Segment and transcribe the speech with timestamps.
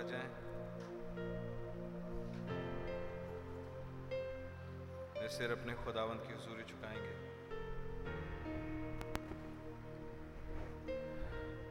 [0.00, 0.28] आ जाएँ।
[5.30, 7.12] सिर अपने खुदावंत की हजूरी चुकाएँगे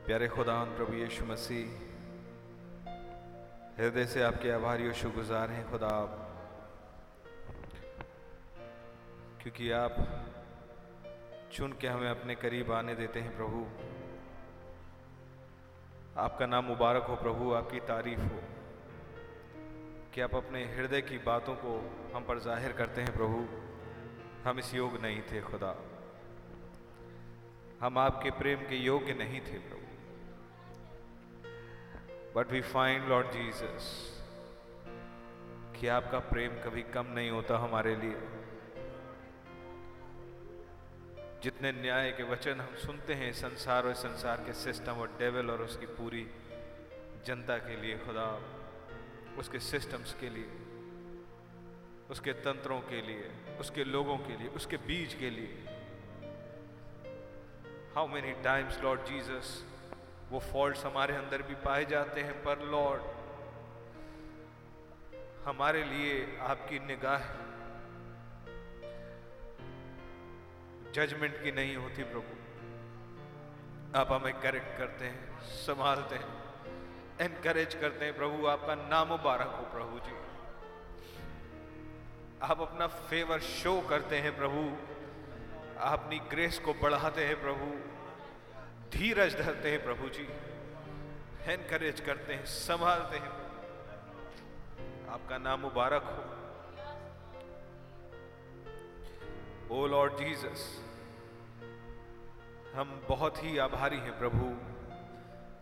[0.05, 1.67] प्यारे खुदावंत प्रभु यीशु मसीह,
[3.77, 6.15] हृदय से आपके आभारी और शुक्रगुजार हैं खुदा आप।
[9.41, 9.95] क्योंकि आप
[11.51, 13.88] चुन के हमें अपने करीब आने देते हैं प्रभु।
[16.19, 18.41] आपका नाम मुबारक हो प्रभु, आपकी तारीफ़ हो।
[20.13, 23.47] कि आप अपने हृदय की बातों को हम पर ज़ाहिर करते हैं प्रभु।
[24.49, 25.75] हम इस योग नहीं थे, खुदा।
[27.81, 29.79] हम आपके प्रेम के योग्य नहीं थे प्रभु।
[32.35, 34.15] But we find lord Jesus
[35.79, 38.38] कि आपका प्रेम कभी कम नहीं होता हमारे लिए।
[41.43, 45.61] जितने न्याय के वचन हम सुनते हैं, संसार और संसार के सिस्टम और डेवल और
[45.61, 46.27] उसकी पूरी
[47.25, 48.41] जनता के लिए, खुदा,
[49.37, 50.49] उसके सिस्टम्स के लिए,
[52.09, 55.65] उसके तंत्रों के लिए, उसके लोगों के लिए, उसके बीज के लिए।
[57.95, 59.63] How many times lord Jesus
[60.31, 63.01] वो फॉल्ट्स हमारे अंदर भी पाए जाते हैं, पर लॉर्ड
[65.45, 67.48] हमारे लिए आपकी निगाह
[70.93, 72.35] जजमेंट की नहीं होती प्रभु।
[73.99, 76.39] आप हमें करेक्ट करते हैं, संभालते हैं
[77.21, 80.15] एनकरेज करते हैं प्रभु, आपका नाम मुबारक हो प्रभु जी।
[82.41, 84.77] आप अपना फेवर शो करते हैं प्रभु।
[85.79, 87.65] आप अपनी ग्रेस को बढ़ाते हैं प्रभु।
[88.97, 90.27] धीरज धरते हैं प्रभु जी।
[91.53, 93.29] एनकरेज करते हैं, संभालते हैं।
[95.09, 96.38] आपका नाम मुबारक हो।
[99.71, 100.61] ओ लॉर्ड जीसस,
[102.75, 104.45] हम बहुत ही आभारी हैं प्रभु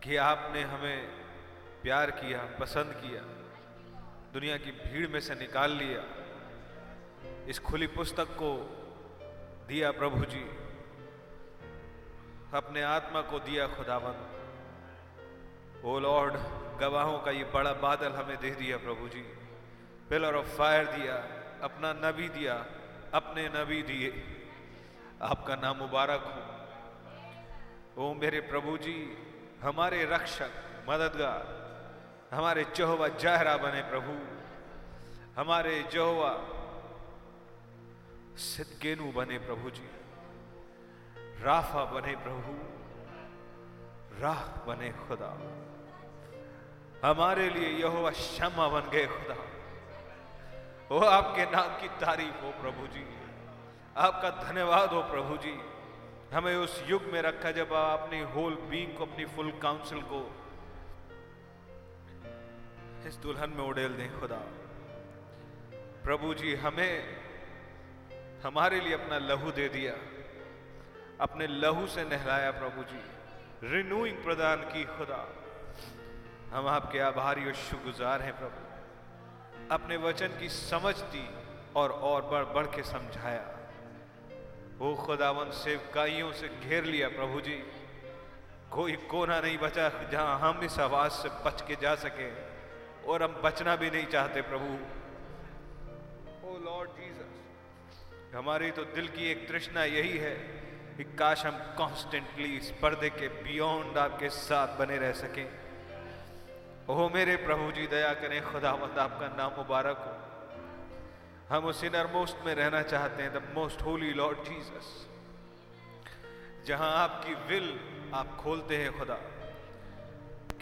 [0.02, 1.00] कि आपने हमें
[1.82, 3.20] प्यार किया, पसंद किया,
[4.32, 6.04] दुनिया की भीड़ में से निकाल लिया।
[7.48, 8.52] इस खुली पुस्तक को
[9.68, 10.44] दिया प्रभु जी,
[12.54, 14.16] अपने आत्मा को दिया खुदावन
[15.84, 16.34] ओ लॉर्ड,
[16.80, 19.24] गवाहों का ये बड़ा बादल हमें दे दिया प्रभु जी।
[20.10, 21.14] पिलर ऑफ़ फायर दिया,
[21.62, 22.54] अपना नबी दिया
[23.14, 24.24] अपने नबी दिए।
[25.22, 26.20] आपका नाम मुबारक
[27.96, 29.18] हो। ओ मेरे प्रभु जी,
[29.60, 30.50] हमारे रक्षक,
[30.88, 31.58] मददगार,
[32.34, 34.38] हमारे चौहवा जहरा बने प्रभु।
[35.40, 36.58] हमारे जोहवा
[38.36, 39.90] सिद्धकेनु बने प्रभु जी।
[41.42, 42.78] राफा बने प्रभु।
[44.22, 45.30] राह बने खुदा।
[47.04, 49.57] हमारे लिए यहोवा क्षमा बन गए खुदा।
[50.90, 53.06] वो आपके नाम की तारीफ़ हो प्रभु जी।
[53.96, 55.60] आपका धन्यवाद हो प्रभु जी।
[56.34, 60.34] हमें उस युग में रखा जब आप अपनी होल बींग को, अपनी फुल काउंसिल को
[63.06, 64.42] इस दुल्हन में उड़ेल दें, खुदा।
[66.04, 67.16] प्रभु जी, हमें,
[68.46, 69.92] हमारे लिए अपना लहू दे दिया।
[71.20, 73.00] अपने लहू से नहलाया प्रभु जी।
[73.68, 75.34] रिन्यूइंग प्रदान की, खुदा।
[76.52, 78.67] हम आपके आभारी और शुक्रगुजार हैं प्रभु।
[79.70, 81.28] अपने वचन की समझ दी
[81.76, 83.44] और और बढ़ बढ़ के समझाया।
[84.78, 87.56] वो खुदावन सेवकाइयों से घेर लिया प्रभु जी।
[88.70, 92.30] कोई कोना नहीं बचा जहाँ हम इस आवाज़ से बच के जा सके
[93.08, 94.72] और हम बचना भी नहीं चाहते प्रभु।
[96.46, 100.34] ओ लॉर्ड जीसस, हमारी तो दिल की एक तृष्णा यही है
[100.96, 105.57] कि काश हम कॉन्स्टेंटली इस पर्दे के बियॉन्ड आपके साथ बने रह सकें।
[106.88, 110.12] ओह मेरे प्रभु जी, दया करें, खुदावंद आपका नाम मुबारक हो।
[111.48, 114.86] हम उस इनर मोस्ट में रहना चाहते हैं the most holy lord Jesus
[116.66, 117.68] जहाँ आपकी विल
[118.14, 119.18] आप खोलते हैं खुदा,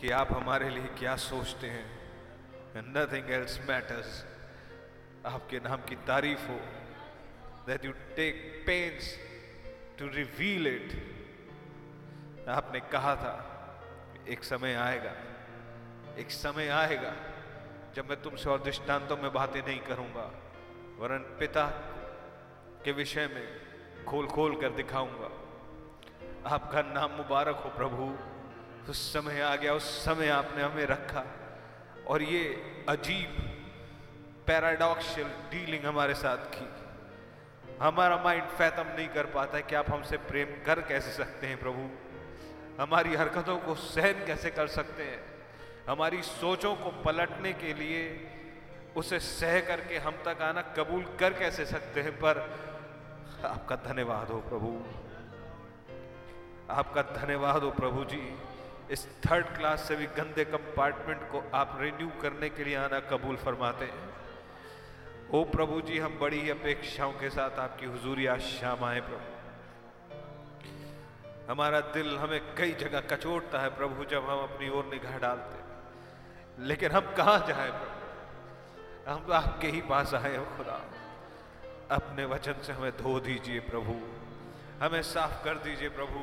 [0.01, 1.87] कि आप हमारे लिए क्या सोचते हैं
[2.89, 4.11] नथिंग एल्स मैटर्स
[5.27, 6.59] आपके नाम की तारीफ़ हो
[7.67, 9.15] that you take pains
[9.99, 13.35] to reveal it आपने कहा था,
[14.29, 15.15] एक समय आएगा
[16.19, 17.13] एक समय आएगा
[17.95, 20.31] जब मैं तुमसे और दृष्टांतों में बातें नहीं करूँगा,
[20.99, 21.67] वरन पिता
[22.85, 23.61] के विषय में
[24.05, 25.31] खोल खोल कर दिखाऊँगा।
[26.55, 28.19] आपका नाम मुबारक हो प्रभु।
[28.91, 31.25] उस समय आ गया, उस समय आपने हमें रखा।
[32.07, 32.43] और ये
[32.89, 33.31] अजीब
[34.47, 36.69] पैराडॉक्शियल डीलिंग हमारे साथ की।
[37.83, 41.61] हमारा माइंड फैतम नहीं कर पाता है कि आप हमसे प्रेम कर कैसे सकते हैं
[41.61, 41.91] प्रभु।
[42.83, 45.26] हमारी हरकतों को सहन कैसे कर सकते हैं?
[45.89, 48.31] हमारी सोचों को पलटने के लिए
[48.97, 52.13] उसे सह करके हम तक आना कबूल कर कैसे सकते हैं?
[52.13, 52.39] पर
[53.45, 54.81] आपका धन्यवाद हो प्रभु।
[56.71, 58.39] आपका धन्यवाद हो प्रभु जी।
[58.91, 63.37] इस थर्ड क्लास से भी गंदे कंपार्टमेंट को आप रिन्यू करने के लिए आना कबूल
[63.37, 64.17] फरमाते हैं।
[65.35, 69.35] ओ प्रभु जी, हम बड़ी ही अपेक्षाओं के साथ आपकी हुजूरी आज शाम आए प्रभु।
[71.53, 75.66] हमारा दिल हमें कई जगह कचोटता है प्रभु, जब हम अपनी ओर निगाह डालते
[76.59, 79.11] लेकिन हम कहाँ जाए प्रभु?
[79.11, 80.85] हम तो आपके ही पास आए हो खुदा।
[81.91, 83.93] अपने वचन से हमें धो दीजिए प्रभु।
[84.85, 86.21] हमें साफ़ कर दीजिए प्रभु।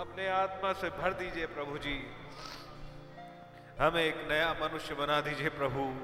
[0.00, 2.06] अपने आत्मा से भर दीजिए प्रभु जी।
[3.80, 5.94] हमें एक नया मनुष्य बना दीजिए प्रभु,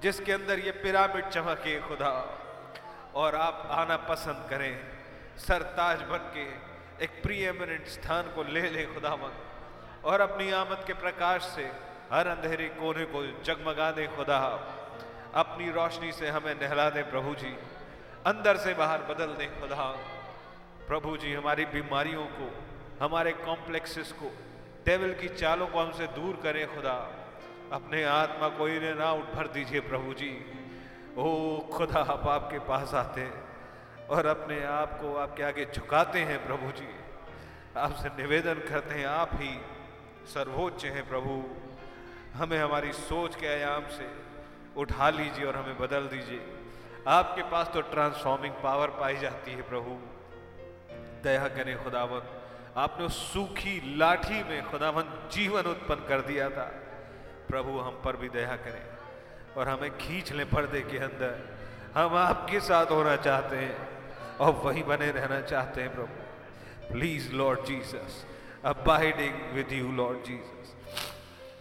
[0.00, 2.40] जिसके अंदर ये पिरामिड चमके खुदा।
[3.14, 4.92] और आप आना पसंद करें,
[5.38, 9.32] सरताज बन के एक प्रियमिनेंट स्थान को ले ले खुदावन
[10.04, 14.38] और अपनी आमद के प्रकाश से हर अंधेरे कोने को जगमगा दे खुदा,
[15.34, 17.50] अपनी रोशनी से हमें नहला दे प्रभु जी,
[18.26, 19.86] अंदर से बाहर बदल दे खुदा।
[20.86, 22.46] प्रभु जी, हमारी बीमारियों को,
[23.00, 24.30] हमारे कॉम्प्लेक्सेस को
[24.84, 26.94] टेबल की चालों को हमसे दूर करें खुदा।
[27.72, 30.30] अपने आत्मा को इन्हें ना उठ भर दीजिए प्रभु जी।
[31.18, 36.38] ओ खुदा, आप आपके पास आते हैं और अपने आप को आपके आगे झुकाते हैं
[36.46, 36.88] प्रभु जी।
[37.76, 39.52] आपसे निवेदन करते हैं, आप ही
[40.34, 41.42] सर्वोच्च हैं प्रभु।
[42.34, 44.06] हमें हमारी सोच के आयाम से
[44.76, 46.40] उठा लीजिए और हमें बदल दीजिए।
[47.08, 49.98] आपके पास तो ट्रांसफॉर्मिंग पावर पाई जाती है प्रभु।
[51.24, 52.22] दया करें खुदावन
[52.76, 56.64] आपने उस सूखी लाठी में खुदावन जीवन उत्पन्न कर दिया था।
[57.48, 58.82] प्रभु, हम पर भी दया करें
[59.56, 61.38] और हमें खींच लें पर्दे के अंदर।
[61.94, 67.64] हम आपके साथ होना चाहते हैं और वही बने रहना चाहते हैं प्रभु। Please lord
[67.64, 68.24] Jesus
[68.64, 70.74] abiding with you lord Jesus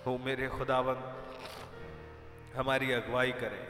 [0.05, 0.95] हो मेरे खुदावन
[2.55, 3.67] हमारी अगुवाई करें।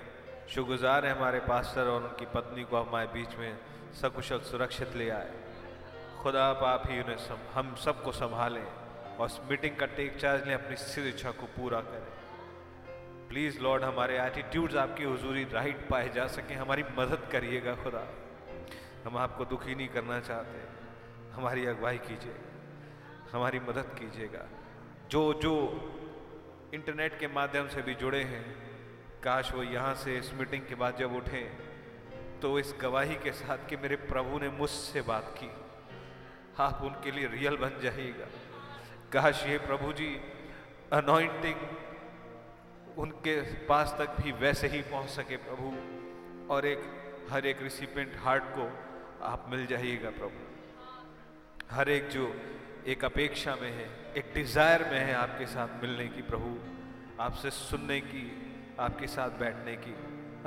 [0.49, 3.57] शुगुजार है हमारे पास्टर और उनकी पत्नी को हमारे बीच में
[4.01, 5.31] सकुशल सुरक्षित ले आए।
[6.23, 8.65] खुदा आप आप ही उन्हें सम, हम सबको संभालें
[9.17, 12.23] और इस मीटिंग का टेक चार्ज लें अपनी स्थिर इच्छा को पूरा करें।
[13.27, 18.07] प्लीज़ लॉर्ड हमारे एटीट्यूड्स आपकी हुजूरी राइट पाए जा सकें। हमारी मदद करिएगा खुदा।
[19.05, 20.61] हम आपको दुखी नहीं करना चाहते।
[21.33, 22.35] हमारी अगुवाई कीजिए।
[23.31, 24.45] हमारी मदद कीजिएगा।
[25.09, 25.89] जो जो
[26.73, 28.43] इंटरनेट के माध्यम से भी जुड़े हैं।
[29.23, 31.51] काश वो यहाँ से इस मीटिंग के बाद जब उठें
[32.41, 35.49] तो इस गवाही के साथ कि मेरे प्रभु ने मुझसे बात की,
[36.59, 38.27] आप उनके लिए रियल बन जाइएगा।
[39.13, 40.21] काश ये प्रभु जी
[40.93, 41.55] अनॉइंटिंग
[42.97, 45.73] उनके पास तक भी वैसे ही पहुँच सके प्रभु,
[46.53, 46.81] और एक,
[47.29, 48.69] हर एक रिसिपेंट हार्ट को
[49.25, 50.39] आप मिल जाइएगा प्रभु।
[51.71, 52.27] हर एक जो
[52.87, 56.49] एक अपेक्षा में है, एक डिज़ायर में है आपके साथ मिलने की प्रभु,
[57.19, 58.23] आपसे सुनने की,
[58.79, 59.93] आपके साथ बैठने की,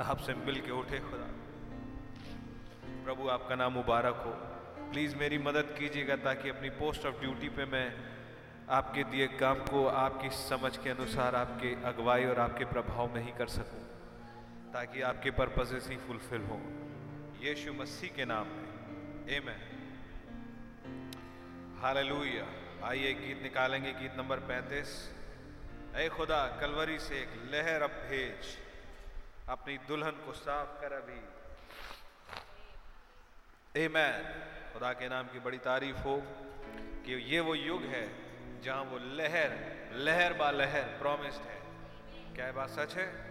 [0.03, 1.29] आपसे मिल के उठे खुदा।
[3.03, 4.31] प्रभु, आपका नाम मुबारक हो।
[4.91, 7.93] प्लीज़ मेरी मदद कीजिएगा ताकि अपनी पोस्ट ऑफ़ ड्यूटी पे मैं
[8.69, 13.31] आपके दिए काम को आपकी समझ के अनुसार आपके अगुवाई और आपके प्रभाव में ही
[13.31, 13.81] कर सकूँ,
[14.73, 16.61] ताकि आपके पर्पजेस ही फुलफिल हो।
[17.41, 18.67] यीशु मसीह के नाम में।
[19.27, 19.76] Amen.
[21.81, 25.13] हालेलुया। आइए गीत निकालेंगे गीत नंबर 35
[25.95, 28.57] ऐ खुदा कलवरी से एक लहर अब भेज।
[29.49, 31.21] अपनी दुल्हन को साफ़ कर अभी।
[33.87, 34.23] Amen.
[34.73, 36.23] खुदा के नाम की बड़ी तारीफ़ हो
[37.05, 38.15] कि ये वो युग है
[38.61, 41.61] जहाँ वो लहर लहर बा लहर प्रॉमिस्ड है।
[42.35, 43.27] क्या बात सच है?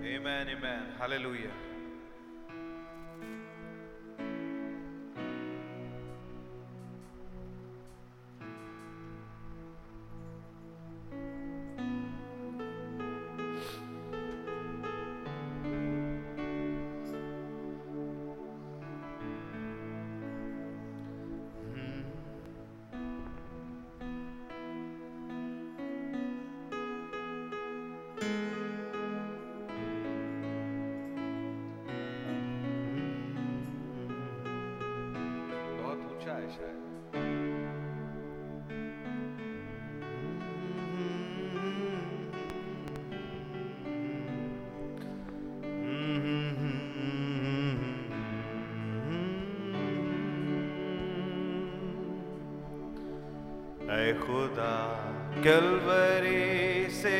[0.00, 1.00] Amen, amen.
[1.00, 1.65] हालेलुया।
[54.26, 54.74] खुदा
[55.44, 57.18] कलवरी से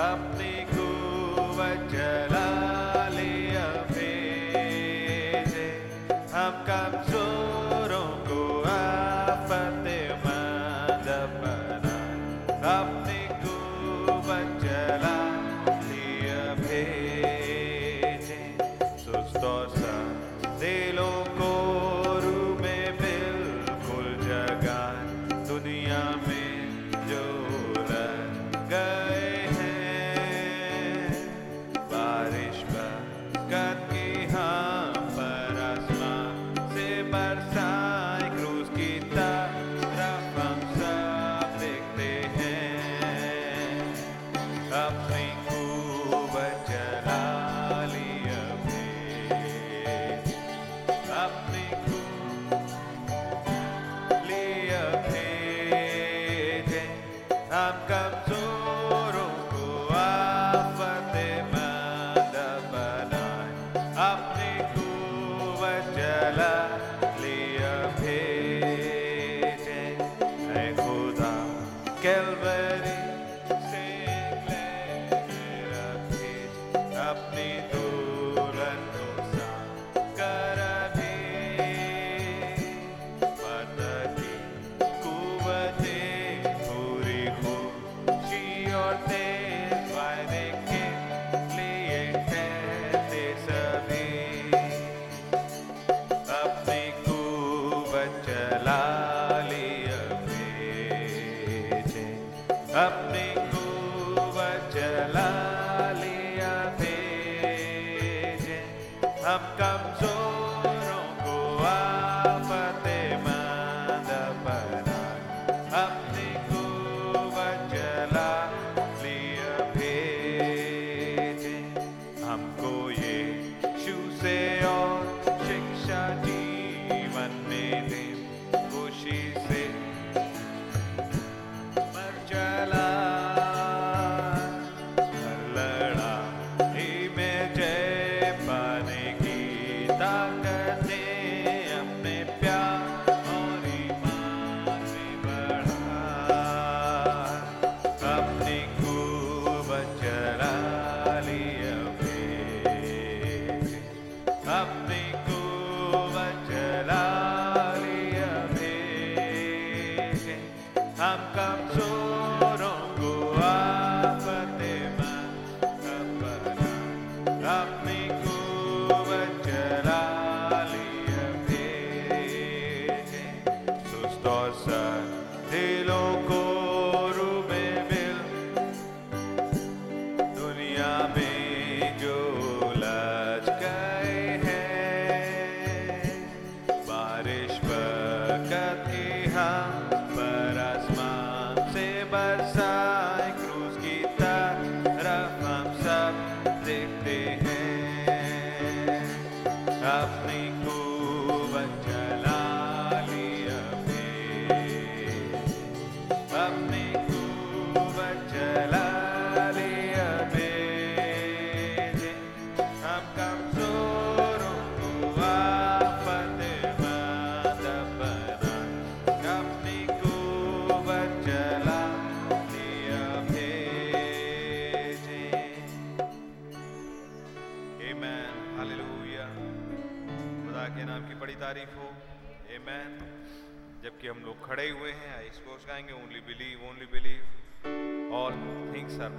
[0.00, 0.69] अपनी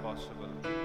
[0.00, 0.81] possible.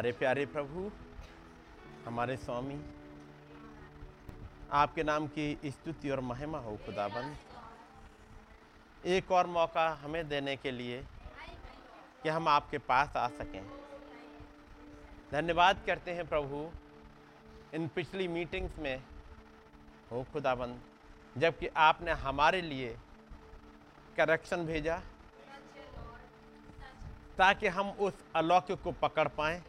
[0.00, 0.82] हमारे प्यारे प्रभु,
[2.06, 2.76] हमारे स्वामी,
[4.72, 7.36] आपके नाम की स्तुति और महिमा हो खुदाबंद।
[9.06, 11.02] एक और मौका हमें देने के लिए
[12.22, 13.64] कि हम आपके पास आ सकें।
[15.32, 16.64] धन्यवाद करते हैं प्रभु,
[17.74, 19.02] इन पिछली मीटिंग्स में
[20.12, 20.80] हो खुदाबंद,
[21.38, 22.96] जबकि आपने हमारे लिए
[24.16, 25.00] करेक्शन भेजा,
[27.38, 29.62] ताकि हम उस अलौकिक को पकड़ पाएँ।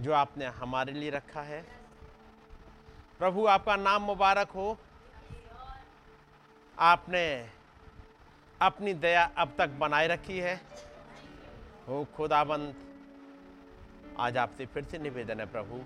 [0.00, 1.62] जो आपने हमारे लिए रखा है।
[3.18, 4.78] प्रभु, आपका नाम मुबारक हो।
[6.78, 7.50] आपने
[8.62, 10.60] अपनी दया अब तक बनाए रखी है।
[11.88, 12.74] हो खुदाबंद,
[14.18, 15.80] आज आपसे फिर से निवेदन है प्रभु,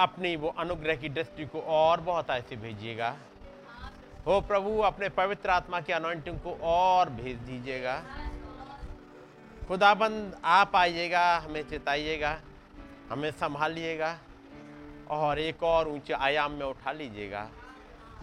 [0.00, 3.16] अपनी वो अनुग्रह की दृष्टि को और बहुत ऐसे भेजिएगा।
[4.26, 8.02] हो प्रभु, अपने पवित्र आत्मा की अनोइंटिंग को और भेज दीजिएगा।
[9.68, 12.40] खुदाबंद, आप आइएगा, हमें चिताइएगा।
[13.10, 14.18] हमें संभालिएगा
[15.10, 17.50] और एक और ऊँचे आयाम में उठा लीजिएगा,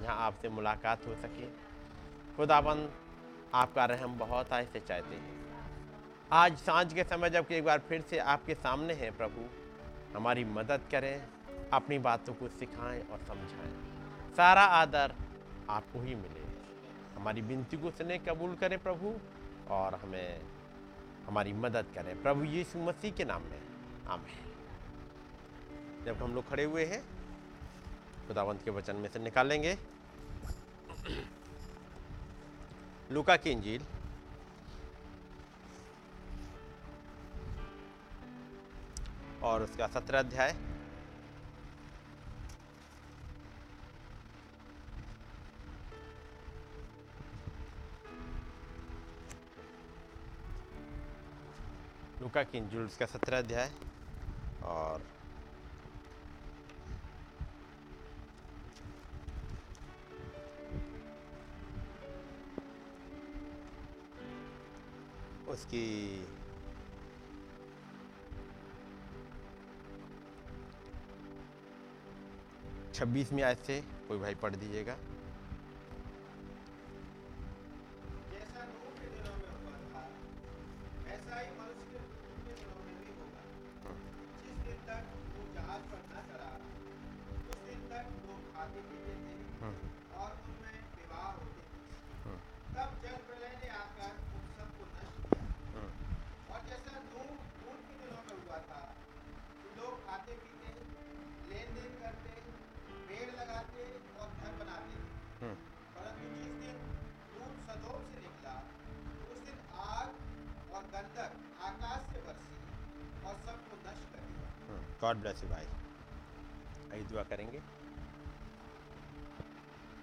[0.01, 1.45] जहाँ आपसे मुलाकात हो सके।
[2.35, 2.91] खुदाबंद,
[3.53, 5.37] आपका रहम बहुत ऐसे चाहते हैं।
[6.31, 9.45] आज साँझ के समय जबकि एक बार फिर से आपके सामने है प्रभु,
[10.17, 11.27] हमारी मदद करें,
[11.73, 13.75] अपनी बातों को सिखाएँ और समझाएँ।
[14.37, 15.15] सारा आदर
[15.69, 16.45] आपको ही मिले।
[17.15, 19.15] हमारी विनती को सुने, कबूल करें प्रभु
[19.73, 20.41] और हमें,
[21.27, 23.61] हमारी मदद करें। प्रभु यीशु मसीह के नाम में,
[24.07, 24.46] आमेन।
[26.07, 27.01] जब हम लोग खड़े हुए हैं,
[28.27, 29.77] खुदावंत के वचन में से निकालेंगे।
[33.11, 33.83] लूका की इंजील।
[39.43, 40.53] और उसका सत्रह अध्याय।
[52.21, 53.71] लुका की इंजील उसका सत्रह अध्याय।
[54.63, 55.16] और
[65.57, 65.85] उसकी
[72.95, 74.97] छब्बीसवीं आयत से कोई भाई पढ़ दीजिएगा।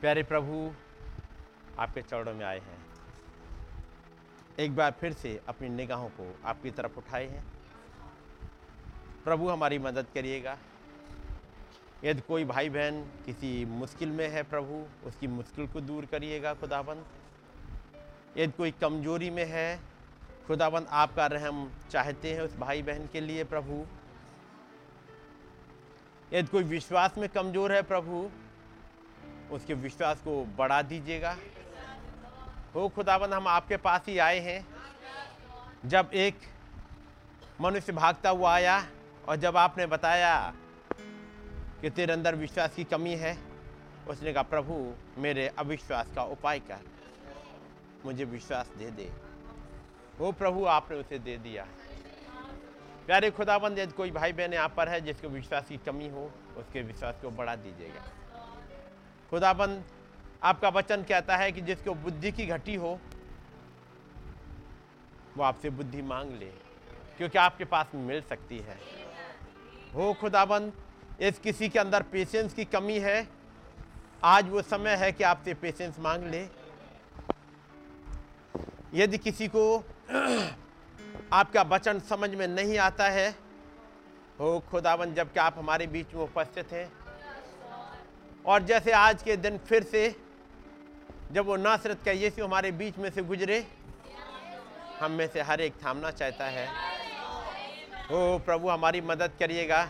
[0.04, 0.74] प्यारे प्रभु,
[1.78, 2.86] आपके चरणों में आए हैं।
[4.58, 7.44] एक बार फिर से अपनी निगाहों को आपकी तरफ़ उठाए हैं।
[9.24, 10.58] प्रभु, हमारी मदद करिएगा।
[12.04, 17.04] यदि कोई भाई बहन किसी मुश्किल में है प्रभु, उसकी मुश्किल को दूर करिएगा, खुदाबंद।
[18.36, 19.80] यदि कोई कमज़ोरी में है,
[20.46, 23.86] खुदाबंद, आपका रहम चाहते हैं उस भाई बहन के लिए प्रभु।
[26.32, 28.30] यदि कोई विश्वास में कमज़ोर है प्रभु
[29.50, 31.36] उसके विश्वास को बढ़ा दीजिएगा।
[32.74, 34.66] हो खुदाबंद हम आपके पास ही आए हैं।
[35.84, 36.38] जब एक
[37.60, 38.86] मनुष्य भागता हुआ आया
[39.28, 40.54] और जब आपने बताया
[41.80, 43.38] कि तेरे अंदर विश्वास की कमी है,
[44.08, 46.78] उसने कहा, प्रभु, मेरे अविश्वास का उपाय कर।
[48.04, 49.12] मुझे विश्वास दे दे।
[50.18, 51.66] वो प्रभु, आपने उसे दे दिया।
[53.06, 56.82] प्यारे खुदाबंद यदि कोई भाई बहन यहाँ पर है जिसको विश्वास की कमी हो, उसके
[56.82, 58.02] विश्वास को बढ़ा दीजिएगा।
[59.34, 59.84] खुदाबंद,
[60.42, 63.00] आपका वचन कहता है कि जिसको बुद्धि की घटी हो,
[65.36, 66.46] वो आपसे बुद्धि मांग ले,
[67.16, 68.78] क्योंकि आपके पास मिल सकती है।
[69.94, 70.72] हो खुदाबंद,
[71.20, 73.28] इस किसी के अंदर पेशेंस की कमी है।
[74.24, 76.48] आज वो समय है कि आपसे पेशेंस मांग ले।
[78.94, 79.84] यदि किसी को
[81.32, 83.34] आपका वचन समझ में नहीं आता है,
[84.40, 87.03] हो खुदावन जबकि आप हमारे बीच में उपस्थित हैं
[88.46, 90.14] और जैसे आज के दिन फिर से
[91.32, 93.64] जब वो नासरत का यीशु हमारे बीच में से गुजरे,
[95.00, 96.66] हम में से हर एक थामना चाहता है
[98.12, 99.88] ओ प्रभु, हमारी मदद करिएगा।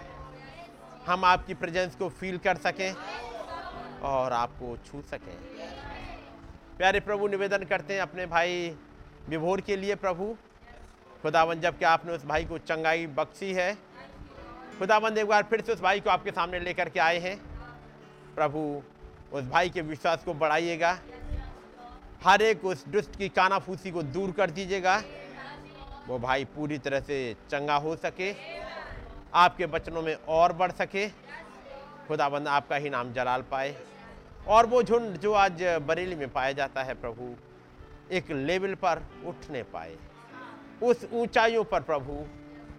[1.07, 2.93] हम आपकी प्रेजेंस को फील कर सकें
[4.03, 5.37] और आपको छू सकें।
[6.79, 8.69] प्यारे प्रभु, निवेदन करते हैं अपने भाई
[9.29, 10.35] विभोर के लिए, प्रभु।
[11.23, 13.75] खुदावन, जब कि आपने उस भाई को चंगाई बख्शी है
[14.79, 17.37] खुदाबंद एक बार फिर से उस भाई को आपके सामने लेकर के आए हैं।
[18.35, 18.83] प्रभु
[19.33, 20.99] उस भाई के विश्वास को बढ़ाइएगा।
[22.25, 25.03] हर एक उस दुष्ट की कानाफूसी को दूर कर दीजिएगा।
[26.07, 28.35] वो भाई पूरी तरह से चंगा हो सके,
[29.35, 31.09] आपके बचनों में और बढ़ सके।
[32.09, 33.75] खुदाबंद आपका ही नाम जलाल पाए।
[34.49, 37.35] और वो झुंड जो आज बरेली में पाया जाता है प्रभु,
[38.13, 39.97] एक लेवल पर उठने पाए।
[40.83, 42.25] उस ऊंचाइयों पर प्रभु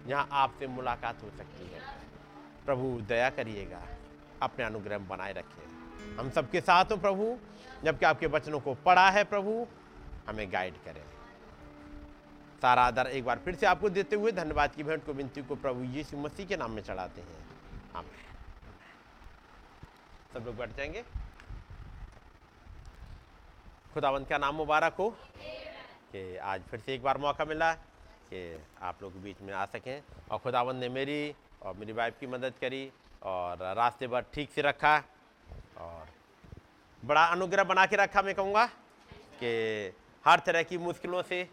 [0.08, 1.80] जहाँ आपसे मुलाकात हो सकती है।
[2.66, 3.82] प्रभु, दया करिएगा।
[4.42, 5.66] अपने अनुग्रह बनाए रखें।
[6.16, 7.38] हम सबके साथ हो प्रभु,
[7.84, 9.66] जबकि आपके वचनों को पढ़ा है प्रभु,
[10.28, 11.04] हमें गाइड करें।
[12.62, 15.56] सारा आदर एक बार फिर से आपको देते हुए धन्यवाद की भेंट को, विनती को
[15.56, 17.48] प्रभु यीशु मसीह के नाम में चढ़ाते हैं।
[17.96, 18.10] आमीन।
[20.34, 21.04] सब लोग बैठ जाएँगे।
[23.94, 25.16] खुदावंत का नाम मुबारक हो।
[26.12, 27.72] कि आज फिर से एक बार मौका मिला
[28.30, 32.26] कि आप लोग बीच में आ सकें। और खुदावंत ने मेरी और मेरी वाइफ की
[32.26, 32.92] मदद करी।
[33.22, 34.96] और रास्ते भर ठीक से रखा
[35.78, 36.08] और
[37.02, 38.66] बड़ा अनुग्रह बना के रखा, मैं कहूँगा
[39.42, 39.92] कि
[40.24, 41.48] हर तरह की मुश्किलों से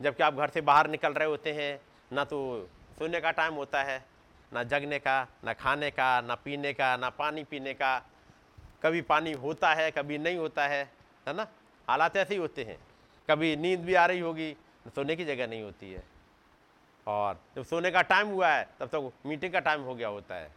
[0.00, 1.80] जबकि आप घर से बाहर निकल रहे होते हैं,
[2.12, 4.04] ना तो सोने का टाइम होता है,
[4.52, 7.98] ना जगने का, ना खाने का, ना पीने का, ना पानी पीने का।
[8.82, 10.82] कभी पानी होता है, कभी नहीं होता है
[11.28, 11.46] है ना?
[11.88, 12.78] हालात ऐसे ही होते हैं।
[13.28, 14.56] कभी नींद भी आ रही होगी
[14.94, 16.02] सोने की जगह नहीं होती है।
[17.06, 20.08] और जब सोने का टाइम हुआ है, तब तक तो मीटिंग का टाइम हो गया
[20.08, 20.50] होता है।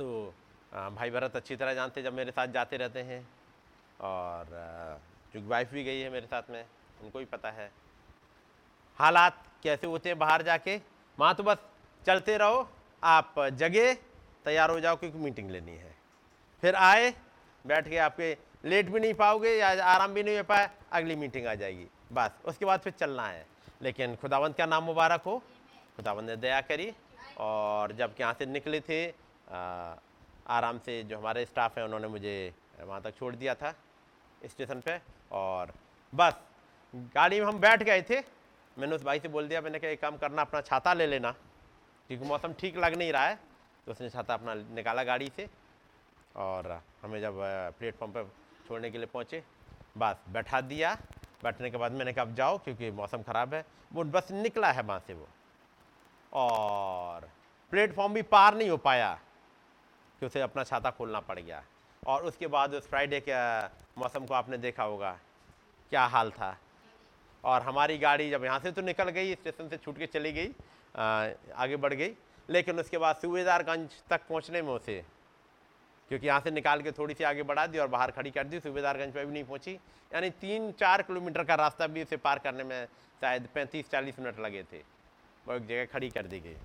[0.00, 0.34] तो
[0.72, 3.20] भाई भरत अच्छी तरह जानते जब मेरे साथ जाते रहते हैं।
[4.00, 4.46] और
[5.32, 6.64] चूँकि वाइफ भी गई है मेरे साथ में,
[7.02, 7.70] उनको भी पता है।
[8.98, 10.76] हालात कैसे होते हैं बाहर जाके?
[11.18, 11.58] माँ तो बस
[12.02, 12.68] चलते रहो,
[13.02, 13.92] आप जगे,
[14.44, 15.94] तैयार हो जाओ क्योंकि मीटिंग लेनी है।
[16.62, 17.14] फिर आए,
[17.64, 21.46] बैठ के आपके लेट भी नहीं पाओगे या आराम भी नहीं हो पाए अगली मीटिंग
[21.46, 23.46] आ जाएगी। बस, उसके बाद फिर चलना है।
[23.82, 25.38] लेकिन खुदावंत का नाम मुबारक हो।
[25.96, 26.92] खुदावंत ने दया करी
[27.38, 29.06] और जब यहाँ से निकले थे
[29.50, 33.74] आराम से जो हमारे स्टाफ हैं, उन्होंने मुझे वहाँ तक छोड़ दिया था
[34.42, 35.00] स्टेशन पे
[35.32, 35.72] और
[36.12, 36.34] बस
[37.14, 38.20] गाड़ी में हम बैठ गए थे।
[38.76, 41.30] मैंने उस भाई से बोल दिया, मैंने कहा, एक काम करना, अपना छाता ले लेना,
[42.10, 43.38] क्योंकि मौसम ठीक लग नहीं रहा है।
[43.86, 45.48] तो उसने छाता अपना निकाला गाड़ी से
[46.36, 47.38] और हमें जब
[47.78, 48.30] प्लेटफॉर्म पर
[48.68, 49.42] छोड़ने के लिए पहुँचे,
[49.98, 50.94] बस बैठा दिया।
[51.42, 54.82] बैठने के बाद मैंने कहा, अब जाओ, क्योंकि मौसम ख़राब है। वो बस निकला है
[54.82, 55.26] वहाँ से वो
[56.32, 57.28] और
[57.72, 59.18] प्लेटफॉर्म भी पार नहीं हो पाया।
[60.20, 61.62] कि उसे अपना छाता खोलना पड़ गया।
[62.02, 63.34] और उसके बाद उस फ्राइडे के
[64.00, 65.18] मौसम को आपने देखा होगा
[65.92, 66.56] क्या हाल था।
[67.44, 70.50] और हमारी गाड़ी जब यहाँ से तो निकल गई स्टेशन से छूट के चली गई
[70.94, 72.12] आ, आगे बढ़ गई।
[72.48, 75.02] लेकिन उसके बाद सूबेदारगंज तक पहुँचने में उसे
[76.10, 78.60] क्योंकि यहाँ से निकाल के थोड़ी सी आगे बढ़ा दी और बाहर खड़ी कर दी
[78.60, 79.72] सूबेदारगंज पर भी नहीं पहुँची।
[80.10, 82.86] यानी तीन चार किलोमीटर का रास्ता भी उसे पार करने में
[83.22, 84.78] शायद पैंतीस चालीस मिनट लगे थे।
[85.46, 86.56] वो एक जगह खड़ी कर दी गई।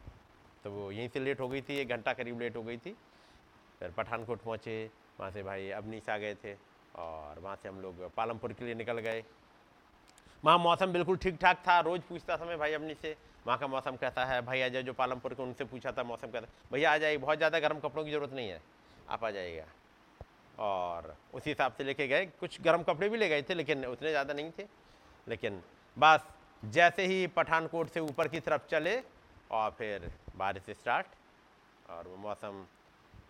[0.64, 2.96] तो वो यहीं से लेट हो गई थी एक घंटा करीब लेट हो गई थी।
[3.80, 6.54] फिर पठानकोट पहुँचे, वहाँ से भाई अबनीस आ गए थे
[6.96, 9.24] और वहाँ से हम लोग पालमपुर के लिए निकल गए।
[10.44, 13.16] वहाँ मौसम बिल्कुल ठीक ठाक था, रोज़ पूछता था मैं भाई अपनी से
[13.46, 14.42] वहाँ का मौसम कैसा है?
[14.42, 17.38] भाई आ जाए जो पालमपुर के उनसे पूछा था मौसम कैसा भैया आ जाइए, बहुत
[17.38, 18.62] ज़्यादा गर्म कपड़ों की ज़रूरत नहीं है,
[19.10, 19.66] आप आ जाइएगा।
[20.58, 24.10] और उसी हिसाब से लेके गए, कुछ गर्म कपड़े भी ले गए थे, लेकिन उतने
[24.10, 24.68] ज़्यादा नहीं थे।
[25.28, 25.62] लेकिन
[25.98, 26.28] बस
[26.64, 29.02] जैसे ही पठानकोट से ऊपर की तरफ़ चले
[29.52, 31.08] और फिर बारिश स्टार्ट
[31.90, 32.66] और वो मौसम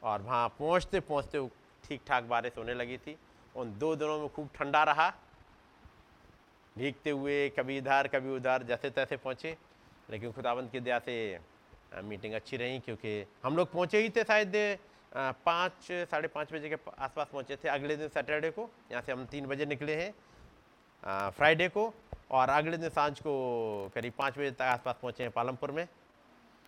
[0.05, 1.47] और वहाँ पहुँचते पहुँचते
[1.83, 3.17] ठीक ठाक बारिश होने लगी थी।
[3.55, 5.09] उन दो दिनों में खूब ठंडा रहा।
[6.75, 9.55] भीगते हुए कभी इधर, कभी उधर जैसे तैसे पहुँचे।
[10.11, 11.39] लेकिन खुदाबंद की दया से
[12.03, 14.55] मीटिंग अच्छी रही क्योंकि हम लोग पहुँचे ही थे शायद
[15.45, 19.25] पाँच, साढ़े पाँच बजे के आसपास पहुँचे थे अगले दिन सैटरडे को। यहाँ से हम
[19.25, 20.13] तीन बजे निकले हैं
[21.31, 21.93] फ्राइडे को।
[22.31, 25.87] और अगले दिन साँझ को करीब पाँच बजे तक आसपास पहुँचे हैं पालमपुर में।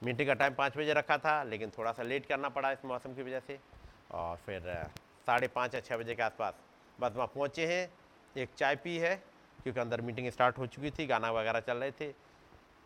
[0.02, 3.14] मीटिंग का टाइम पाँच बजे रखा था, लेकिन थोड़ा सा लेट करना पड़ा इस मौसम
[3.16, 3.60] की वजह से।
[4.12, 4.62] और फिर
[5.28, 6.54] साढ़े पाँच या छः बजे के आसपास
[7.00, 7.90] बस वहाँ पहुँचे हैं।
[8.36, 9.16] एक चाय पी है,
[9.64, 12.08] क्योंकि अंदर मीटिंग स्टार्ट हो चुकी थी, गाना वगैरह चल रहे थे।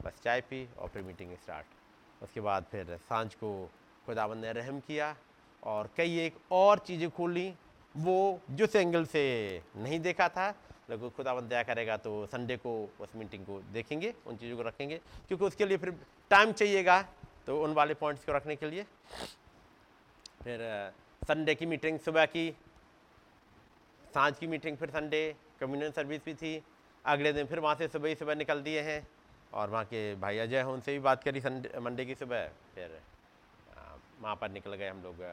[0.03, 3.69] बस चाय पी और फिर मीटिंग स्टार्ट। उसके बाद फिर साँझ को
[4.05, 5.15] खुदाबंद ने रहम किया
[5.63, 7.53] और कई एक और चीज़ें खोली
[7.95, 9.23] वो जिस एंगल से
[9.77, 10.49] नहीं देखा था
[10.91, 14.97] लेकिन खुदाबंद दया करेगा तो संडे को उस मीटिंग को देखेंगे, उन चीज़ों को रखेंगे,
[15.27, 15.95] क्योंकि उसके लिए फिर
[16.31, 17.01] टाइम चाहिएगा
[17.47, 18.83] तो उन वाले पॉइंट्स को रखने के लिए।
[20.43, 20.59] फिर
[21.21, 22.49] संडे की मीटिंग सुबह की,
[24.05, 25.23] साँझ की मीटिंग फिर संडे
[25.59, 26.61] कम्युनियन सर्विस भी थी,
[27.05, 29.07] अगले दिन फिर वहाँ से सुबह ही सुबह निकल दिए हैं,
[29.53, 32.99] और वहाँ के भाई अजय हैं, उनसे भी बात करी संडे मंडे की सुबह, फिर
[34.21, 35.23] वहाँ पर निकल गए हम लोग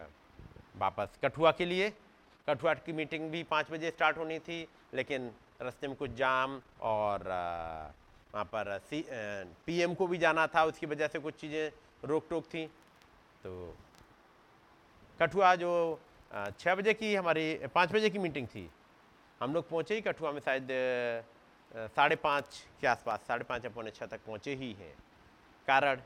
[0.77, 1.91] वापस कठुआ के लिए।
[2.49, 5.31] कठुआ की मीटिंग भी पाँच बजे स्टार्ट होनी थी, लेकिन
[5.61, 7.23] रास्ते में कुछ जाम और
[8.35, 9.05] वहाँ पर सी
[9.67, 12.65] पीएम को भी जाना था, उसकी वजह से कुछ चीज़ें रोक टोक थी।
[13.43, 13.75] तो
[15.19, 15.73] कठुआ जो
[16.59, 18.69] छः बजे की हमारी, पाँच बजे की मीटिंग थी,
[19.41, 20.69] हम लोग पहुँचे ही कठुआ में शायद
[21.97, 24.95] साढ़े पाँच के आसपास, साढ़े पाँच या पौने छः तक पहुँचे ही हैं।
[25.69, 26.01] कारण,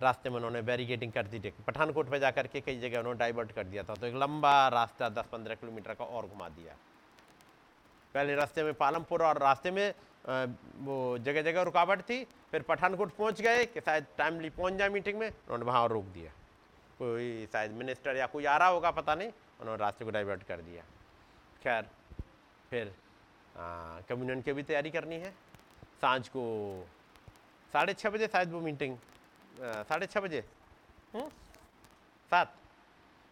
[0.00, 3.64] रास्ते में उन्होंने बैरिकेडिंग कर दी पठानकोट पे जा करके कई जगह उन्होंने डाइवर्ट कर
[3.64, 6.76] दिया था तो एक लंबा रास्ता दस पंद्रह किलोमीटर का और घुमा दिया।
[8.14, 9.94] पहले रास्ते में पालमपुर और रास्ते में
[10.80, 15.18] वो जगह जगह रुकावट थी, फिर पठानकोट पहुँच गए कि शायद टाइमली पहुँच जाए मीटिंग
[15.18, 16.30] में, उन्होंने वहाँ रोक दिया।
[16.98, 20.60] कोई शायद मिनिस्टर या कोई आ रहा होगा, पता नहीं, उन्होंने रास्ते को डाइवर्ट कर
[20.62, 20.82] दिया।
[21.62, 21.88] खैर,
[22.70, 22.94] फिर
[24.08, 25.30] कम्युनियन की भी तैयारी करनी है।
[26.00, 26.44] साँझ को
[27.72, 28.96] साढ़े छः बजे शायद वो मीटिंग
[29.58, 30.44] साढ़े छः बजे।
[31.14, 31.28] हम्म?
[32.30, 32.54] सात।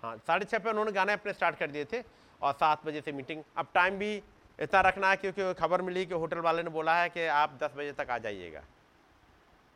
[0.02, 2.02] हाँ साढ़े छः पे उन्होंने गाने अपने स्टार्ट कर दिए थे,
[2.40, 4.22] और सात बजे से मीटिंग अब टाइम भी
[4.62, 7.72] इतना रखना है क्योंकि खबर मिली कि होटल वाले ने बोला है कि आप दस
[7.76, 8.62] बजे तक आ जाइएगा।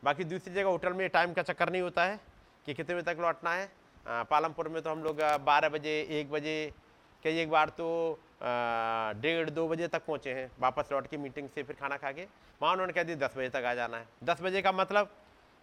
[0.02, 2.20] बाकी दूसरी जगह होटल में टाइम का चक्कर नहीं होता है
[2.66, 3.68] कि कितने बजे तक लौटना है।
[4.30, 6.72] पालमपुर में तो हम लोग बारह बजे, एक बजे,
[7.24, 7.88] कई एक बार तो
[9.22, 12.26] डेढ़, दो बजे तक पहुँचे हैं वापस लौट के मीटिंग से फिर खाना खा के।
[12.60, 15.10] वहाँ उन्होंने कह दिया, दस बजे तक आ जाना है। दस बजे का मतलब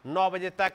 [0.06, 0.74] नौ बजे तक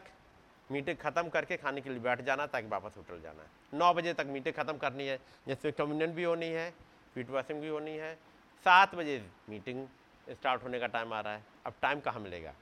[0.71, 4.13] मीटिंग ख़त्म करके खाने के लिए बैठ जाना ताकि वापस होटल जाना है। नौ बजे
[4.15, 5.19] तक मीटिंग ख़त्म करनी है।
[5.49, 6.71] जिसमें कम्युनियन भी होनी है
[7.15, 8.17] फीट वाशिंग भी होनी है
[8.65, 9.87] सात बजे मीटिंग
[10.29, 12.53] स्टार्ट होने का टाइम आ रहा है। अब टाइम कहाँ मिलेगा?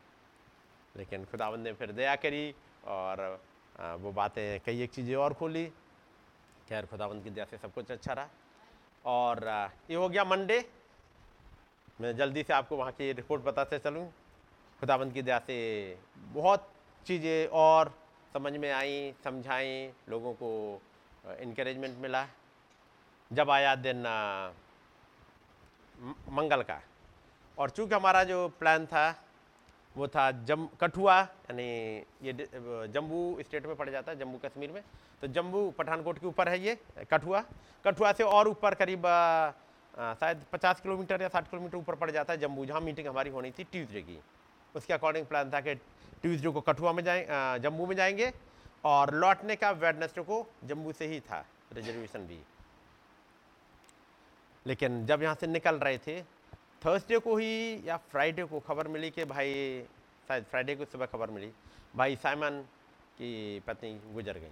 [0.97, 2.55] लेकिन खुदावंद ने फिर दया करी
[2.87, 3.41] और
[4.01, 5.67] वो बातें कई एक चीज़ें और खोली।
[6.69, 8.29] खैर, खुदावंद की दया से सब कुछ अच्छा रहा।
[9.05, 9.45] और
[9.91, 10.65] ये हो गया मंडे।
[12.01, 14.07] मैं जल्दी से आपको वहाँ की रिपोर्ट बताते चलूँ।
[14.81, 15.59] खुदावंद की दया से
[16.33, 16.69] बहुत
[17.07, 17.93] चीज़ें और
[18.33, 20.51] समझ में आई, समझाई, लोगों को
[21.41, 22.27] इनक्रेजमेंट मिला।
[23.31, 24.03] जब आया दिन
[26.31, 26.81] मंगल का।
[27.59, 29.15] और चूँकि हमारा जो प्लान था,
[29.97, 31.65] वो था जम, कठुआ, यानी
[32.23, 32.33] ये
[32.93, 34.83] जम्मू स्टेट में पड़ जाता है जम्मू कश्मीर में।
[35.23, 36.77] तो जम्मू पठानकोट के ऊपर है ये,
[37.11, 37.45] कठुआ।
[37.85, 39.07] कठुआ से और ऊपर करीब
[40.21, 43.51] शायद 50 किलोमीटर या 60 किलोमीटर ऊपर पड़ जाता है जम्मू, जहाँ मीटिंग हमारी होनी
[43.51, 44.19] थी ट्यूसडे की।
[44.75, 48.33] उसके अकॉर्डिंग प्लान था कि ट्यूसडे को कठुआ में जाए जम्मू में जाएँगे।
[48.85, 52.39] और लौटने का वेडनेसडे को जम्मू से ही था रिजर्वेशन भी।
[54.67, 56.23] लेकिन जब यहाँ से निकल रहे थे
[56.85, 59.85] थर्सडे को ही या फ्राइडे को खबर मिली कि भाई
[60.29, 61.53] शायद फ्राइडे को सुबह खबर मिली
[61.97, 62.65] भाई साइमन
[63.19, 64.51] की पत्नी गुजर गई।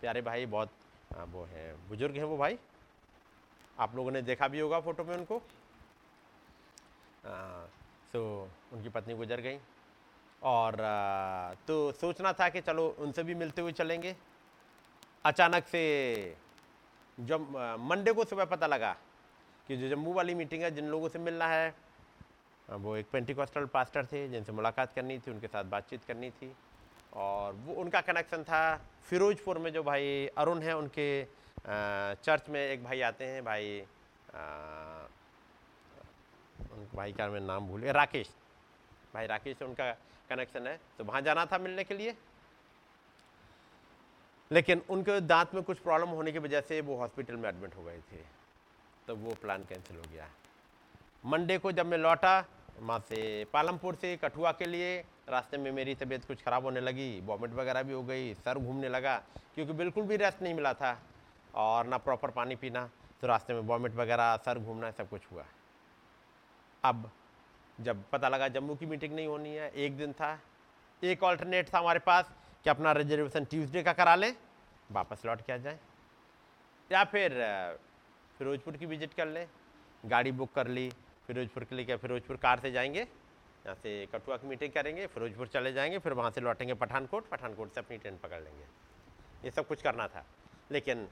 [0.00, 0.70] प्यारे भाई बहुत
[1.16, 2.58] आ, वो हैं बुज़ुर्ग हैं वो भाई।
[3.78, 5.40] आप लोगों ने देखा भी होगा फ़ोटो में उनको। आ,
[8.12, 9.58] सो उनकी पत्नी गुजर गई।
[10.42, 14.16] और आ, तो सोचना था कि चलो उनसे भी मिलते हुए चलेंगे।
[15.24, 16.36] अचानक से
[17.18, 18.96] जब मंडे को सुबह पता लगा
[19.68, 21.74] कि जो जम्मू वाली मीटिंग है, जिन लोगों से मिलना है
[22.68, 26.52] वो एक पेंटिकॉस्टल पास्टर थे, जिनसे मुलाकात करनी थी, उनके साथ बातचीत करनी थी
[27.14, 31.24] और वो, उनका कनेक्शन था। फिरोजपुर में जो भाई अरुण हैं, उनके
[32.16, 33.80] चर्च में एक भाई आते हैं, भाई
[36.72, 38.28] उन भाई का मैं नाम भूल गया, राकेश।
[39.14, 39.90] भाई राकेश से उनका
[40.30, 42.14] कनेक्शन है। तो वहाँ जाना था मिलने के लिए।
[44.50, 47.82] लेकिन उनके दांत में कुछ प्रॉब्लम होने की वजह से वो हॉस्पिटल में एडमिट हो
[47.84, 48.22] गए थे।
[49.08, 50.28] तो वो प्लान कैंसिल हो गया।
[51.24, 52.44] मंडे को जब मैं लौटा,
[52.80, 57.20] वहाँ से पालमपुर से कठुआ के लिए, रास्ते में मेरी तबीयत कुछ ख़राब होने लगी
[57.26, 59.16] वॉमिट वगैरह भी हो गई, सर घूमने लगा,
[59.54, 60.96] क्योंकि बिल्कुल भी रेस्ट नहीं मिला था
[61.54, 62.88] और ना प्रॉपर पानी पीना
[63.20, 65.44] तो रास्ते में वॉमिट वगैरह, सर घूमना, सब कुछ हुआ।
[66.84, 67.10] अब
[67.78, 70.38] जब पता लगा जम्मू की मीटिंग नहीं होनी है, एक दिन था,
[71.02, 72.32] एक ऑल्टरनेट था हमारे पास
[72.68, 74.32] कि अपना रिजर्वेशन ट्यूसडे का करा लें,
[74.90, 75.78] वापस लौट के आ जाए।
[76.90, 77.32] या फिर
[78.40, 79.46] फिरोजपुर की विज़िट कर लें,
[80.04, 80.88] गाड़ी बुक कर ली,
[81.26, 85.46] फिरोजपुर के लिए क्या, फिरोजपुर कार से जाएँगे, यहाँ से कठुआ की मीटिंग करेंगे, फिरोजपुर
[85.48, 88.64] चले जाएँगे, फिर वहाँ से लौटेंगे पठानकोट पठानकोट से अपनी ट्रेन पकड़ लेंगे।
[89.44, 90.24] ये सब कुछ करना था,
[90.70, 91.08] लेकिन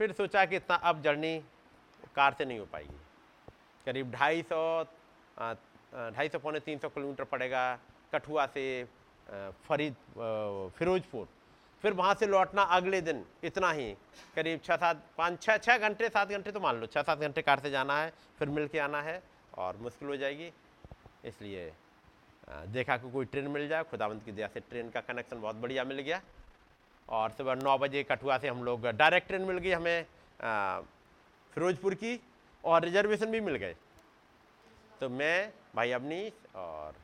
[0.00, 1.38] फिर सोचा कि इतना अब जर्नी
[2.14, 3.00] कार से नहीं हो पाएगी।
[3.86, 4.62] करीब ढाई सौ
[5.92, 7.78] ढाई सौ पौने तीन सौ किलोमीटर पड़ेगा
[8.12, 8.66] कठुआ से
[9.64, 9.94] फरीद
[10.78, 11.28] फिरोजपुर।
[11.84, 13.92] फिर वहाँ से लौटना अगले दिन, इतना ही।
[14.36, 17.42] करीब छः सात, पाँच, छः छः घंटे, सात घंटे तो मान लो, छः, सात घंटे
[17.42, 19.22] कार से जाना है, फिर मिल के आना है
[19.58, 20.52] और मुश्किल हो जाएगी।
[21.24, 21.72] इसलिए
[22.68, 25.84] देखा कि कोई ट्रेन मिल जाए, खुदावंत की दया से ट्रेन का कनेक्शन बहुत बढ़िया
[25.84, 26.20] मिल गया।
[27.08, 30.04] और सुबह नौ बजे कठुआ से हम लोग डायरेक्ट ट्रेन मिल गई हमें
[31.52, 32.20] फिरोजपुर की
[32.64, 33.76] और रिजर्वेशन भी मिल गए।
[35.00, 36.94] तो मैं, भाई अवनीश और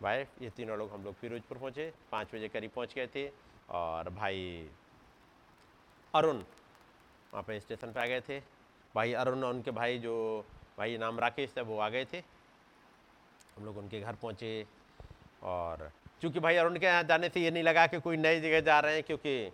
[0.00, 3.28] वाइफ ये तीनों लोग हम लोग फिरोजपुर पहुँचे, पाँच बजे करीब पहुँच गए थे
[3.70, 4.68] और भाई
[6.14, 8.38] अरुण वहाँ पे स्टेशन पे आ गए थे।
[8.94, 10.44] भाई अरुण और उनके भाई जो
[10.78, 12.18] भाई नाम राकेश थे, वो आ गए थे।
[13.56, 14.66] हम लोग उनके घर पहुँचे
[15.44, 15.90] और
[16.22, 18.78] चूँकि भाई अरुण के यहाँ जाने से ये नहीं लगा कि कोई नई जगह जा
[18.80, 19.52] रहे हैं, क्योंकि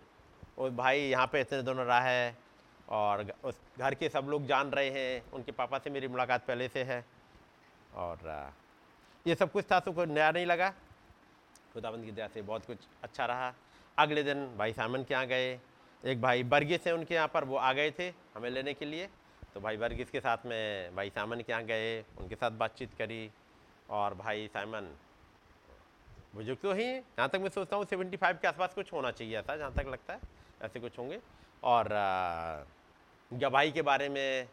[0.57, 2.35] वो भाई यहाँ पे इतने दोनों रहा है
[2.89, 6.67] और उस घर के सब लोग जान रहे हैं। उनके पापा से मेरी मुलाकात पहले
[6.67, 7.03] से है
[7.95, 8.17] और
[9.25, 10.69] ये सब कुछ था तो कोई नया नहीं लगा।
[11.73, 13.53] खुदाबंद की दया से बहुत कुछ अच्छा रहा।
[13.97, 15.59] अगले दिन भाई सामन के यहाँ गए।
[16.03, 19.07] एक भाई बर्गिस है उनके यहाँ पर, वो आ गए थे हमें लेने के लिए।
[19.53, 23.29] तो भाई बर्गिस के साथ में भाई सामन के यहाँ गए, उनके साथ बातचीत करी।
[23.89, 24.93] और भाई साइमन
[26.35, 29.37] बुज़ुर्ग तो ही, जहाँ तक मैं सोचता हूँ सेवेंटी फाइव के आसपास कुछ होना चाहिए
[29.39, 30.19] ऐसा, जहाँ तक लगता है,
[30.61, 31.19] ऐसे कुछ होंगे।
[31.63, 31.89] और
[33.31, 34.47] गवाही के बारे में,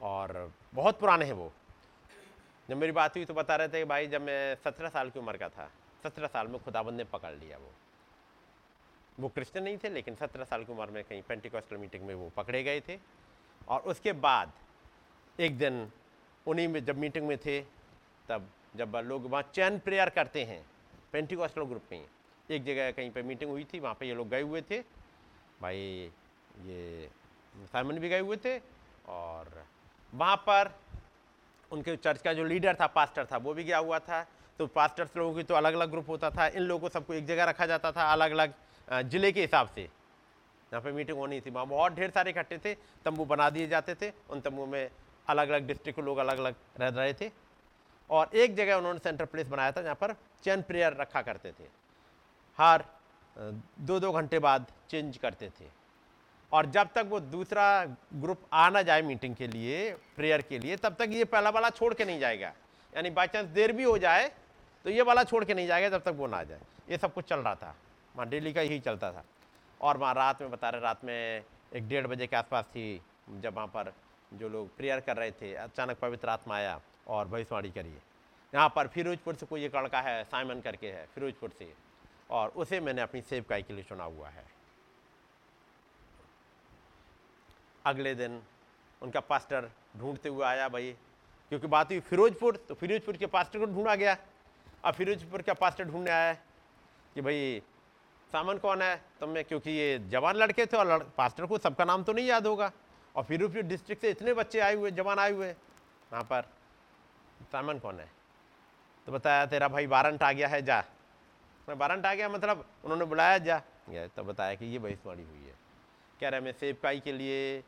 [0.00, 1.52] और बहुत पुराने हैं वो।
[2.68, 5.18] जब मेरी बात हुई तो बता रहे थे कि भाई जब मैं सत्रह साल की
[5.18, 5.70] उम्र का था,
[6.02, 7.72] सत्रह साल में खुदाबंद ने पकड़ लिया वो।
[9.20, 12.30] वो क्रिश्चियन नहीं थे, लेकिन सत्रह साल की उम्र में कहीं पेंटिकॉस्टल मीटिंग में वो
[12.36, 12.98] पकड़े गए थे।
[13.68, 14.52] और उसके बाद
[15.38, 15.90] एक दिन
[16.46, 17.60] उन्हीं में जब मीटिंग में थे,
[18.28, 20.64] तब जब लोग वहाँ चैन प्रेयर करते हैं
[21.12, 22.04] पेंटिकॉस्टल ग्रुप में,
[22.48, 24.80] एक जगह कहीं पे मीटिंग हुई थी, वहाँ पे ये लोग गए हुए थे।
[25.60, 26.10] भाई
[26.62, 27.10] ये
[27.64, 28.58] साइमन भी गए हुए थे
[29.08, 29.64] और
[30.12, 30.74] वहाँ पर
[31.72, 34.26] उनके चर्च का जो लीडर था, पास्टर था, वो भी गया हुआ था।
[34.58, 37.26] तो पास्टर्स लोगों की तो अलग अलग ग्रुप होता था। इन लोगों को सबको एक
[37.26, 38.54] जगह रखा जाता था अलग अलग
[39.08, 42.74] ज़िले के हिसाब से। यहाँ पे मीटिंग होनी थी, वहाँ बहुत ढेर सारे इकट्ठे थे।
[43.04, 44.90] तंबू बना दिए जाते थे, उन तंबू में
[45.26, 47.30] अलग अलग डिस्ट्रिक्ट के लोग अलग अलग रह रहे थे।
[48.10, 50.14] और एक जगह उन्होंने सेंटर प्लेस बनाया था, जहाँ पर
[50.44, 51.64] चैन प्रेयर रखा करते थे।
[52.58, 52.84] हर
[53.36, 55.64] दो दो घंटे बाद चेंज करते थे।
[56.52, 57.84] और जब तक वो दूसरा
[58.14, 61.70] ग्रुप आ ना जाए मीटिंग के लिए, प्रेयर के लिए, तब तक ये पहला वाला
[61.70, 62.52] छोड़ के नहीं जाएगा।
[62.92, 64.30] यानी बाई चांस देर भी हो जाए
[64.84, 67.12] तो ये वाला छोड़ के नहीं जाएगा जब तक वो ना आ जाए। ये सब
[67.14, 67.74] कुछ चल रहा था।
[68.16, 69.24] वहाँ डेली का यही चलता था।
[69.80, 71.44] और वहाँ रात में बता रहे, रात में
[71.74, 73.00] एक डेढ़ बजे के आसपास थी,
[73.30, 73.92] जब वहाँ पर
[74.32, 77.98] जो लोग प्रेयर कर रहे थे, अचानक पवित्र आत्मा आया और भविष्यवाणी करिए
[78.52, 81.72] यहाँ पर फिरोजपुर से कोई एक लड़का है, साइमन करके है, फिरोजपुर से।
[82.30, 84.44] और उसे मैंने अपनी सेवकाई के लिए चुना हुआ है।
[87.84, 88.40] अगले दिन
[89.02, 90.92] उनका पास्टर ढूंढते हुए आया भाई
[91.52, 94.16] क्योंकि बात हुई फिरोजपुर तो फिरोजपुर के पास्टर को ढूंढा गया।
[94.84, 96.32] अब फिरोजपुर का पास्टर ढूँढने आया
[97.14, 97.62] कि भाई
[98.30, 99.00] सामन कौन है?
[99.20, 102.26] तो मैं क्योंकि ये जवान लड़के थे और लड़, पास्टर को सबका नाम तो नहीं
[102.26, 102.70] याद होगा।
[103.14, 105.50] और फिरोजपुर डिस्ट्रिक्ट से इतने बच्चे आए हुए जवान आए हुए
[106.12, 106.48] वहाँ पर
[107.52, 108.08] सामन कौन है?
[109.06, 110.82] तो बताया तेरा भाई वारंट आ गया है जा।
[111.68, 112.28] मैं वारंट आ गया?
[112.28, 113.60] मतलब उन्होंने बुलाया जा।
[113.90, 115.54] गया तो बताया कि ये भविष्यवाणी हुई है।
[116.20, 117.62] कह रहा है मैं सेवकाई के लिए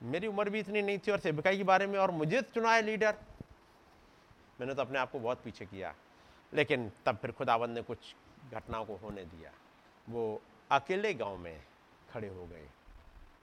[0.00, 2.82] मेरी उम्र भी इतनी नहीं थी और सेवकाई के बारे में, और मुझे चुना है
[2.82, 3.16] लीडर।
[4.60, 5.94] मैंने तो अपने आप को बहुत पीछे किया,
[6.52, 8.14] लेकिन तब फिर खुदाबंद ने कुछ
[8.52, 9.50] घटनाओं को होने दिया।
[10.06, 10.40] वो
[10.70, 11.60] अकेले गाँव में
[12.10, 12.68] खड़े हो गए।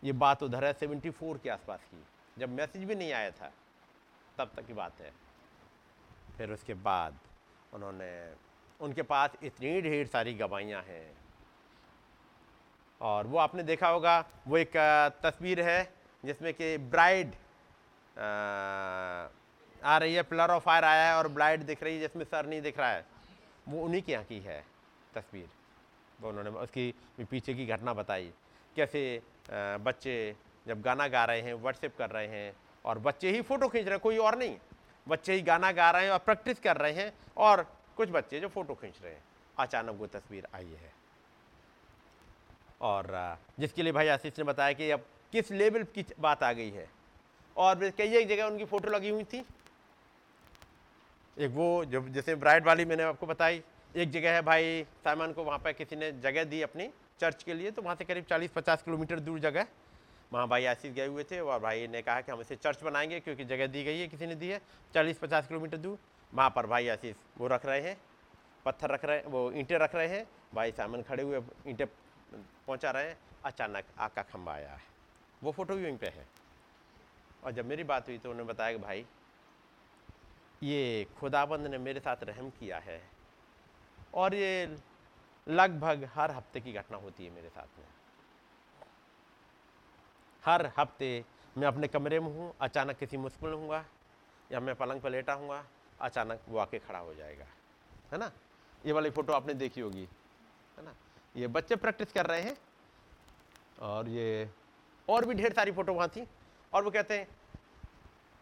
[0.03, 2.03] ये बात उधर है सेवेंटी फोर के आसपास की।
[2.37, 3.51] जब मैसेज भी नहीं आया था,
[4.37, 5.11] तब तक की बात है।
[6.37, 7.19] फिर उसके बाद
[7.73, 8.33] उन्होंने,
[8.79, 11.17] उनके पास इतनी ढेर सारी गवाहियाँ हैं।
[13.01, 14.77] और वो आपने देखा होगा, वो एक
[15.23, 15.93] तस्वीर है
[16.25, 17.31] जिसमें कि ब्राइड
[19.83, 22.45] आ रही है, प्लर ऑफ़ फायर आया है और ब्राइड दिख रही है जिसमें सर
[22.45, 23.05] नहीं दिख रहा है।
[23.67, 24.63] वो उन्हीं के यहाँ की है,
[25.13, 25.47] तस्वीर।
[26.21, 28.31] वो उन्होंने उसकी पीछे की घटना बताई।
[28.75, 30.35] कैसे बच्चे
[30.67, 32.53] जब गाना गा रहे हैं व्हाट्सएप कर रहे हैं
[32.85, 34.57] और बच्चे ही फ़ोटो खींच रहे हैं, कोई और नहीं।
[35.07, 37.63] बच्चे ही गाना गा रहे हैं और प्रैक्टिस कर रहे हैं और
[37.97, 39.23] कुछ बच्चे जो फ़ोटो खींच रहे हैं।
[39.57, 40.93] अचानक वो तस्वीर आई है।
[42.81, 46.69] और जिसके लिए भाई आशीष ने बताया कि अब किस लेवल की बात आ गई
[46.69, 46.87] है?
[47.57, 49.45] और कई एक जगह उनकी फ़ोटो लगी हुई थी।
[51.37, 53.61] एक वो जो जैसे ब्राइड वाली मैंने आपको बताई,
[53.95, 57.53] एक जगह है भाई सामान को वहाँ पर किसी ने जगह दी अपनी चर्च के
[57.53, 59.67] लिए तो वहाँ से करीब 40-50 किलोमीटर दूर जगह
[60.31, 63.19] वहाँ भाई आशीष गए हुए थे और भाई ने कहा कि हम इसे चर्च बनाएँगे
[63.19, 64.59] क्योंकि जगह दी गई है, किसी ने दी है।
[64.93, 65.97] 40-50 किलोमीटर दूर,
[66.33, 67.97] वहाँ पर भाई आशीष वो रख रहे हैं,
[68.65, 72.91] पत्थर रख रहे हैं, वो ईंटें रख रहे हैं। भाई सामान खड़े हुए, ईंटें पहुँचा
[72.91, 74.94] रहे हैं। अचानक आग का खंबा आया है।
[75.45, 76.25] वो फ़ोटो वहीं पे है।
[77.43, 79.05] और जब मेरी बात हुई तो उन्होंने बताया कि भाई,
[80.63, 83.01] ये खुदाबंद ने मेरे साथ रहम किया है
[84.13, 84.77] और ये
[85.47, 87.85] लगभग हर हफ़्ते की घटना होती है मेरे साथ में।
[90.43, 91.23] हर हफ़्ते
[91.57, 93.85] मैं अपने कमरे में हूँ, अचानक किसी मुश्किल में हूँगा
[94.51, 95.63] या मैं पलंग पर लेटा हूँगा,
[96.01, 97.45] अचानक वो आके खड़ा हो जाएगा।
[98.11, 98.31] है ना?
[98.85, 100.07] ये वाली फ़ोटो आपने देखी होगी।
[100.77, 100.95] है ना?
[101.35, 102.57] ये बच्चे प्रैक्टिस कर रहे हैं
[103.81, 104.49] और ये
[105.09, 106.27] और भी ढेर सारी फ़ोटो वहाँ थी।
[106.73, 107.27] और वो कहते हैं,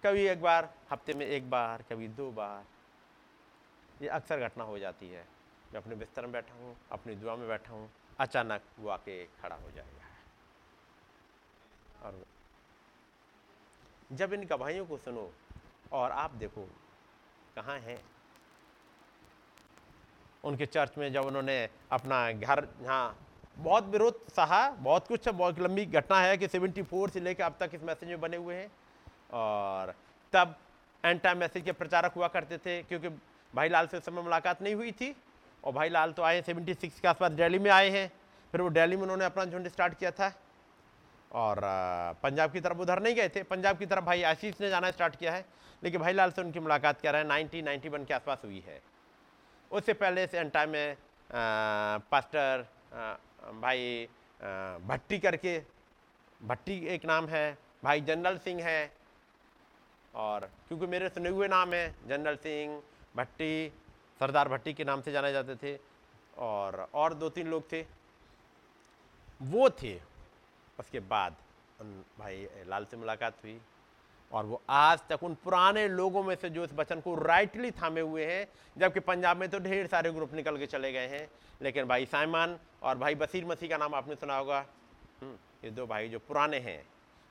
[0.03, 2.63] कभी एक बार, हफ़्ते में एक बार, कभी दो बार,
[4.01, 5.25] ये अक्सर घटना हो जाती है।
[5.73, 7.89] मैं अपने बिस्तर में बैठा हूँ, अपनी दुआ में बैठा हूँ,
[8.19, 10.01] अचानक वो आके खड़ा हो जाएगा।
[12.03, 12.23] और
[14.11, 15.31] जब इन गवाहियों को सुनो
[15.91, 16.61] और आप देखो
[17.55, 17.97] कहाँ हैं।
[20.43, 23.17] उनके चर्च में जब उन्होंने अपना घर यहाँ
[23.57, 27.55] बहुत विरोध सहा, बहुत कुछ है बहुत लंबी घटना है कि 74 से लेकर अब
[27.59, 28.71] तक इस मैसेज में बने हुए हैं।
[29.33, 29.93] और
[30.33, 30.55] तब
[31.03, 33.09] टाइम मैसेज के प्रचारक हुआ करते थे, क्योंकि
[33.53, 35.15] भाई लाल से उस समय मुलाकात नहीं हुई थी,
[35.63, 38.11] और भाई लाल तो आए 76 के आसपास दिल्ली में आए हैं,
[38.53, 40.33] फिर वो दिल्ली में उन्होंने अपना झुंड स्टार्ट किया था।
[41.31, 41.59] और
[42.23, 45.15] पंजाब की तरफ़ उधर नहीं गए थे, पंजाब की तरफ़ भाई आशीष ने जाना स्टार्ट
[45.15, 45.45] किया है,
[45.83, 48.81] लेकिन भाई लाल से उनकी मुलाकात क्या रहे नाइनटीन नाइन्टी वन के आसपास हुई है।
[49.71, 50.95] उससे पहले से टाइम में
[52.11, 52.65] पास्टर
[53.51, 54.09] भाई
[54.85, 55.63] भट्टी करके,
[56.43, 58.97] भट्टी एक नाम है, भाई जनरल सिंह है।
[60.15, 62.83] और क्योंकि मेरे सुने हुए नाम है, जनरल सिंह,
[63.15, 63.73] भट्टी,
[64.19, 65.79] सरदार भट्टी के नाम से जाने जाते थे।
[66.37, 67.85] और और दो तीन लोग थे।
[69.41, 70.01] वो थे।
[70.79, 71.35] उसके बाद,
[71.81, 73.61] उन भाई, लाल से मुलाकात हुई।
[74.31, 78.01] और वो आज तक उन पुराने लोगों में से जो इस वचन को राइटली थामे
[78.01, 78.47] हुए हैं
[78.77, 81.27] जबकि पंजाब में तो ढेर सारे ग्रुप निकल के चले गए हैं।
[81.61, 84.65] लेकिन भाई साइमान और भाई बसीर मसीह का नाम आपने सुना होगा।
[85.21, 86.83] हम्म, ये दो भाई जो पुराने हैं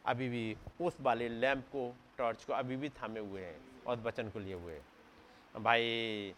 [0.04, 4.28] अभी भी उस वाले लैम्प को टॉर्च को अभी भी थामे हुए हैं और वचन
[4.30, 4.80] को लिए हुए
[5.60, 6.34] भाई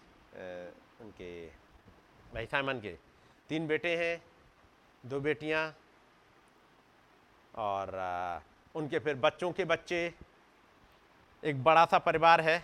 [1.01, 1.47] उनके
[2.35, 2.97] भाई साइमन के
[3.49, 4.23] तीन बेटे हैं
[5.05, 5.63] दो बेटियाँ
[7.55, 7.91] और
[8.75, 9.99] उनके फिर बच्चों के बच्चे
[11.45, 12.59] एक बड़ा सा परिवार है,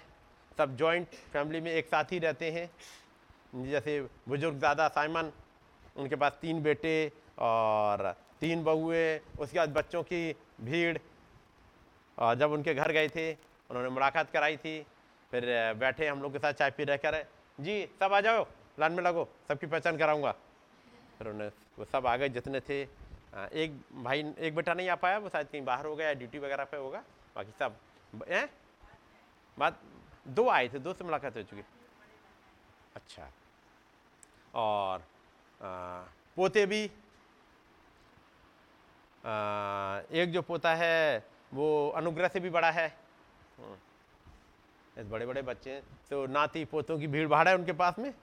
[0.58, 5.30] सब जॉइंट फैमिली में एक साथ ही रहते हैं। जैसे बुज़ुर्ग दादा साइमन,
[5.96, 10.98] उनके पास तीन बेटे और तीन बहुए, उसके बाद बच्चों की भीड़।
[12.18, 14.80] और जब उनके घर गए थे, उन्होंने मुलाकात कराई थी,
[15.32, 15.44] फिर
[15.76, 17.24] बैठे हम लोग के साथ चाय पी रह कर,
[17.58, 18.46] जी, सब आ जाओ,
[18.78, 20.32] लाइन में लगो, सबकी पहचान कराऊँगा।
[21.18, 25.18] फिर उन्हें वो सब आ गए जितने थे। एक भाई, एक बेटा नहीं आ पाया,
[25.18, 27.02] वो शायद कहीं बाहर हो गया ड्यूटी वगैरह पे होगा,
[27.36, 27.76] बाकी सब,
[28.28, 28.48] हैं?
[29.59, 29.80] बात
[30.28, 31.62] दो आए थे दो से मुलाकात हो चुकी।
[32.96, 33.30] अच्छा।
[34.55, 35.01] और
[35.62, 36.01] आ,
[36.36, 36.86] पोते भी।
[39.26, 39.30] आ,
[40.12, 42.96] एक जो पोता है वो अनुग्रह से भी बड़ा है।
[43.59, 48.14] हम्म। बड़े बड़े बच्चे तो नाती पोतों की भीड़ भाड़ है उनके पास में।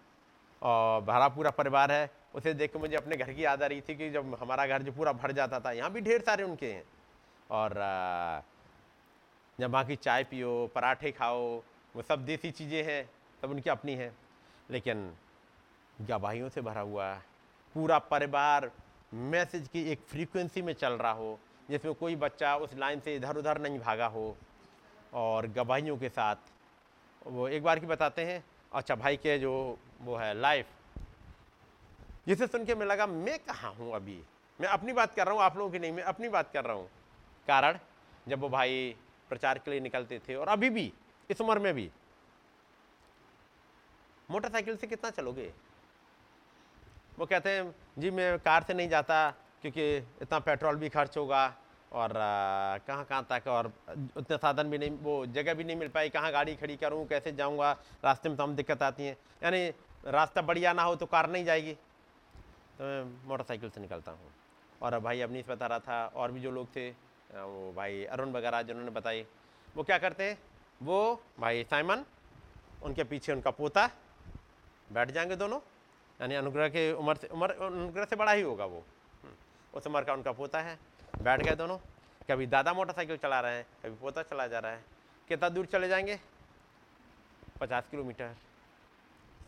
[0.62, 3.82] और भरा पूरा परिवार है। उसे देख के मुझे अपने घर की याद आ रही
[3.82, 6.74] थी कि जब हमारा घर जो पूरा भर जाता था यहाँ भी ढेर सारे उनके
[6.74, 6.84] हैं।
[7.52, 7.72] और
[9.60, 11.42] जब वहाँ की चाय पियो, पराठे खाओ,
[11.96, 13.10] वो सब देसी चीज़ें हैं,
[13.42, 14.12] सब उनकी अपनी हैं।
[14.70, 15.12] लेकिन
[16.02, 17.14] गवाहियों से भरा हुआ
[17.76, 18.72] पूरा परिवार
[19.14, 21.40] मैसेज की एक फ्रीक्वेंसी में चल रहा हो,
[21.70, 24.36] जिसमें कोई बच्चा उस लाइन से इधर उधर नहीं भागा हो।
[25.14, 26.36] और गवाहियों के साथ
[27.28, 28.44] वो एक बार की बताते हैं
[28.74, 29.54] अच्छा भाई के जो
[30.02, 30.66] वो है लाइफ
[32.28, 34.20] जिसे सुन के मैं लगा, मैं कहाँ हूँ अभी?
[34.60, 36.76] मैं अपनी बात कर रहा हूँ, आप लोगों की नहीं, मैं अपनी बात कर रहा
[36.76, 36.88] हूँ।
[37.48, 37.78] कारण
[38.28, 38.96] जब वो भाई
[39.30, 40.92] प्रचार के लिए निकलते थे और अभी भी,
[41.30, 41.90] इस उम्र में भी।
[44.30, 45.52] मोटरसाइकिल से कितना चलोगे?
[47.20, 49.30] वो कहते हैं, जी, मैं कार से नहीं जाता,
[49.62, 51.46] क्योंकि इतना पेट्रोल भी खर्च होगा
[51.92, 52.14] और
[52.88, 53.72] कहाँ कहाँ तक और
[54.18, 57.32] उतने साधन भी नहीं, वो जगह भी नहीं मिल पाई, कहाँ गाड़ी खड़ी करूँ, कैसे
[57.32, 57.72] जाऊँगा,
[58.06, 59.68] रास्ते में तो हम दिक्कत आती हैं। यानी
[60.08, 64.32] रास्ता बढ़िया ना हो तो कार नहीं जाएगी। तो मैं मोटरसाइकिल से निकलता हूँ।
[64.82, 66.90] और भाई अवनीश बता रहा था, और भी जो लोग थे
[67.32, 69.26] वो भाई अरुण वगैरह जिन्होंने बताई।
[69.76, 70.40] वो क्या करते हैं?
[70.84, 72.06] वो भाई साइमन,
[72.84, 73.90] उनके पीछे उनका पोता,
[74.92, 75.60] बैठ जाएँगे दोनों।
[76.22, 78.84] यानी अनुग्रह के उम्र से, उम्र, अनुग्रह से बड़ा ही होगा वो।
[79.74, 80.80] उस उम्र का उनका पोता है।
[81.22, 81.78] बैठ गए दोनों।
[82.30, 84.84] कभी दादा मोटरसाइकिल चला रहे हैं, कभी पोता चला जा रहा है।
[85.28, 86.20] कितना दूर चले जाएँगे?
[87.60, 88.36] पचास किलोमीटर,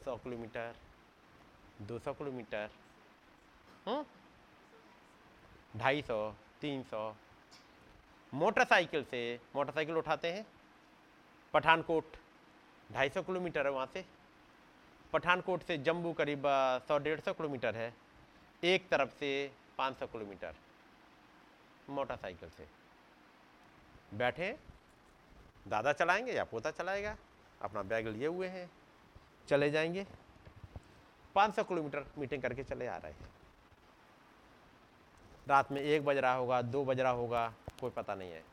[0.05, 0.75] सौ किलोमीटर,
[1.81, 2.69] दो सौ किलोमीटर
[3.87, 4.05] हम्म?
[5.79, 7.15] ढाई सौ, तीन सौ
[8.33, 10.45] मोटरसाइकिल से, मोटरसाइकिल उठाते हैं,
[11.53, 12.17] पठानकोट,
[12.91, 14.05] ढाई सौ किलोमीटर है वहाँ से।
[15.13, 16.43] पठानकोट से जम्मू करीब
[16.87, 17.93] सौ डेढ़ सौ किलोमीटर है।
[18.63, 20.55] एक तरफ़ से पाँच सौ किलोमीटर
[21.89, 22.67] मोटरसाइकिल से।
[24.13, 24.57] बैठे,
[25.67, 27.15] दादा चलाएँगे या पोता चलाएगा?
[27.61, 28.69] अपना बैग लिए हुए हैं,
[29.47, 30.05] चले जाएँगे।
[31.35, 33.38] 500 किलोमीटर मीटिंग करके चले आ रहे हैं।
[35.49, 38.43] रात में एक बज रहा होगा, दो बज रहा होगा, कोई पता नहीं है।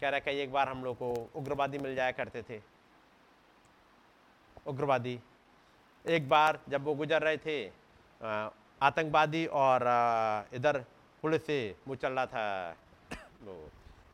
[0.00, 2.60] कह रहा है कि एक बार हम लोग को उग्रवादी मिल जाया करते थे।
[4.66, 5.18] उग्रवादी।
[6.04, 7.64] एक बार जब वो गुजर रहे थे
[8.80, 9.82] आतंकवादी और
[10.54, 10.78] इधर
[11.22, 12.76] पुलिस से वो चल रहा था,
[13.42, 13.54] वो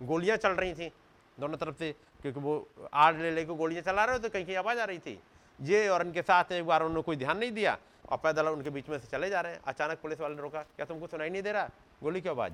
[0.03, 0.91] गोलियाँ चल रही थी
[1.37, 4.79] दोनों तरफ़ से, क्योंकि वो आड़ ले लेके गोलियाँ चला रहे थे, कहीं की आवाज़
[4.79, 5.19] आ रही थी।
[5.59, 7.77] ये और उनके साथ एक बार उन्होंने कोई ध्यान नहीं दिया
[8.11, 10.63] और पैदल उनके बीच में से चले जा रहे हैं। अचानक पुलिस वाले ने रोका,
[10.63, 11.71] क्या तुमको सुनाई नहीं दे रहा?
[12.03, 12.53] गोली की आवाज़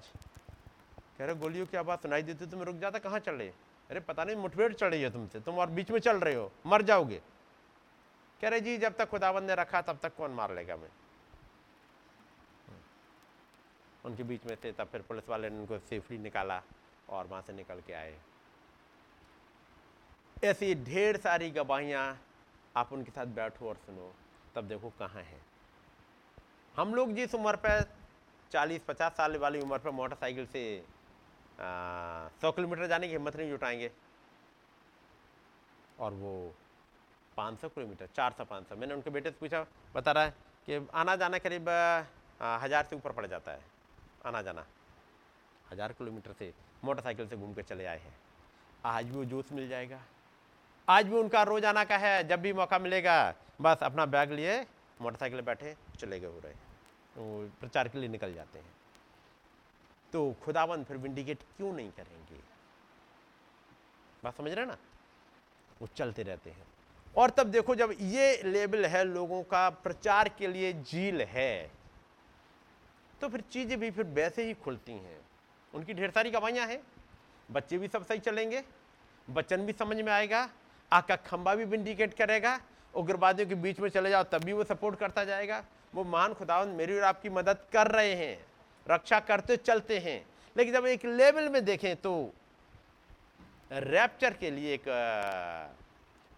[1.19, 3.49] कह रहे, गोलियों की आवाज़ सुनाई देती तुम रुक जाता, कहाँ चल रहे
[3.91, 6.53] अरे, पता नहीं, मुठभेड़ चल रही है तुमसे, तुम और बीच में चल रहे हो,
[6.67, 7.21] मर जाओगे।
[8.41, 10.89] कह रहे, जी, जब तक खुदाबंद ने रखा, तब तक कौन मार लेगा मैं?
[14.05, 16.63] उनके बीच में थे, तब फिर पुलिस वाले ने उनको सेफली निकाला
[17.09, 18.19] और वहाँ से निकल के आए।
[20.45, 22.19] ऐसी ढेर सारी गवाहियाँ,
[22.77, 24.15] आप उनके साथ बैठो और सुनो,
[24.55, 25.41] तब देखो कहाँ है।
[26.77, 27.98] हम लोग जिस उम्र पर
[28.53, 30.63] चालीस पचास साल वाली उम्र पर मोटरसाइकिल से
[32.41, 33.91] सौ किलोमीटर जाने की हिम्मत नहीं जुटाएँगे।
[35.99, 36.33] और वो
[37.37, 40.35] 500 किलोमीटर 400 500 मैंने उनके बेटे से पूछा, बता रहा है
[40.69, 41.69] कि आना जाना करीब
[42.63, 43.61] हज़ार से ऊपर पड़ जाता है
[44.27, 44.65] आना जाना
[45.65, 46.53] हज़ार किलोमीटर से
[46.85, 48.15] मोटरसाइकिल से घूम के चले आए हैं।
[48.87, 50.01] आज भी वो जोश मिल जाएगा।
[50.89, 54.61] आज भी उनका रोज़ाना का है, जब भी मौका मिलेगा, बस अपना बैग लिए,
[55.01, 56.68] मोटरसाइकिल बैठे, चले गए हो रहे वो
[57.21, 58.73] प्रचार के लिए निकल जाते हैं।
[60.13, 62.41] तो खुदावन फिर विंडिकेट क्यों नहीं करेंगे?
[64.25, 64.77] बात समझ रहे ना?
[65.81, 66.67] वो चलते रहते हैं।
[67.17, 71.71] और तब देखो जब ये लेवल है लोगों का, प्रचार के लिए झील है
[73.21, 75.19] तो फिर चीज़ें भी फिर वैसे ही खुलती हैं।
[75.75, 76.81] उनकी ढेर सारी गवाहियाँ हैं।
[77.49, 78.63] बच्चे भी सब सही चलेंगे,
[79.29, 80.49] बच्चन भी समझ में आएगा,
[80.93, 82.59] आका खंबा भी विंडिकेट करेगा,
[82.95, 85.65] उग्रवादियों के बीच में चले जाओ तब भी वो सपोर्ट करता जाएगा।
[85.95, 88.39] वो मान खुदावन मेरी और आपकी मदद कर रहे हैं,
[88.87, 90.25] रक्षा करते चलते हैं।
[90.57, 92.13] लेकिन जब एक लेवल में देखें तो
[93.73, 94.85] रैप्चर के लिए एक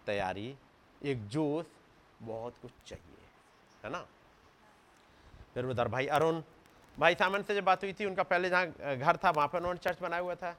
[0.07, 0.55] तैयारी,
[1.03, 1.67] एक जोश
[2.23, 3.27] बहुत कुछ चाहिए,
[3.85, 4.07] है ना?
[5.55, 6.43] फिर उधर भाई अरुण,
[6.97, 9.79] भाई सामन से जब बात हुई थी, उनका पहले जहाँ घर था, वहाँ पर उन्होंने
[9.79, 10.57] चर्च बनाया हुआ था।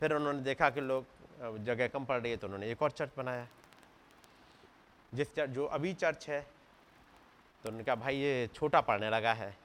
[0.00, 3.10] फिर उन्होंने देखा कि लोग जगह कम पड़ रही है तो उन्होंने एक और चर्च
[3.16, 3.46] बनाया।
[5.12, 6.46] जिस चर्च, जो अभी चर्च है
[7.64, 9.56] तो उन्होंने कहा भाई ये छोटा पड़ने लगा है।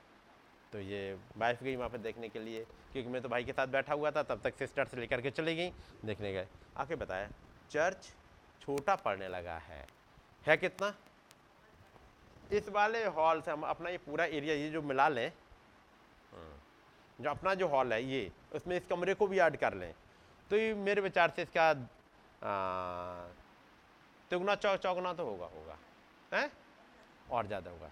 [0.73, 2.63] तो ये वाइफ गई वहाँ पर देखने के लिए,
[2.93, 5.31] क्योंकि मैं तो भाई के साथ बैठा हुआ था, तब तक सिस्टर से लेकर के
[5.31, 5.69] चली गई
[6.05, 7.29] देखने गए। आके बताया
[7.71, 8.13] चर्च
[8.61, 9.85] छोटा पड़ने लगा है।
[10.45, 10.93] है कितना?
[12.51, 15.31] इस वाले हॉल से हम अपना ये पूरा एरिया ये जो मिला लें,
[17.19, 19.93] जो अपना जो हॉल है ये, उसमें इस कमरे को भी ऐड कर लें।
[20.51, 21.73] तो ये मेरे विचार से इसका
[24.31, 25.77] तिगुना चौ, चौगुना तो होगा होगा।
[26.33, 26.51] है?
[27.33, 27.91] और ज़्यादा होगा।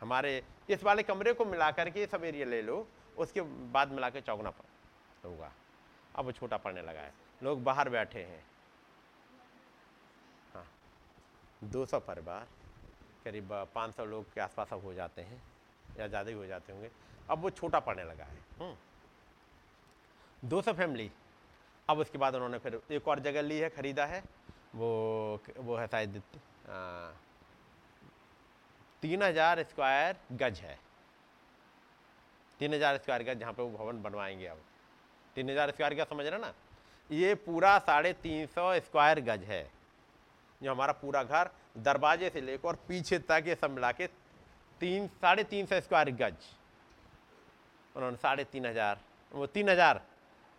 [0.00, 2.86] हमारे इस वाले कमरे को मिला करके सब एरिया ले लो,
[3.16, 3.40] उसके
[3.72, 4.52] बाद मिला के चौगुना
[5.24, 5.52] होगा।
[6.14, 8.42] अब वो छोटा पड़ने लगा है। लोग बाहर बैठे हैं।
[10.54, 10.66] हाँ।
[11.62, 12.46] दो सौ परिवार,
[13.24, 15.42] करीब पाँच सौ लोग के आसपास अब हो जाते हैं,
[15.98, 16.90] या ज़्यादा ही हो जाते होंगे।
[17.30, 18.76] अब वो छोटा पड़ने लगा है। हम्म।
[20.42, 21.10] दो सौ फैमिली
[21.88, 24.22] अब उसके बाद उन्होंने फिर एक और जगह ली है, ख़रीदा है।
[24.74, 26.22] वो वो है शायद
[29.02, 30.78] तीन हज़ार स्क्वायर गज है।
[32.60, 34.58] तीन हज़ार स्क्वायर गज जहाँ पे वो भवन बनवाएँगे अब।
[35.36, 36.52] तीन हज़ार स्क्वायर गज समझ रहे ना?
[37.10, 39.62] ये पूरा साढ़े तीन सौ स्क्वायर गज है।
[40.60, 44.06] जो हमारा पूरा घर दरवाजे से लेकर और पीछे तक ये सब मिला के
[44.80, 46.34] तीन, साढ़े तीन सौ स्क्वायर गज।
[47.94, 49.00] उन्होंने साढ़े तीन हज़ार,
[49.32, 50.02] वो तीन हज़ार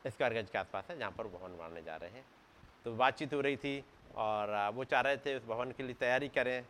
[0.05, 2.25] स्क्वायर गज के आसपास है जहाँ पर भवन बनाने जा रहे हैं।
[2.85, 3.83] तो बातचीत हो रही थी
[4.17, 6.63] और वो चाह रहे थे उस भवन के लिए तैयारी करें।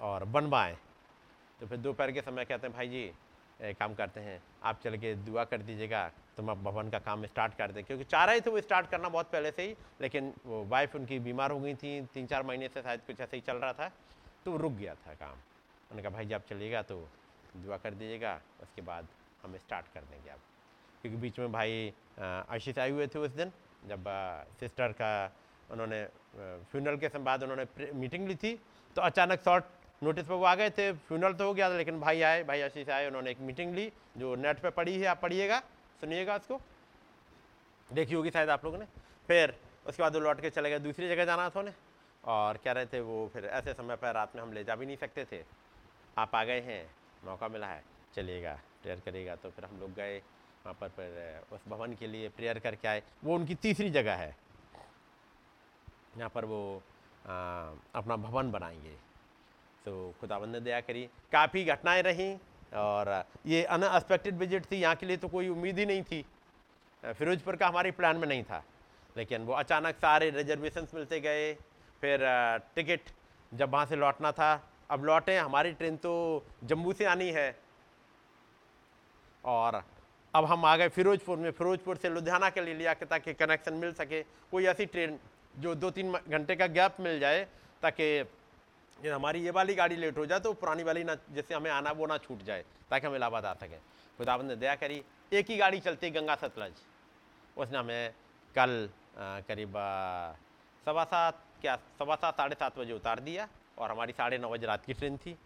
[0.00, 0.76] और बनवाएँ
[1.60, 3.12] तो फिर दोपहर के समय कहते हैं, भाई जी
[3.60, 7.26] एक काम करते हैं। आप चल के दुआ कर दीजिएगा, तुम हम भवन का काम
[7.26, 10.32] स्टार्ट कर दें। क्योंकि चाह रहे थे वो स्टार्ट करना बहुत पहले से ही, लेकिन
[10.46, 13.42] वो वाइफ उनकी बीमार हो गई थी तीन चार महीने से शायद कुछ ऐसे ही
[13.42, 13.90] चल रहा था
[14.44, 16.96] तो रुक गया था काम। उन्होंने कहा, भाई जी, आप चलिएगा तो
[17.56, 19.08] दुआ कर दीजिएगा, उसके बाद
[19.44, 20.40] हम स्टार्ट कर देंगे अब।
[21.02, 23.52] क्योंकि बीच में भाई आशीष आए हुए थे उस दिन,
[23.86, 24.04] जब
[24.60, 25.12] सिस्टर का
[25.70, 26.04] उन्होंने
[26.70, 28.54] फ्यूनल के बाद उन्होंने मीटिंग ली थी
[28.96, 29.64] तो अचानक शॉर्ट
[30.02, 32.60] नोटिस पर वो आ गए थे फ्यूनल तो हो गया था, लेकिन भाई आए, भाई
[32.60, 35.58] आशीष आए, उन्होंने एक मीटिंग ली, जो नेट पे पड़ी है, आप पढ़िएगा,
[36.00, 36.60] सुनिएगा उसको
[37.90, 38.86] देखी होगी शायद आप लोगों ने।
[39.28, 39.54] फिर
[39.86, 41.74] उसके बाद वो लौट के चले गए दूसरी जगह जाना था उन्हें।
[42.24, 44.86] और कह रहे थे वो, फिर ऐसे समय पर रात में हम ले जा भी
[44.86, 45.42] नहीं सकते थे।
[46.18, 46.84] आप आ गए हैं,
[47.24, 47.82] मौका मिला है,
[48.14, 50.18] चलिएगा प्रेयर करिएगा तो फिर हम लोग गए,
[50.64, 54.36] वहाँ पर फिर उस भवन के लिए प्रेयर करके आए। वो उनकी तीसरी जगह है।
[56.16, 56.82] यहाँ पर वो
[57.24, 58.96] अपना भवन बनाएँगे।
[59.84, 61.02] तो खुदाबंद ने दया करी।
[61.32, 62.36] काफ़ी घटनाएँ रहीं
[62.76, 63.08] और
[63.46, 66.24] ये अनएक्सपेक्टेड विज़िट थी। यहाँ के लिए तो कोई उम्मीद ही नहीं थी।
[67.02, 68.62] फिरोजपुर का हमारे प्लान में नहीं था।
[69.16, 71.52] लेकिन वो अचानक सारे रिजर्वेशंस मिलते गए।
[72.02, 72.20] फिर
[72.74, 73.10] टिकट
[73.52, 74.52] जब वहाँ से लौटना था।
[74.90, 76.12] अब लौटे, हमारी ट्रेन तो
[76.64, 77.54] जम्मू से आनी है।
[79.44, 79.82] और
[80.34, 83.74] अब हम आ गए फिरोजपुर में। फिरोजपुर से लुधियाना के लिए लिया कि ताकि कनेक्शन
[83.74, 85.18] मिल सके। कोई ऐसी ट्रेन
[85.58, 87.46] जो दो तीन घंटे का गैप मिल जाए
[87.82, 88.06] ताकि
[88.98, 92.06] हमारी ये वाली गाड़ी लेट हो जाए तो पुरानी वाली ना जैसे हमें आना वो
[92.06, 93.78] ना छूट जाए, ताकि हम इलाहाबाद आ सकें।
[94.18, 96.72] खुदाबंद ने दया करी, एक ही गाड़ी चलती गंगा सतलज।
[97.56, 98.14] उसने हमें
[98.54, 98.88] कल
[99.48, 99.72] करीब
[100.86, 103.48] सवा सात, क्या, सवा सात, साढ़े सात बजे उतार दिया
[103.78, 105.36] और हमारी साढ़े नौ बजे रात की ट्रेन थी।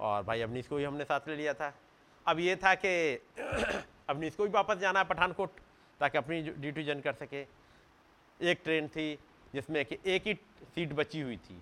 [0.00, 1.72] और भाई अवनीश को भी हमने साथ ले लिया था।
[2.26, 2.92] अब ये था कि
[4.10, 5.50] अवनीश को भी वापस जाना है पठानकोट,
[6.00, 7.44] ताकि अपनी ड्यूटी जन कर सके।
[8.40, 9.18] एक ट्रेन थी
[9.54, 10.34] जिसमें कि एक ही
[10.74, 11.60] सीट बची हुई थी।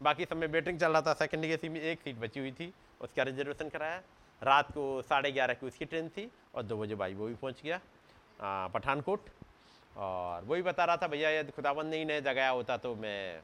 [0.00, 2.72] बाकी सब में वेटिंग चल रहा था सेकंड ए में एक सीट बची हुई थी
[3.00, 4.02] उसका रिजर्वेशन कराया।
[4.42, 7.62] रात को साढ़े ग्यारह की उसकी ट्रेन थी और दो बजे भाई वो भी पहुँच
[7.62, 7.80] गया
[8.68, 9.30] पठानकोट।
[9.96, 13.42] और वही बता रहा था भैया यदि खुदाबंद ने ही नहीं जगाया होता तो मैं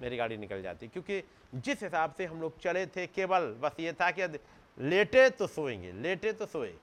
[0.00, 1.22] मेरी गाड़ी निकल जाती। क्योंकि
[1.54, 4.38] जिस हिसाब से हम लोग चले थे केवल बस ये था कि यदि
[4.78, 6.74] लेटे तो सोएँगे लेटे तो सोए।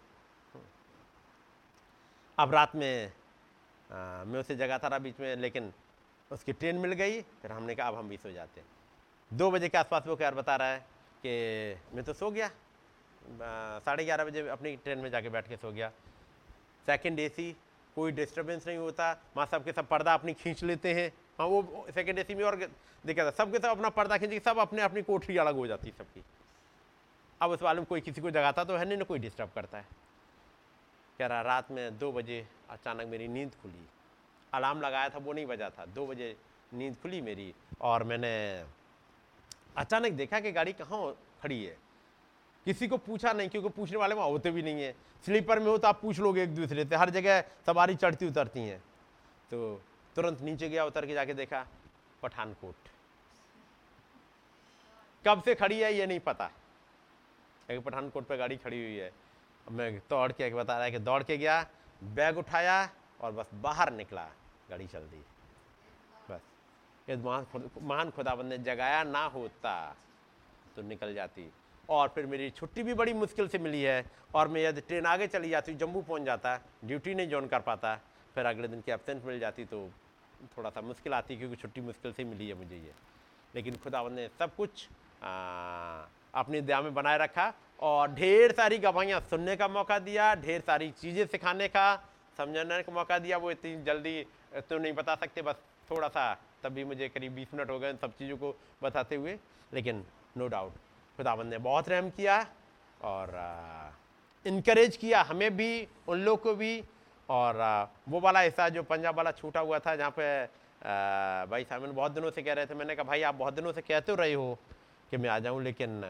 [2.38, 3.12] अब रात में
[3.90, 5.72] आ, मैं उसे जगा था रहा बीच में लेकिन
[6.32, 8.62] उसकी ट्रेन मिल गई, फिर हमने कहा, अब हम भी सो जाते
[9.32, 10.80] दो बजे के आसपास वो क्या बता रहा है
[11.26, 12.50] कि, मैं तो सो गया।
[13.80, 15.90] साढ़े ग्यारह बजे अपनी ट्रेन में जाके बैठ के सो गया।
[16.88, 17.52] सेकंड एसी
[17.96, 21.08] कोई डिस्टरबेंस नहीं होता। वहाँ सब के सब पर्दा अपनी खींच लेते हैं।
[21.40, 22.56] हाँ वो सेकंड एसी में और
[23.06, 25.68] देखा था सब के सब अपना पर्दा खींच के सब अपने अपनी कोठरी अलग हो
[25.68, 26.24] जाती सबकी।
[27.42, 29.78] अब उस वाले में कोई किसी को जगाता तो है नहीं, ना कोई डिस्टर्ब करता
[29.78, 29.86] है।
[31.20, 33.88] कह रहा, रात में दो बजे अचानक मेरी नींद खुली।
[34.54, 36.36] अलार्म लगाया था, वो नहीं बजा था। दो बजे
[36.74, 38.32] नींद खुली मेरी और मैंने
[39.78, 41.78] अचानक देखा कि गाड़ी कहाँ खड़ी है।
[42.66, 44.92] किसी को पूछा नहीं, क्योंकि पूछने वाले वहाँ होते भी नहीं है।
[45.26, 48.60] स्लीपर में हो तो आप पूछ लोगे एक दूसरे से। हर जगह सवारी चढ़ती उतरती
[48.60, 48.80] हैं।
[49.52, 49.82] तो
[50.16, 51.66] तुरंत नीचे गया, उतर के जाके देखा,
[52.24, 52.90] पठानकोट।
[55.26, 56.50] कब से खड़ी है, ये नहीं पता।
[57.72, 59.12] एक पठानकोट पे गाड़ी खड़ी हुई है।
[59.72, 61.66] मैं दौड़ के बता रहा है कि दौड़ के गया,
[62.04, 62.90] बैग उठाया
[63.22, 64.30] और बस बाहर निकला।
[64.72, 65.22] गाड़ी चल दी।
[66.30, 66.42] बस।
[67.08, 69.74] ये महान खुद महान खुदाबंद ने जगाया, ना होता
[70.76, 71.50] तो निकल जाती।
[71.90, 74.06] और फिर मेरी छुट्टी भी बड़ी मुश्किल से मिली है
[74.36, 76.56] और मैं यदि ट्रेन आगे चली जाती, जम्मू पहुँच जाता,
[76.86, 77.96] ड्यूटी नहीं ज्वाइन कर पाता,
[78.36, 79.90] फिर अगले दिन की एबसेंट मिल जाती तो
[80.58, 82.94] थोड़ा सा मुश्किल आती क्योंकि छुट्टी मुश्किल से मिली है मुझे ये।
[83.54, 84.88] लेकिन खुदावंद ने सब कुछ
[86.34, 90.90] अपनी दया में बनाए रखा और ढेर सारी गवाहियाँ सुनने का मौका दिया, ढेर सारी
[90.92, 91.96] चीज़ें सिखाने का,
[92.38, 95.56] समझाने का मौका दिया, वो इतनी जल्दी तो नहीं बता सकते बस
[95.92, 96.34] थोड़ा सा
[96.64, 99.38] तब भी मुझे करीब बीस मिनट हो गए सब चीज़ों को बताते हुए।
[99.74, 100.06] लेकिन
[100.38, 100.74] नो डाउट
[101.18, 102.40] खुदावंद ने बहुत रहम किया
[103.02, 103.32] और
[104.46, 106.84] इनक्रेज किया हमें भी उन लोग को भी।
[107.30, 111.64] और आ, वो वाला हिस्सा जो पंजाब वाला छूटा हुआ था जहाँ पे आ, भाई
[111.64, 114.16] सामिन बहुत दिनों से कह रहे थे मैंने कहा भाई आप बहुत दिनों से कहते
[114.16, 114.58] रहे हो
[115.12, 116.04] कि मैं आ जाऊँ लेकिन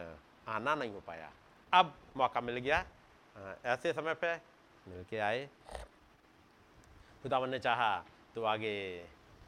[0.47, 1.29] आना नहीं हो पाया।
[1.73, 4.33] अब मौका मिल गया आ, ऐसे समय पे
[4.87, 5.47] मिल के आए।
[7.23, 7.91] खुदावंद ने चाहा
[8.35, 8.73] तो आगे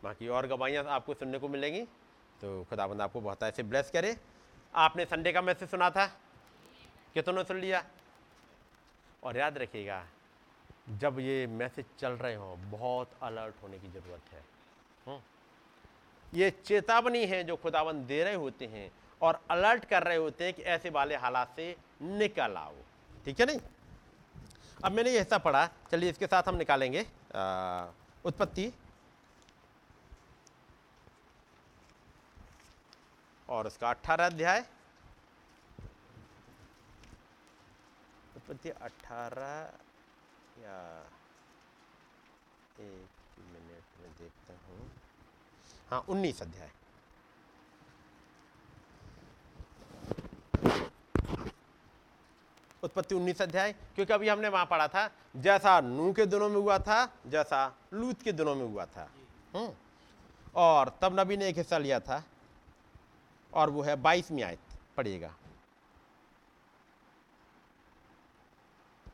[0.04, 1.82] बाकी और गवाहियाँ आपको सुनने को मिलेंगी।
[2.42, 4.16] तो खुदावंद आपको बहुत ऐसे ब्लेस करे।
[4.74, 6.06] आपने संडे का मैसेज सुना था?
[7.14, 7.84] कितनों सुन लिया?
[9.24, 10.04] और याद रखिएगा
[11.00, 14.44] जब ये मैसेज चल रहे हो बहुत अलर्ट होने की ज़रूरत है।
[15.06, 20.44] हम्म। ये चेतावनी है जो खुदावंद दे रहे होते हैं और अलर्ट कर रहे होते
[20.44, 22.76] हैं कि ऐसे वाले हालात से निकल आओ।
[23.26, 23.60] ठीक है नहीं?
[24.84, 27.06] अब मैंने ये हिस्सा पढ़ा चलिए इसके साथ हम निकालेंगे।
[27.36, 27.86] आ,
[28.26, 28.72] उत्पत्ति।
[33.50, 34.60] और उसका अठारह अध्याय।
[38.36, 39.60] उत्पत्ति अठारह,
[40.62, 40.78] या
[42.80, 44.90] एक मिनट में देखता हूँ।
[45.90, 46.72] हाँ उन्नीस अध्याय।
[52.84, 56.78] उत्पत्ति उन्नीस अध्याय क्योंकि अभी हमने वहाँ पढ़ा था जैसा नू के दिनों में हुआ
[56.80, 57.62] था जैसा
[57.94, 59.10] लूत के दिनों में हुआ था।
[59.56, 59.72] हम्म।
[60.56, 62.24] और तब नबी ने एक हिस्सा लिया था
[63.54, 64.60] और वो है बाईसवीं आयत
[64.98, 65.34] पढ़िएगा।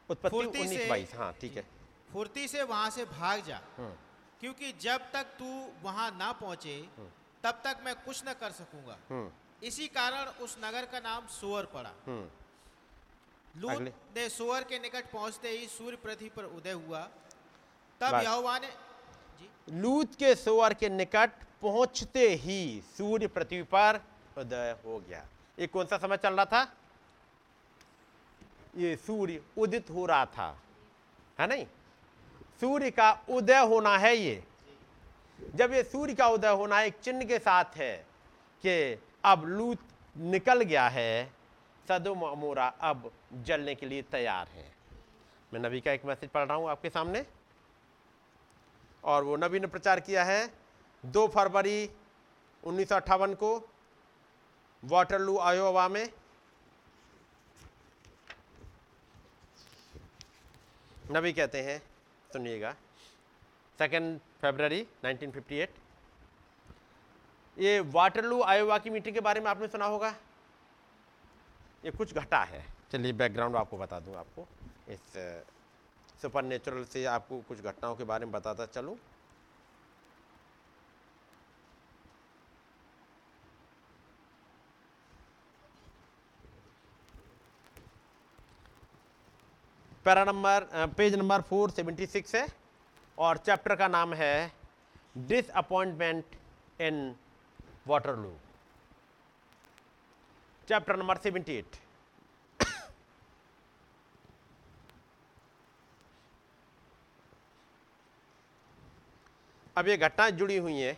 [0.10, 1.66] उत्पत्ति उन्नीस बाईस हाँ ठीक है।
[2.14, 3.94] फुर्ती से वहाँ से भाग जा हम्म।
[4.42, 5.46] क्योंकि जब तक तू
[5.84, 6.78] वहाँ ना पहुँचे
[7.44, 11.66] तब तक मैं कुछ न कर सकूँगा। हम्म। इसी कारण उस नगर का नाम सोअर
[11.74, 12.28] पड़ा। हम्म।
[13.60, 13.82] लूत
[14.16, 17.00] ने सोअर के निकट पहुँचते ही सूर्य पृथ्वी पर उदय हुआ।
[18.02, 18.70] तब यहोवा ने
[19.72, 21.30] लूत के सोअर के निकट
[21.62, 24.00] पहुँचते ही सूर्य पृथ्वी पर
[24.38, 25.26] उदय हो गया।
[25.60, 26.62] ये कौन सा समय चल रहा था?
[28.78, 30.48] ये सूर्य उदित हो रहा था।
[31.40, 31.66] है नहीं?
[32.62, 34.44] सूर्य का उदय होना है ये।
[35.56, 37.96] जब ये सूर्य का उदय होना एक चिन्ह के साथ है
[38.64, 39.80] कि अब लूत
[40.18, 41.39] निकल गया है
[41.90, 43.12] सदुम अमोरा अब
[43.46, 44.66] जलने के लिए तैयार है।
[45.52, 47.26] मैं नबी का एक मैसेज पढ़ रहा हूँ आपके सामने।
[49.04, 50.42] और वो नबी ने प्रचार किया है
[51.04, 51.90] दो फरवरी
[52.64, 53.52] उन्नीस सौ अट्ठावन को
[54.84, 56.10] वाटरलू, आयोवा में।
[61.12, 61.80] नबी कहते हैं,
[62.30, 62.72] सुनिएगा
[63.80, 65.70] सेकेंड फरवरी 1958
[67.58, 70.14] ये वाटरलू, आयोवा की मीटिंग के बारे में आपने सुना होगा।
[71.86, 74.48] ये कुछ घटा है। चलिए बैकग्राउंड आपको बता दूँ आपको।
[74.90, 75.00] इस
[76.22, 78.98] सुपर नेचुरल से आपको कुछ घटनाओं के बारे में बताता चलूँ।
[90.06, 90.66] पैरा नंबर
[90.98, 92.46] पेज नंबर 476 है
[93.18, 94.52] और चैप्टर का नाम है
[95.18, 96.36] disappointment
[96.82, 97.16] in
[97.88, 98.32] Waterloo
[100.70, 101.78] chapter number 78
[109.78, 110.98] अब ये घटनाएँ जुड़ी हुई हैं।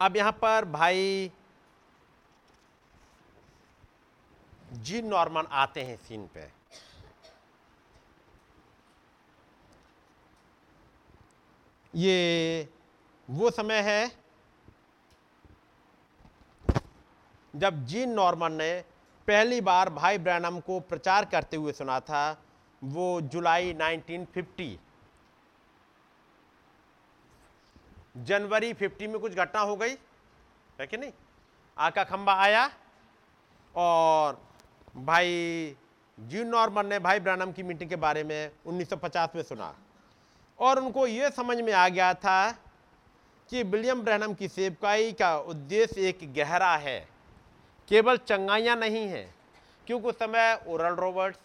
[0.00, 1.30] अब यहाँ पर भाई
[4.72, 6.55] जी नॉर्मन आते हैं सीन पे।
[11.96, 12.68] ये
[13.28, 14.10] वो समय है
[17.54, 18.72] जब जीन नॉर्मन ने
[19.28, 22.42] पहली बार भाई ब्रैनम को प्रचार करते हुए सुना था,
[22.82, 24.76] वो जुलाई 1950
[28.16, 29.96] जनवरी 50 में कुछ घटना हो गई,
[30.80, 31.12] है कि नहीं?
[31.76, 32.68] आका खंबा आया
[33.74, 34.40] और
[34.96, 35.76] भाई
[36.18, 39.74] जीन नॉर्मन ने भाई ब्रैनम की मीटिंग के बारे में 1950 में सुना।
[40.58, 42.50] और उनको ये समझ में आ गया था
[43.50, 46.98] कि विलियम ब्रैनम की सेवकाई का उद्देश्य एक गहरा है,
[47.88, 49.34] केवल चंगाइयाँ नहीं हैं,
[49.86, 51.38] क्योंकि उस समय Oral Roberts,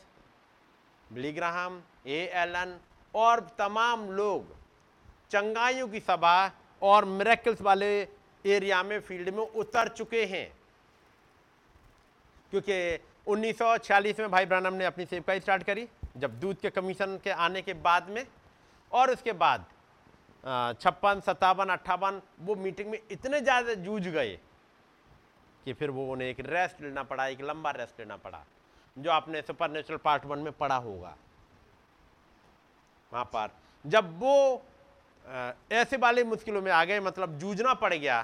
[1.07, 2.77] Billy Graham, A Allen
[3.13, 4.55] और तमाम लोग
[5.31, 6.51] चंगाइयों की सभा
[6.81, 7.91] और मेरेकल्स वाले
[8.45, 10.51] एरिया में फ़ील्ड में उतर चुके हैं।
[12.51, 17.29] क्योंकि 1946 में भाई ब्रानम ने अपनी सेवकाई स्टार्ट करी, जब दूध के कमीशन के
[17.29, 18.25] आने के बाद में
[18.91, 19.65] और उसके बाद
[20.81, 24.37] छप्पन, सत्तावन, अट्ठावन, वो मीटिंग में इतने ज़्यादा जूझ गए
[25.65, 28.43] कि फिर वो उन्हें एक रेस्ट लेना पड़ा, एक लंबा रेस्ट लेना पड़ा,
[28.97, 31.15] जो आपने सुपर नेचुरल पार्ट वन में पढ़ा होगा।
[33.13, 33.49] वहाँ पर
[33.85, 34.61] जब वो
[35.71, 38.23] ऐसे वाले मुश्किलों में आ गए मतलब जूझना पड़ गया,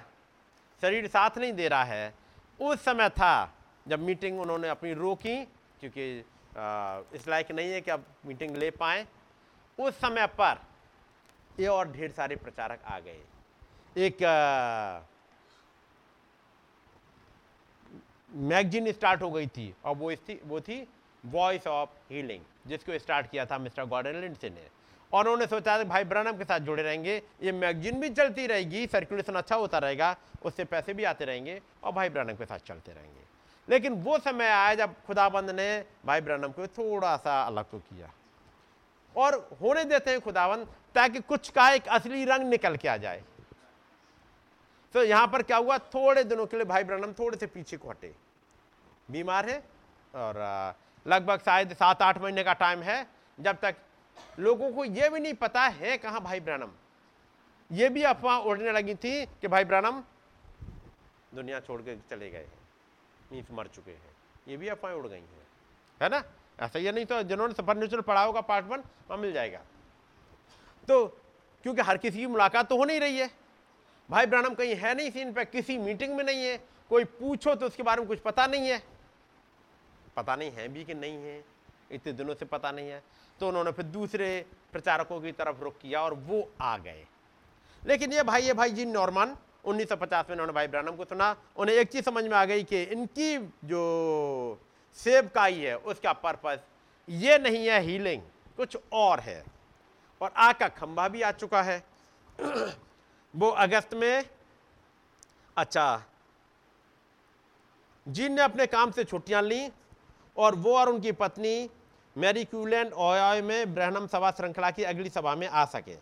[0.81, 2.13] शरीर साथ नहीं दे रहा है,
[2.59, 3.53] उस समय था
[3.87, 5.43] जब मीटिंग उन्होंने अपनी रोकी,
[5.79, 6.17] क्योंकि
[7.15, 9.05] इस लायक नहीं है कि अब मीटिंग ले पाए।
[9.77, 10.59] उस समय पर
[11.59, 13.19] ये और ढेर सारे प्रचारक आ गए।
[13.95, 14.17] एक
[18.31, 20.87] मैगजीन स्टार्ट हो गई थी और वो थी वो थी
[21.23, 24.67] वॉइस ऑफ़ हीलिंग जिसको स्टार्ट किया था मिस्टर गॉर्डन लिंडसे ने।
[25.13, 28.85] और उन्होंने सोचा था भाई ब्रनम के साथ जुड़े रहेंगे, ये मैगजीन भी चलती रहेगी
[28.87, 32.91] सर्कुलेशन अच्छा होता रहेगा, उससे पैसे भी आते रहेंगे और भाई ब्रनम के साथ चलते
[32.91, 33.21] रहेंगे।
[33.67, 38.11] लेकिन वो समय आया जब खुदाबंद ने भाई ब्रनम को थोड़ा सा अलग तो किया।
[39.17, 40.63] और होने देते हैं खुदावन
[40.95, 43.23] ताकि कुछ का एक असली रंग निकल के आ जाए।
[44.95, 45.77] तो यहाँ पर क्या हुआ?
[45.77, 48.13] थोड़े दिनों के लिए भाई ब्रनम थोड़े से पीछे को हटे।
[49.09, 49.57] बीमार है
[50.13, 50.35] और
[51.05, 53.05] लगभग शायद सात आठ महीने का टाइम है,
[53.37, 53.75] जब तक
[54.39, 56.71] लोगों को यह भी नहीं पता है कहाँ भाई ब्रनम।
[57.69, 60.01] ये भी अफवाह उड़ने लगी थी कि भाई ब्रनम
[61.35, 62.47] दुनिया छोड़ के चले गए
[63.31, 64.15] मीन्स मर चुके हैं।
[64.47, 65.45] ये भी अफवाहें उड़ गई हैं,
[66.01, 66.23] है ना?
[66.61, 69.59] ऐसा ये नहीं तो जिन्होंने सफ़र नेचुरल पढ़ा होगा पार्ट वन वहाँ मिल जाएगा।
[70.87, 71.05] तो
[71.63, 73.29] क्योंकि हर किसी की मुलाकात तो हो नहीं रही है।
[74.09, 76.57] भाई ब्रानम कहीं है नहीं सीन पर किसी मीटिंग में नहीं है।
[76.89, 78.83] कोई पूछो तो उसके बारे में कुछ पता नहीं है।
[80.15, 81.43] पता नहीं है भी कि नहीं है।
[81.91, 83.03] इतने दिनों से पता नहीं है।
[83.39, 87.05] तो उन्होंने फिर दूसरे प्रचारकों की तरफ़ रुख किया और वो आ गए।
[87.85, 89.35] लेकिन ये भाई ये भाई जी नॉर्मन
[89.65, 92.83] 1950 में उन्होंने भाई ब्रानम को सुना। उन्हें एक चीज़ समझ में आ गई कि
[92.83, 94.59] इनकी जो
[94.97, 96.59] सेवकाई है उसका पर्पस
[97.07, 98.21] ये नहीं है हीलिंग
[98.57, 99.43] कुछ और है।
[100.21, 101.83] और आग का खंभा भी आ चुका है।
[103.33, 104.25] वो अगस्त में
[105.57, 106.03] अच्छा
[108.05, 109.69] जिन ने अपने काम से छुट्टियाँ ली
[110.37, 111.69] और वो और उनकी पत्नी
[112.15, 115.95] मैरी क्यूलैंड ओयो में ब्रहणम सभा श्रृंखला की अगली सभा में आ सके।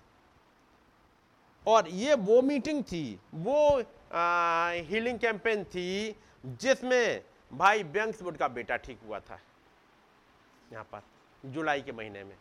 [1.67, 6.15] और ये वो मीटिंग थी वो आ, हीलिंग कैंपेन थी
[6.45, 9.39] जिसमें भाई बैंक्सवुड का बेटा ठीक हुआ था
[10.72, 11.01] यहाँ पर
[11.43, 12.35] जुलाई के महीने में।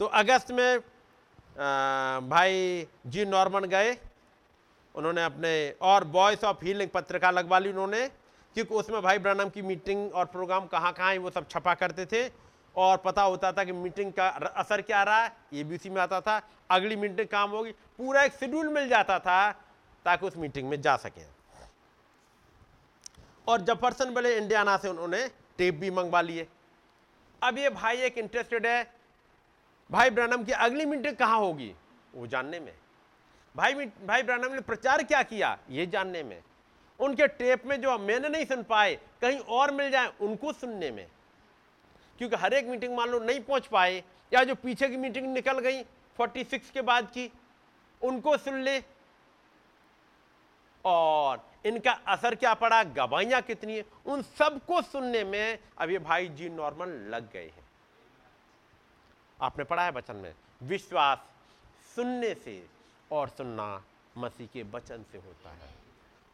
[0.00, 3.96] तो अगस्त में आ, भाई जी नॉर्मन गए
[4.94, 5.52] उन्होंने अपने
[5.82, 8.06] और वॉइस ऑफ़ हीलिंग पत्रिका लगवा ली उन्होंने
[8.56, 12.06] क्योंकि उसमें भाई ब्रनम की मीटिंग और प्रोग्राम कहाँ कहाँ है वो सब छपा करते
[12.06, 12.28] थे
[12.74, 16.00] और पता होता था कि मीटिंग का असर क्या रहा है ये भी उसी में
[16.02, 19.50] आता था अगली मीटिंग काम होगी पूरा एक शेड्यूल मिल जाता था
[20.06, 21.24] ताकि उस मीटिंग में जा सकें।
[23.48, 25.26] और जफरसन बड़े इंडियाना से उन्होंने
[25.58, 26.46] टेप भी मंगवा लिए
[27.42, 28.94] अब ये भाई एक इंटरेस्टेड है।
[29.90, 31.74] भाई ब्रनम की अगली मीटिंग कहाँ होगी?
[32.14, 32.72] वो जानने में।
[33.56, 33.74] भाई
[34.06, 35.58] भाई ब्रनम ने प्रचार क्या किया?
[35.70, 36.42] ये जानने में।
[37.00, 41.06] उनके टेप में जो मैंने नहीं सुन पाए, कहीं और मिल जाए, उनको सुनने में।
[42.18, 44.02] क्योंकि हर एक मीटिंग मान लो नहीं पहुँच पाए,
[44.32, 45.82] या जो पीछे की मीटिंग निकल गई
[46.18, 47.30] 46 के बाद की,
[48.02, 48.78] उनको सुन ले।
[50.86, 56.28] और इनका असर क्या पड़ा गवाइयाँ कितनी है, उन सबको सुनने में अब ये भाई
[56.28, 57.64] जी नॉर्मल लग गए हैं।
[59.38, 61.24] आपने पढ़ा है वचन में, विश्वास
[61.96, 62.66] सुनने से
[63.10, 63.82] और सुनना
[64.18, 65.74] मसीह के वचन से होता है।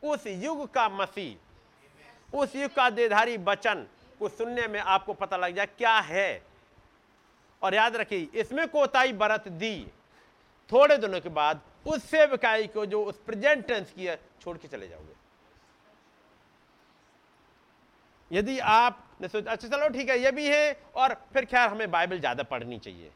[0.02, 3.86] उस युग का मसीह, उस युग का देधारी वचन
[4.18, 6.42] को सुनने में आपको पता लग जाए क्या है।
[7.62, 9.86] और याद रखिए, इसमें कोताही बरत दी।
[10.70, 14.68] थोड़े दिनों के बाद उस सेवकाई को जो उस प्रेजेंट टेंस की है, छोड़ के
[14.68, 15.20] चले जाओगे।
[18.30, 22.18] यदि आप ने अच्छा चलो ठीक है, ये भी है, और फिर खैर हमें बाइबल
[22.18, 23.10] ज़्यादा पढ़नी चाहिए।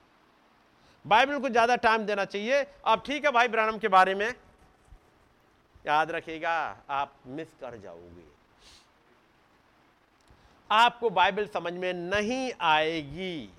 [1.04, 4.34] बाइबल को ज़्यादा टाइम देना चाहिए। अब ठीक है भाई ब्रानम के बारे में,
[5.86, 6.54] याद रखिएगा
[6.90, 8.24] आप मिस कर जाओगे।
[10.70, 13.50] आपको बाइबल समझ में नहीं आएगी।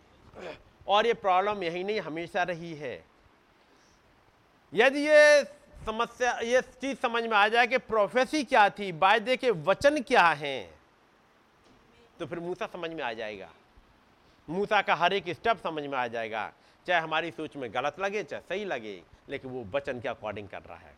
[0.87, 2.95] और ये प्रॉब्लम यही नहीं, हमेशा रही है।
[4.73, 5.43] यदि ये
[5.85, 10.27] समस्या, ये चीज़ समझ में आ जाए कि प्रोफेसी क्या थी, वायदे के वचन क्या
[10.33, 10.69] हैं
[12.19, 13.49] तो फिर मूसा समझ में आ जाएगा।
[14.47, 16.51] मूसा का हर एक स्टेप समझ में आ जाएगा।
[16.87, 20.61] चाहे हमारी सोच में गलत लगे, चाहे सही लगे, लेकिन वो वचन के अकॉर्डिंग कर
[20.61, 20.95] रहा है।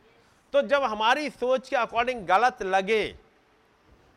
[0.53, 3.05] तो जब हमारी सोच के अकॉर्डिंग गलत लगे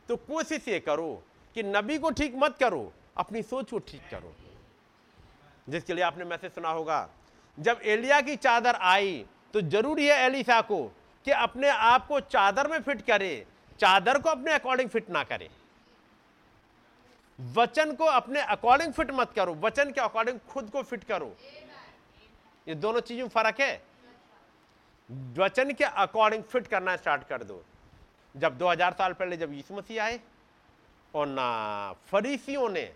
[0.08, 1.22] तो कोशिश ये करो
[1.56, 4.34] कि नबी को ठीक मत करो, अपनी सोच को ठीक करो।
[5.68, 7.08] जिसके लिए आपने मैसेज सुना होगा,
[7.58, 9.24] जब एलिया की चादर आई
[9.54, 10.82] तो ज़रूरी है एलिसा को
[11.26, 13.46] कि अपने आप को चादर में फिट करे,
[13.80, 15.48] चादर को अपने अकॉर्डिंग फिट ना करे।
[17.38, 21.34] वचन को अपने अकॉर्डिंग फिट मत करो, वचन के अकॉर्डिंग खुद को फिट करो।
[22.66, 23.82] ये दोनों चीज़ों में फ़र्क है?
[25.38, 27.62] वचन के अकॉर्डिंग फिट करना स्टार्ट कर दो।
[28.34, 30.20] जब 2000 साल पहले जब यीशु मसीह आए,
[31.14, 32.92] और ना फरीसियों ने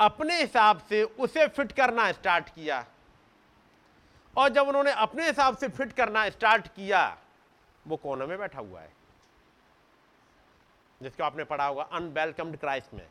[0.00, 2.84] अपने हिसाब से उसे फिट करना स्टार्ट किया
[4.36, 7.18] और जब उन्होंने अपने हिसाब से फिट करना स्टार्ट किया,
[7.86, 8.92] वो कोने में बैठा हुआ है।
[11.02, 13.08] जिसको आपने पढ़ा होगा अनवेलकम्ड क्राइस्ट में।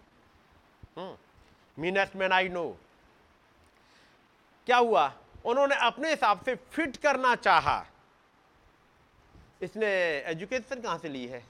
[1.80, 2.78] मीनेस्ट मैन आई नो
[4.66, 5.14] क्या हुआ?
[5.46, 7.86] उन्होंने अपने हिसाब से फिट करना चाहा।
[9.62, 9.88] इसने
[10.26, 11.44] एजुकेशन कहाँ से ली है?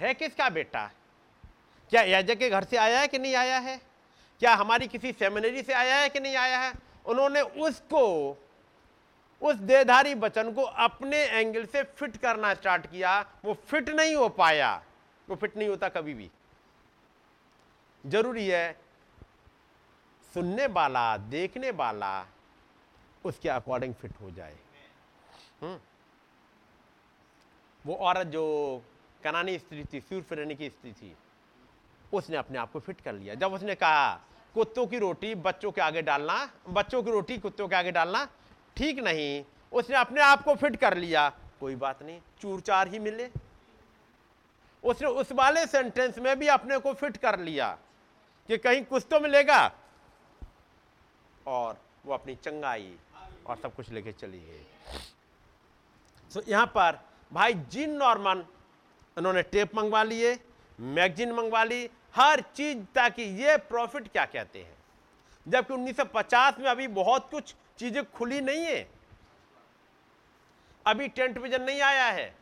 [0.00, 0.90] है किसका बेटा?
[1.90, 3.80] क्या याजक के घर से आया है कि नहीं आया है?
[4.40, 6.85] क्या हमारी किसी सेमिनरी से आया है कि नहीं आया है?
[7.06, 8.30] उन्होंने उसको,
[9.42, 14.28] उस देधारी वचन को अपने एंगल से फिट करना स्टार्ट किया। वो फिट नहीं हो
[14.28, 14.82] पाया,
[15.28, 16.30] वो फिट नहीं होता कभी भी।
[18.06, 18.80] ज़रूरी है,
[20.34, 22.26] सुनने वाला, देखने वाला,
[23.24, 24.56] उसके अकॉर्डिंग फिट हो जाए।
[25.62, 25.80] हुँ?
[27.86, 28.82] वो औरत जो
[29.24, 31.16] कनानी स्त्री थी सूर्य की स्त्री थी,
[32.12, 34.20] उसने अपने आप को फिट कर लिया। जब उसने कहा
[34.56, 36.34] कुत्तों की रोटी बच्चों के आगे डालना,
[36.68, 38.24] बच्चों की रोटी कुत्तों के आगे डालना,
[38.76, 41.28] ठीक नहीं। उसने अपने आप को फिट कर लिया।
[41.60, 43.28] कोई बात नहीं चूर चार ही मिले।
[44.84, 47.68] उसने उस वाले सेंटेंस में भी अपने को फिट कर लिया
[48.48, 49.60] कि कहीं कुछ तो मिलेगा।
[51.46, 51.76] और
[52.06, 52.94] वो अपनी चंगाई
[53.46, 54.66] और सब कुछ लेके चली गई।
[56.48, 56.98] यहाँ पर
[57.32, 58.44] भाई जिन नॉर्मन
[59.16, 60.38] उन्होंने टेप मंगवा लिए
[60.78, 64.76] मैगजीन मंगवा ली हर चीज़ ताकि ये प्रॉफिट क्या कहते हैं?
[65.48, 68.90] जबकि 1950 में अभी बहुत कुछ चीज़ें खुली नहीं है।
[70.86, 72.34] अभी टेंट विजन नहीं आया है।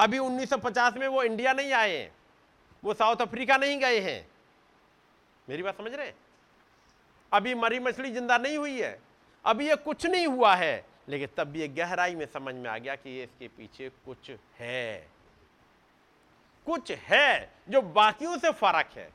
[0.00, 2.16] अभी 1950 में वो इंडिया नहीं आए हैं।
[2.84, 4.28] वो साउथ अफ्रीका नहीं गए हैं।
[5.48, 6.14] मेरी बात समझ रहे हैं?
[7.32, 9.00] अभी मरी मछली ज़िंदा नहीं हुई है।
[9.44, 12.94] अभी ये कुछ नहीं हुआ है। लेकिन तब ये गहराई में समझ में आ गया
[12.94, 15.17] कि ये इसके पीछे कुछ है।
[16.68, 19.12] कुछ है जो बाकियों से फ़र्क है।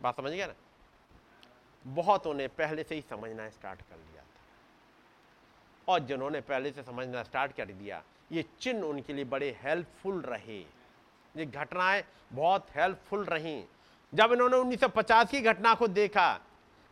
[0.00, 0.54] बात समझ गया ना?
[1.86, 4.40] बहुतों ने पहले से ही समझना स्टार्ट कर लिया था।
[5.88, 10.60] और जिन्होंने पहले से समझना स्टार्ट कर दिया, ये चिन्ह उनके लिए बड़े हेल्पफुल रहे।
[11.36, 13.64] ये घटनाएँ बहुत हेल्पफुल रही।
[14.14, 16.40] जब इन्होंने 1950 की घटना को देखा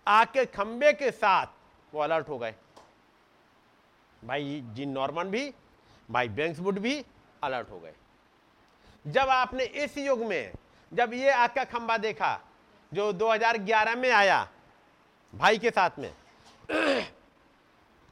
[0.08, 1.46] आग के खंबे के साथ
[1.94, 2.54] वो अलर्ट हो गए।
[4.24, 5.54] भाई जी नॉर्मन भी,
[6.10, 7.04] भाई बैंक्सवुड भी
[7.42, 7.94] अलर्ट हो गए।
[9.08, 10.52] जब आपने इस युग में,
[10.92, 12.40] जब ये आग का खंबा देखा,
[12.94, 14.48] जो 2011 में आया,
[15.34, 16.14] भाई के साथ में,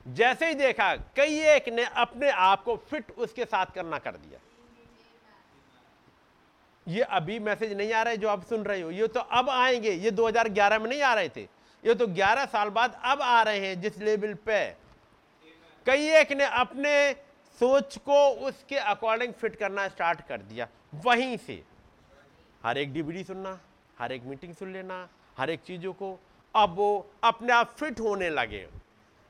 [0.09, 4.41] जैसे ही देखा, कई एक ने अपने आप को फिट उसके साथ करना कर दिया।
[6.89, 9.91] ये अभी मैसेज नहीं आ रहा जो आप सुन रहे हो। ये तो अब आएँगे।
[9.91, 11.41] ये 2011 में नहीं आ रहे थे।
[11.85, 14.77] ये तो 11 साल बाद अब आ रहे हैं जिस लेवल पे।
[15.87, 17.26] कई एक ने अपने
[17.61, 21.63] सोच को उसके अकॉर्डिंग फिट करना स्टार्ट कर दिया। वहीं से
[22.65, 23.61] हर एक डीवीडी सुनना,
[23.99, 25.09] हर एक मीटिंग सुन लेना,
[25.39, 26.19] हर एक चीज़ों को।
[26.55, 28.69] अब वो अपने आप फिट होने लगे।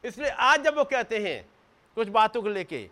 [0.05, 1.48] इसलिए आज जब वो कहते हैं
[1.94, 2.90] कुछ बातों को लेके,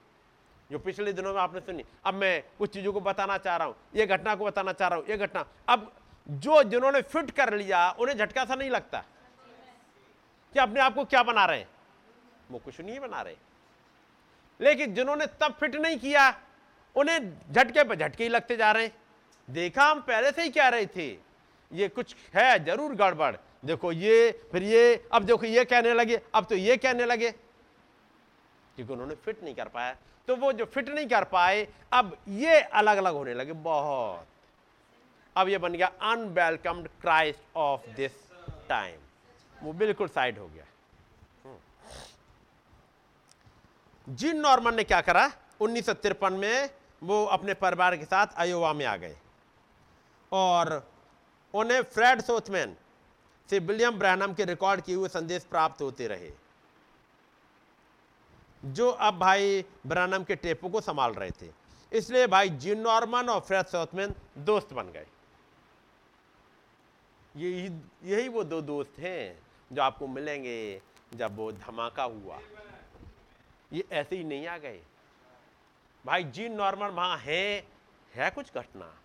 [0.70, 3.76] जो पिछले दिनों में आपने सुनी, अब मैं कुछ चीज़ों को बताना चाह रहा हूँ,
[3.94, 5.92] ये घटना को बताना चाह रहा हूँ, ये घटना। अब
[6.28, 9.04] जो जिन्होंने फिट कर लिया, उन्हें झटका सा नहीं लगता।
[10.52, 11.68] कि अपने आप को क्या बना रहे हैं?
[12.50, 13.36] वो कुछ नहीं बना रहे।
[14.60, 16.34] लेकिन जिन्होंने तब फिट नहीं किया,
[16.96, 18.96] उन्हें झटके पर झटके ही लगते जा रहे हैं।
[19.48, 21.08] देखा हम पहले से ही कह रहे थे?
[21.72, 26.44] ये कुछ है, ज़रूर गड़बड़। देखो ये, फिर ये, अब देखो ये कहने लगे, अब
[26.44, 27.30] तो ये कहने लगे।
[28.76, 29.96] क्योंकि उन्होंने फिट नहीं कर पाया।
[30.28, 34.26] तो वो जो फिट नहीं कर पाए, अब ये अलग अलग होने लगे, बहुत।
[35.36, 38.12] अब ये बन गया unwelcomed Christ of this
[38.68, 39.00] time
[39.62, 40.64] वो बिल्कुल साइड हो गया।
[44.06, 45.30] जिन नॉर्मन ने क्या करा?
[45.60, 46.70] उन्नीस सौ तिरपन में
[47.02, 49.16] वो अपने परिवार के साथ अयोवा में आ गए।
[50.32, 50.90] और
[51.54, 52.76] उन्हें फ्रेड सोथमैन
[53.48, 56.30] से विलियम ब्रैनम के रिकॉर्ड किए हुए संदेश प्राप्त होते रहे।
[58.62, 61.50] जो अब भाई ब्रैनम के टेपों को संभाल रहे थे।
[61.92, 65.06] इसलिए भाई जिन नॉर्मन और फ्रेड सोथमैन दोस्त बन गए।
[67.36, 67.66] यही
[68.10, 69.38] यही वो दो दोस्त हैं
[69.72, 70.82] जो आपको मिलेंगे
[71.14, 72.38] जब वो धमाका हुआ।
[73.74, 74.80] ये ऐसे ही नहीं आ गए।
[76.06, 77.66] भाई जी नॉर्मल वहाँ है
[78.14, 78.98] है कुछ घटना?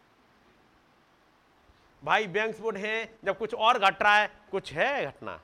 [2.04, 5.42] भाई बैंक्सवुड है, जब कुछ और घट रहा है, कुछ है घटना?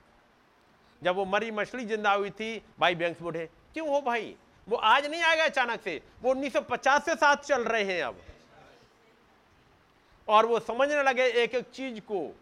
[1.04, 4.36] जब वो मरी मछली ज़िंदा हुई थी, भाई बैंक्सवुड है, क्यों हो भाई?
[4.68, 8.22] वो आज नहीं आ आएगा अचानक से, वो 1950 से साथ चल रहे हैं अब।
[10.28, 12.36] और वो समझने लगे एक एक चीज़ को,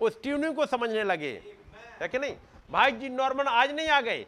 [0.00, 1.56] उस ट्यूनिंग को समझने लगे।
[2.02, 2.36] है कि नहीं?
[2.70, 4.26] भाई जी नॉर्मल आज नहीं आ गए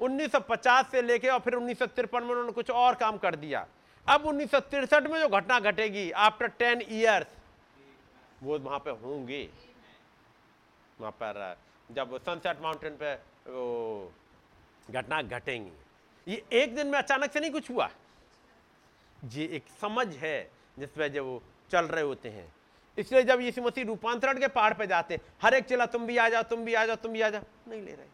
[0.00, 3.66] 1950 से लेके और फिर उन्नीस सौ तिरपन में उन्होंने कुछ और काम कर दिया।
[4.06, 7.36] अब उन्नीस में जो घटना घटेगी आफ्टर टेन ईयर्स
[8.42, 9.48] वो वहाँ पे होंगे।
[10.98, 11.56] वहाँ पर,
[11.90, 13.14] जब सनसेट माउंटेन पे
[13.46, 14.12] वो
[14.90, 15.72] घटना घटेंगी।
[16.26, 17.88] ये एक दिन में अचानक से नहीं कुछ हुआ।
[19.24, 22.52] ये एक समझ है जिसमें जब वो चल रहे होते हैं।
[22.98, 26.16] इसलिए जब यीशु मसीह रूपांतरण के पहाड़ पे जाते हैं, हर एक चला तुम भी
[26.16, 28.06] आ जाओ, तुम भी आ जाओ, तुम भी आ जाओ। नहीं ले रहे।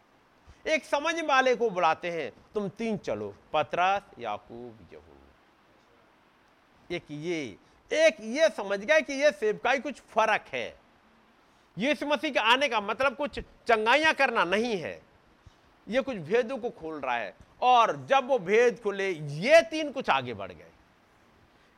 [0.64, 5.12] एक समझ वाले को बुलाते हैं, तुम तीन चलो, पतरस, याकूब यहून
[6.90, 7.56] एक ये
[7.90, 10.76] एक ये समझ गए कि ये सेवकाई कुछ फ़र्क है।
[11.76, 13.38] यीशु मसीह के आने का मतलब कुछ
[13.68, 15.00] चंगाइयाँ करना नहीं है।
[15.86, 20.10] ये कुछ भेदों को खोल रहा है और जब वो भेद खुले, ये तीन कुछ
[20.10, 20.70] आगे बढ़ गए।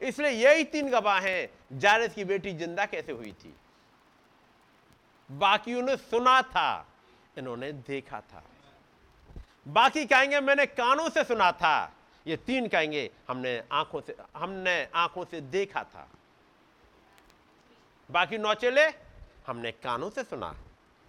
[0.01, 3.55] इसलिए यही तीन गवाह हैं, जारस की बेटी ज़िंदा कैसे हुई थी?
[5.31, 6.87] बाकी ने सुना था,
[7.39, 8.43] इन्होंने देखा था।
[9.69, 11.93] बाकी कहेंगे, मैंने कानों से सुना था।
[12.27, 16.09] ये तीन कहेंगे, हमने आँखों से, हमने आँखों से देखा था।
[18.11, 18.87] बाकी नौ चेले,
[19.47, 20.57] हमने कानों से सुना।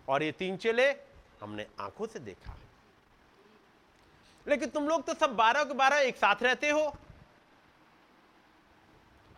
[0.09, 0.91] और ये तीन चेले,
[1.41, 2.57] हमने आँखों से देखा।
[4.47, 6.97] लेकिन तुम लोग तो सब बारह के बारह एक साथ रहते हो।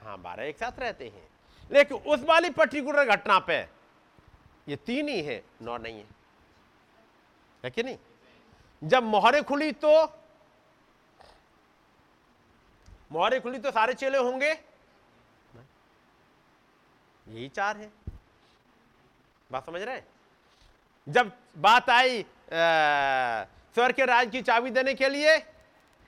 [0.03, 1.29] हाँ बारह एक साथ रहते हैं।
[1.71, 3.59] लेकिन उस वाली पर्टिकुलर घटना पे,
[4.67, 6.07] ये तीन ही है, नौ नहीं है।
[7.63, 7.97] है कि नहीं?
[8.81, 9.91] जब मोहरें खुली तो
[13.11, 14.51] मोहरें खुली तो सारे चेले होंगे?
[17.25, 17.91] यही चार है।
[19.49, 20.05] बात समझ रहे हैं?
[21.07, 25.35] जब बात आई स्वर्ग के राज की चाबी देने के लिए,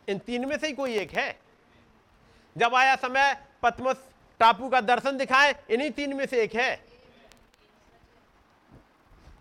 [0.08, 1.40] इन तीन में से ही कोई एक है।
[2.56, 3.34] जब आया समय
[3.64, 4.08] पद्मस
[4.40, 6.91] टापू का दर्शन दिखाए, इन्हीं तीन में से एक है।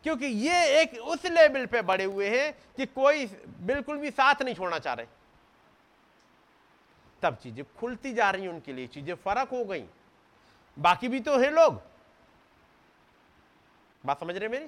[0.04, 3.26] क्योंकि ये एक उस लेवल पे बड़े हुए हैं कि कोई
[3.60, 5.06] बिल्कुल भी साथ नहीं छोड़ना चाह रहे।
[7.22, 9.84] तब चीज़ें खुलती जा रही उनके लिए, चीज़ें फ़र्क हो गई।
[10.76, 11.80] बाकी भी तो है लोग।
[14.04, 14.66] बात समझ रहे मेरी?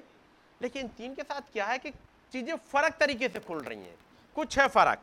[0.61, 1.91] लेकिन तीन के साथ क्या है कि
[2.33, 3.95] चीज़ें फ़र्क तरीके से खुल रही हैं।
[4.35, 5.01] कुछ है फ़र्क।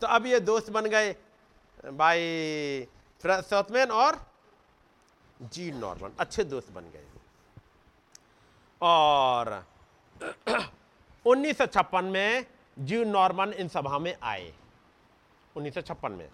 [0.00, 1.12] तो अब ये दोस्त बन गए
[1.94, 2.86] भाई
[3.92, 4.20] और
[5.42, 7.04] जी नॉर्मन। अच्छे दोस्त बन गए।
[8.84, 9.66] और
[11.26, 12.46] 1956 में
[12.78, 14.52] जी नॉर्मन इन सभा में आए।
[15.56, 16.28] 1956 में।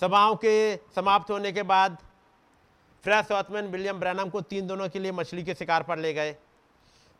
[0.00, 1.98] सभाओं के समाप्त होने के बाद
[3.04, 6.36] फ्रेश सॉथमैन विलियम ब्रैनम को तीन दिनों के लिए मछली के शिकार पर ले गए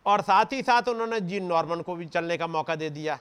[0.06, 3.18] और साथ ही साथ उन्होंने जीन नॉर्मन को भी चलने का मौका दे दिया।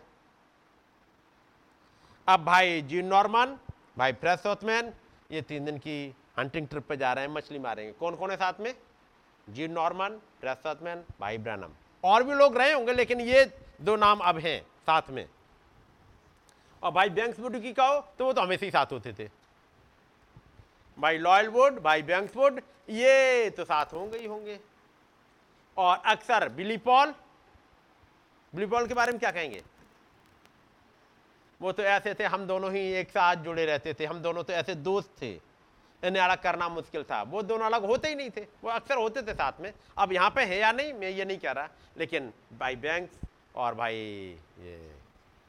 [2.27, 3.57] अब भाई जीन नॉर्मन,
[3.97, 4.93] भाई फ्रेश सॉथमैन
[5.31, 8.38] ये तीन दिन की हंटिंग ट्रिप पे जा रहे हैं, मछली मारेंगे। कौन कौन है
[8.38, 8.73] साथ में?
[9.49, 11.73] जीन नॉर्मन फ्रेश भाई ब्रैनम।
[12.03, 13.45] और भी लोग रहे होंगे, लेकिन ये
[13.81, 15.27] दो नाम अब हैं साथ में।
[16.84, 19.30] और भाई बैंक्स वुड की कहो तो वो तो हमेशा ही साथ होते थे।
[20.97, 24.59] भाई लॉयल वुड भाई बैंक्स वुड ये तो साथ होंगे ही होंगे।
[25.77, 27.13] और अक्सर बिली पॉल।
[28.53, 29.63] बिली पॉल के बारे में क्या कहेंगे?
[31.61, 34.53] वो तो ऐसे थे, हम दोनों ही एक साथ जुड़े रहते थे, हम दोनों तो
[34.53, 35.48] ऐसे दोस्त थे।
[36.03, 39.34] अलग करना मुश्किल था। वो दोनों अलग होते ही नहीं थे। वो अक्सर होते थे
[39.34, 42.76] साथ में। अब यहाँ पे है या नहीं, मैं ये नहीं कह रहा। लेकिन भाई
[42.76, 44.77] बैंक्स और भाई ये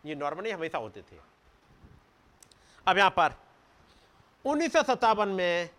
[0.06, 1.16] ये नॉर्मली हमेशा होते थे।
[2.86, 3.35] अब यहाँ पर
[4.44, 5.70] उन्नीस सौ सत्तावन में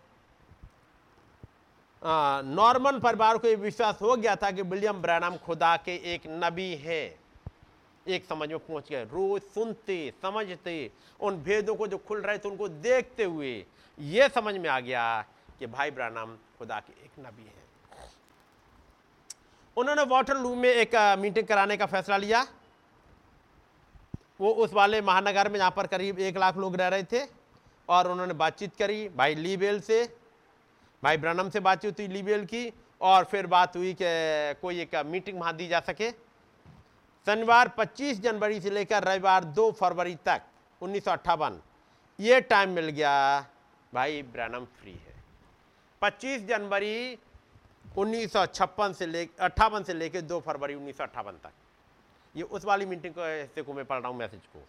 [2.02, 6.74] नॉर्मन परिवार को ये विश्वास हो गया था कि विलियम ब्रैनम खुदा के एक नबी
[6.76, 7.20] हैं।
[8.06, 12.50] एक समझ में पहुँच गए। रोज सुनते, समझते, उन भेदों को जो खुल रहे थे,
[12.50, 13.54] उनको देखते हुए
[13.98, 15.26] ये समझ में आ गया
[15.60, 17.60] कि भाई ब्रैनम खुदा के एक नबी हैं।
[19.78, 22.46] उन्होंने वाटर लू में एक मीटिंग कराने का फैसला लिया।
[24.40, 27.22] वो उस वाले महानगर में जहाँ पर करीब एक लाख लोग रह रहे थे
[27.90, 30.04] और उन्होंने बातचीत करी भाई लीबेल से।
[31.04, 34.06] भाई ब्रनम से बातचीत हुई लीबेल की और फिर बात हुई कि
[34.62, 36.12] कोई एक मीटिंग वहाँ दी जा सके।
[37.28, 40.42] शनिवार 25 जनवरी से लेकर रविवार 2 फरवरी तक
[40.82, 41.08] उन्नीस
[42.20, 43.46] ये टाइम मिल गया।
[43.94, 45.14] भाई ब्रनम फ्री है।
[46.02, 47.18] 25 जनवरी
[47.86, 51.52] 1956 से ले अट्ठावन से लेकर 2 फरवरी उन्नीस सौ अट्ठावन तक।
[52.36, 54.60] ये उस वाली मीटिंग को हिस्से को मैं पढ़ रहा हूँ मैसेज को।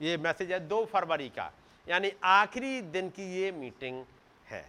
[0.00, 1.50] ये मैसेज है 2 फरवरी का
[1.86, 4.04] यानी आखिरी दिन की ये मीटिंग
[4.46, 4.64] है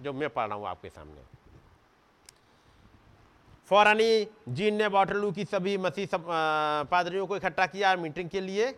[0.00, 1.22] जो मैं पढ़ रहा हूँ आपके सामने।
[3.70, 6.24] फौरानी जीन ने वाटरलू की सभी मसीह सब,
[6.90, 8.74] पादरियों को इकट्ठा किया मीटिंग के लिए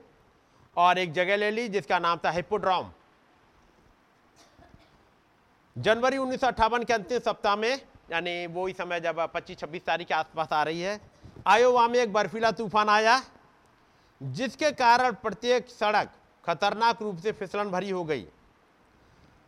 [0.76, 2.90] और एक जगह ले ली जिसका नाम था हिपोड्रॉम
[5.76, 7.80] जनवरी उन्नीस सौ अट्ठावन के अंतिम सप्ताह में,
[8.10, 11.01] यानी वही समय जब 25-26 तारीख के आसपास आ रही है,
[11.46, 13.20] आयोवा में एक बर्फीला तूफ़ान आया,
[14.20, 16.12] जिसके कारण प्रत्येक सड़क
[16.44, 18.26] खतरनाक रूप से फिसलन भरी हो गई।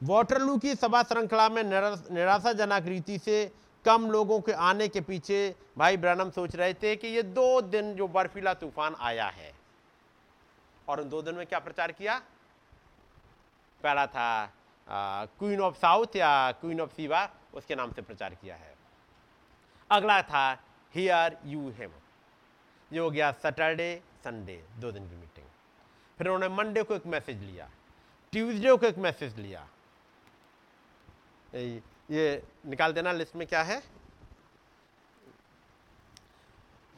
[0.00, 3.50] वाटरलू की सभा श्रृंखला में निराशाजनक रीति से
[3.84, 7.94] कम लोगों के आने के पीछे भाई ब्रनम सोच रहे थे कि ये दो दिन
[7.94, 9.52] जो बर्फीला तूफ़ान आया है,
[10.88, 12.18] और उन दो दिन में क्या प्रचार किया?
[13.80, 14.52] पहला था
[14.88, 18.74] क्वीन ऑफ़ साउथ या क्वीन ऑफ़ सीवा उसके नाम से प्रचार किया है।
[19.90, 20.50] अगला था
[20.94, 21.92] हियर यू हेम
[22.90, 25.46] ये हो गया सैटरडे संडे दो दिन की मीटिंग
[26.18, 27.68] फिर उन्होंने मंडे को एक मैसेज लिया।
[28.32, 29.66] ट्यूसडे को एक मैसेज लिया।
[32.10, 33.82] ये निकाल देना लिस्ट में क्या है?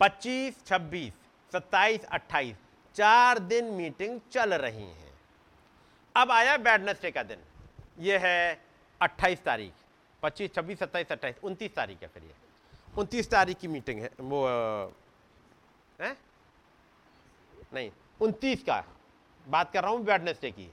[0.00, 1.12] 25, 26,
[1.52, 2.56] 27, 28
[2.96, 5.12] चार दिन मीटिंग चल रही हैं।
[6.16, 7.44] अब आया बैडनेसडे का दिन।
[7.98, 8.60] ये है
[9.00, 9.72] 28 तारीख
[10.22, 12.34] 25, 26, 27, 28 29 तारीख है फिर ये।
[12.98, 14.46] उनतीस तारीख की मीटिंग है वो
[16.00, 16.16] है?
[17.74, 18.82] नहीं उनतीस का
[19.46, 20.70] बात कर रहा हूँ वेडनेसडे की।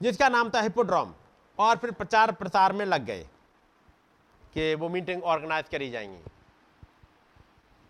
[0.00, 1.14] जिसका नाम था हिपोड्रॉम
[1.58, 3.26] और फिर प्रचार प्रसार में लग गए
[4.54, 6.22] कि वो मीटिंग ऑर्गेनाइज करी जाएँगी।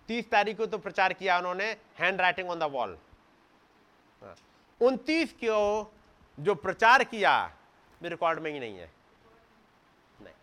[0.08, 1.64] तीस तारीख को तो प्रचार किया उन्होंने
[1.98, 2.96] hand writing on the wall
[4.80, 5.92] उनतीस को
[6.38, 7.32] जो प्रचार किया,
[8.02, 8.90] मेरे रिकॉर्ड में ही नहीं है।
[10.20, 10.34] नहीं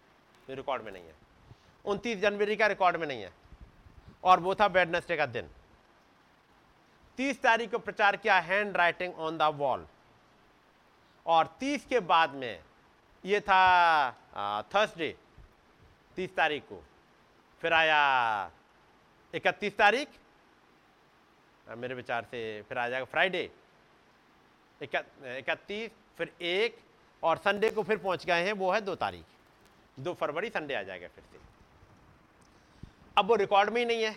[0.49, 1.15] ये रिकॉर्ड में नहीं है।
[1.85, 3.31] उनतीस जनवरी का रिकॉर्ड में नहीं है।
[4.23, 5.49] और वो था वेडनेसडे का दिन।
[7.17, 9.87] तीस तारीख को प्रचार किया hand writing on the wall
[11.25, 12.63] और तीस के बाद में
[13.25, 14.11] ये था
[14.75, 15.15] थर्सडे
[16.15, 16.83] तीस तारीख को।
[17.61, 18.51] फिर आया
[19.33, 20.09] इकतीस तारीख।
[21.67, 23.49] मेरे विचार से फिर आ जाएगा फ्राइडे
[24.81, 26.77] इकतीस, फिर एक,
[27.23, 29.23] और संडे को फिर पहुँच गए हैं, वो है दो तारीख।
[29.97, 31.39] दो फरवरी, संडे आ जाएगा फिर से।
[33.17, 34.15] अब वो रिकॉर्ड में ही नहीं है।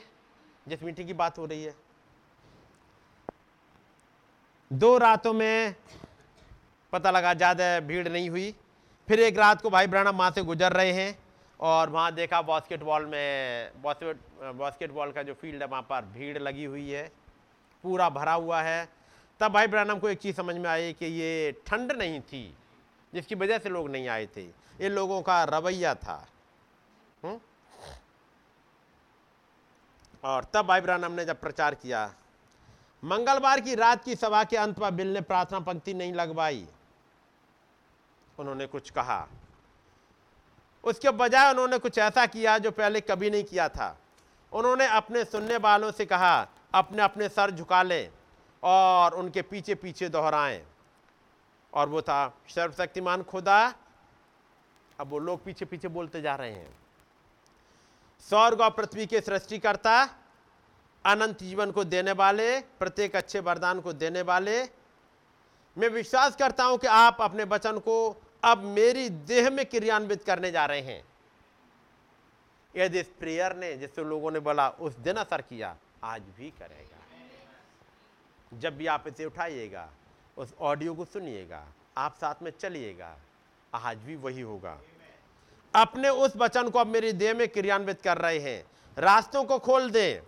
[0.66, 1.74] जिस मीटिंग की बात हो रही है।
[4.70, 5.74] दो रातों में
[6.92, 8.54] पता लगा, ज़्यादा भीड़ नहीं हुई।
[9.08, 11.18] फिर एक रात को भाई ब्राह्मण वहाँ से गुजर रहे हैं,
[11.60, 14.16] और वहाँ देखा बास्केटबॉल में बास्केट
[14.54, 17.10] बास्केटबॉल का जो फ़ील्ड है, वहाँ पर भीड़ लगी हुई है।
[17.84, 18.88] पूरा भरा हुआ है।
[19.40, 22.56] तब भाई ब्रानम को एक चीज़ समझ में आई कि ये ठंड नहीं थी,
[23.14, 24.42] जिसकी वजह से लोग नहीं आए थे।
[24.80, 26.26] ये लोगों का रवैया था।
[27.24, 27.40] हुँ?
[30.24, 32.14] और तब भाई ब्रानम ने जब प्रचार किया,
[33.04, 36.66] मंगलवार की रात की सभा के अंत पर बिल ने प्रार्थना पंक्ति नहीं लगवाई।
[38.38, 39.28] उन्होंने कुछ कहा।
[40.84, 43.98] उसके बजाय उन्होंने कुछ ऐसा किया जो पहले कभी नहीं किया था।
[44.52, 48.10] उन्होंने अपने सुनने वालों से कहा अपने अपने सर झुका लें।
[48.62, 50.66] और उनके पीछे पीछे दोहराएँ।
[51.74, 53.74] और वो था, सर्वशक्तिमान खुदा।
[55.00, 56.78] अब वो लोग पीछे पीछे बोलते जा रहे हैं।
[58.20, 60.08] स्वर्ग और पृथ्वी के सृष्टिकर्ता,
[61.06, 64.62] अनंत जीवन को देने वाले, प्रत्येक अच्छे वरदान को देने वाले।
[65.78, 70.50] मैं विश्वास करता हूँ कि आप अपने वचन को अब मेरी देह में क्रियान्वित करने
[70.50, 71.04] जा रहे हैं।
[72.76, 76.89] यदि इस प्रेयर ने, जिससे लोगों ने बोला, उस दिन असर किया, आज भी करेगा।
[78.52, 79.88] जब भी आप इसे उठाइएगा,
[80.36, 81.66] उस ऑडियो को सुनिएगा,
[81.96, 83.16] आप साथ में चलिएगा,
[83.74, 84.78] आज भी वही होगा।
[85.74, 88.64] अपने उस वचन को अब मेरी देह में क्रियान्वित कर रहे हैं।
[88.98, 90.20] रास्तों को खोल दें।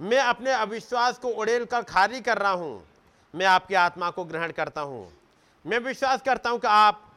[0.00, 2.86] मैं अपने अविश्वास को उड़ेल कर खाली कर रहा हूँ।
[3.34, 5.12] मैं आपकी आत्मा को ग्रहण करता हूँ।
[5.66, 7.12] मैं विश्वास करता हूँ कि आप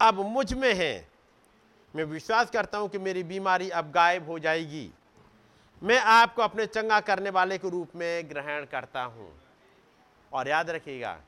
[0.00, 1.08] अब मुझमें हैं।
[1.96, 4.90] मैं विश्वास करता हूँ कि मेरी बीमारी अब गायब हो जाएगी।
[5.82, 9.39] मैं आपको अपने चंगा करने वाले के रूप में ग्रहण करता हूँ।
[10.32, 11.18] और याद रखिएगा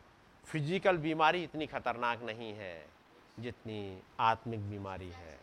[0.47, 2.75] फ़िज़िकल बीमारी इतनी खतरनाक नहीं है
[3.39, 5.39] जितनी आत्मिक बीमारी है।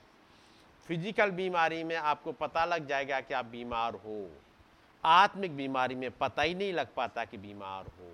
[0.90, 4.28] फ़िज़िकल बीमारी में आपको पता लग जाएगा कि आप बीमार हो।
[5.04, 8.12] आत्मिक बीमारी में पता ही नहीं लग पाता कि बीमार हो।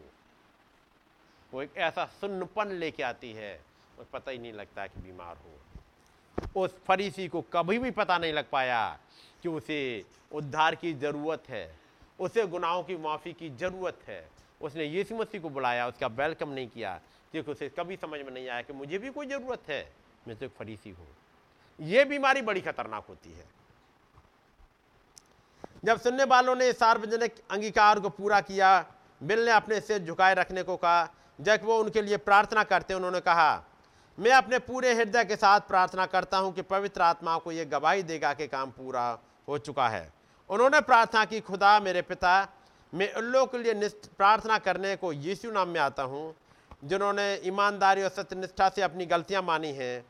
[1.53, 3.53] वो एक ऐसा सुन्नपन लेके आती है
[3.99, 8.33] और पता ही नहीं लगता कि बीमार हो। उस फरीसी को कभी भी पता नहीं
[8.33, 8.99] लग पाया
[9.43, 11.75] कि उसे उद्धार की ज़रूरत है,
[12.19, 16.67] उसे गुनाहों की माफ़ी की ज़रूरत है। उसने यीशु मसीह को बुलाया, उसका वेलकम नहीं
[16.67, 16.99] किया।
[17.31, 19.93] क्योंकि उसे कभी समझ में नहीं आया कि मुझे भी कोई ज़रूरत है।
[20.27, 21.07] मैं तो एक फरीसी हूँ।
[21.81, 23.45] ये बीमारी बड़ी खतरनाक होती है।
[25.85, 28.85] जब सुनने वालों ने सार्वजनिक अंगीकार को पूरा किया,
[29.23, 31.09] बिल ने अपने सिर झुकाए रखने को कहा,
[31.41, 33.63] जब वो उनके लिए प्रार्थना करते, उन्होंने कहा,
[34.19, 38.03] मैं अपने पूरे हृदय के साथ प्रार्थना करता हूँ कि पवित्र आत्मा को यह गवाही
[38.03, 40.13] देगा कि काम पूरा हो चुका है।
[40.49, 42.47] उन्होंने प्रार्थना की, खुदा मेरे पिता
[42.95, 46.33] मैं उन लोगों के लिए प्रार्थना करने को यीशु नाम में आता हूँ,
[46.83, 50.05] जिन्होंने ईमानदारी और सत्यनिष्ठा से अपनी गलतियाँ मानी हैं।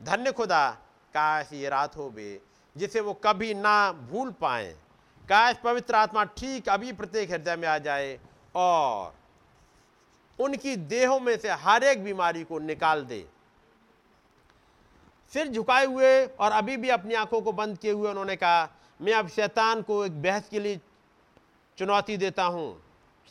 [0.00, 0.70] धन्य खुदा,
[1.14, 2.40] काश ये रात हो बे,
[2.76, 4.72] जिसे वो कभी ना भूल पाए।
[5.24, 8.18] काश पवित्र आत्मा ठीक अभी प्रत्येक हृदय में आ जाए
[8.54, 9.14] और
[10.38, 13.24] उनकी देहों में से हर एक बीमारी को निकाल दे।
[15.32, 18.68] सिर झुकाए हुए और अभी भी अपनी आँखों को बंद किए हुए उन्होंने कहा,
[19.00, 20.80] मैं अब शैतान को एक बहस के लिए
[21.78, 22.82] चुनौती देता हूँ।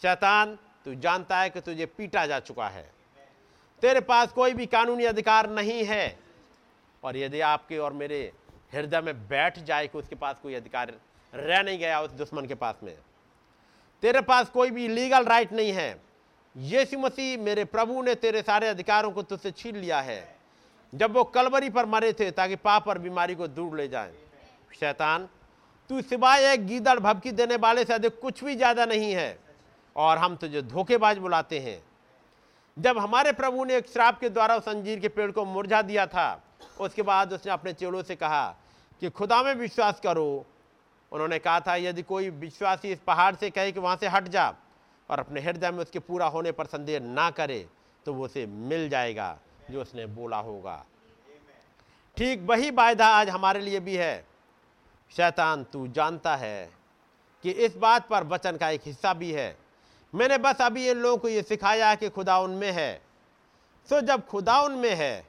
[0.02, 2.90] शैतान, तू जानता है कि तुझे पीटा जा चुका है।
[3.84, 6.18] तेरे पास कोई भी कानूनी अधिकार नहीं है।
[7.04, 8.32] और यदि आपके और मेरे
[8.74, 10.94] हृदय में बैठ जाए कि उसके पास कोई अधिकार
[11.34, 12.96] रह नहीं गया उस दुश्मन के पास में,
[14.04, 16.02] तेरे पास कोई भी लीगल राइट नहीं है।
[16.56, 20.36] यीशु मसीह मेरे प्रभु ने तेरे सारे अधिकारों को तुझसे छीन लिया है।
[20.94, 24.14] जब वो कलवरी पर मरे थे ताकि पाप और बीमारी को दूर ले जाए।
[24.80, 25.28] शैतान
[25.90, 29.38] तू सिवाय एक गीदड़ भबकी देने वाले से अधिक कुछ भी ज़्यादा नहीं है।
[29.96, 31.82] और हम तुझे धोखेबाज बुलाते हैं।
[32.78, 36.06] जब हमारे प्रभु ने एक श्राप के द्वारा उस अंजीर के पेड़ को मुरझा दिया
[36.08, 36.42] था,
[36.80, 38.46] उसके बाद उसने अपने चेड़ों से कहा
[39.02, 40.46] कि खुदा में विश्वास करो।
[41.12, 44.54] उन्होंने कहा था, यदि कोई विश्वासी इस पहाड़ से कहे कि वहाँ से हट जा
[45.10, 47.66] और अपने हृदय में उसके पूरा होने पर संदेह ना करे
[48.06, 49.38] तो वो उसे मिल जाएगा,
[49.72, 50.84] जो उसने बोला होगा।
[52.18, 54.26] ठीक वही वायदा आज हमारे लिए भी है।
[55.12, 56.70] शैतान, तू जानता है
[57.44, 59.56] कि इस बात पर वचन का एक हिस्सा भी है।
[60.14, 63.02] मैंने बस अभी इन लोगों को ये सिखाया कि खुदा उनमें है।
[63.90, 65.26] सो जब खुदा उनमें है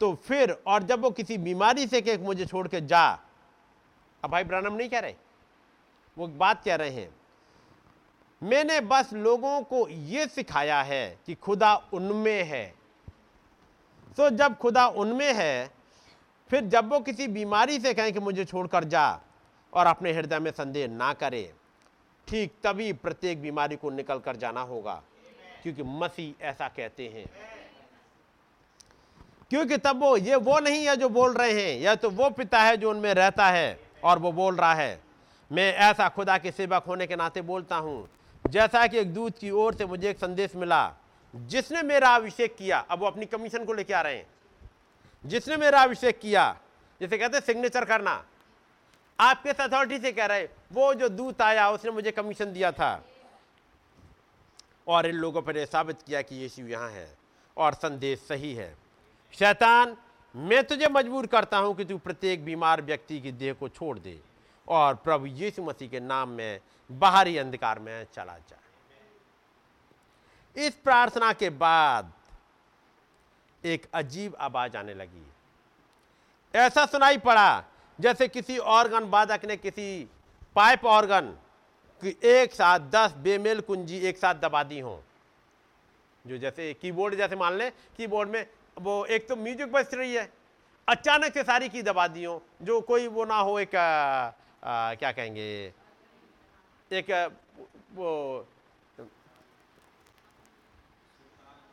[0.00, 3.06] तो फिर और जब वो किसी बीमारी से कहे मुझे छोड़ के जा।
[4.22, 5.14] अब भाई ब्रानम नहीं कह रहे,
[6.16, 7.10] वो बात कह रहे हैं।
[8.42, 12.66] मैंने बस लोगों को यह सिखाया है कि खुदा उनमें है।
[14.16, 15.70] सो जब खुदा उनमें है
[16.50, 19.20] फिर जब वो किसी बीमारी से कहें कि मुझे छोड़कर जा
[19.72, 21.52] और अपने हृदय में संदेह ना करे,
[22.28, 25.02] ठीक तभी प्रत्येक बीमारी को निकल कर जाना होगा,
[25.62, 27.24] क्योंकि मसीह ऐसा कहते हैं।
[29.50, 32.58] क्योंकि तब वो, ये वो नहीं है जो बोल रहे हैं, यह तो वो पिता
[32.58, 35.00] है जो उनमें रहता है और वो बोल रहा है।
[35.50, 38.08] मैं ऐसा खुदा के सेवक होने के नाते बोलता हूँ,
[38.44, 40.92] जैसा कि एक दूत की ओर से मुझे एक संदेश मिला,
[41.34, 44.26] जिसने मेरा अभिषेक किया, अब वो अपनी कमीशन को लेके आ रहे हैं।
[45.24, 46.56] जिसने मेरा अभिषेक किया,
[47.00, 48.24] जिसे कहते सिग्नेचर करना।
[49.18, 53.02] आपके अथॉरिटी से कह रहे वो जो दूत आया, उसने मुझे कमीशन दिया था।
[54.88, 57.08] और इन लोगों पर साबित किया कि यीशु यहाँ है,
[57.56, 58.74] और संदेश सही है।
[59.34, 59.96] शैतान,
[60.34, 64.18] मैं तुझे मजबूर करता हूँ कि तू प्रत्येक बीमार व्यक्ति की देह को छोड़ दे,
[64.68, 66.60] और प्रभु यीशु मसीह के नाम में
[66.90, 68.58] बाहरी अंधकार में चला जाए
[70.56, 72.12] इस प्रार्थना के बाद
[73.64, 75.26] एक अजीब आवाज़ आने लगी।
[76.54, 77.64] ऐसा सुनाई पड़ा
[77.98, 80.08] जैसे किसी ऑर्गन वादक ने किसी
[80.56, 81.26] पाइप ऑर्गन
[82.02, 85.02] की एक साथ दस बेमेल कुंजी एक साथ दबा दी हो।
[86.24, 88.46] जो जैसे कीबोर्ड जैसे मान लें कीबोर्ड में
[88.76, 90.28] वो एक तो म्यूज़िक बज रही है
[90.88, 94.32] अचानक से सारी की दबा दी हो जो कोई वो ना हो एक आ,
[94.64, 95.72] आ, क्या कहेंगे
[96.90, 97.10] एक
[97.94, 98.46] वो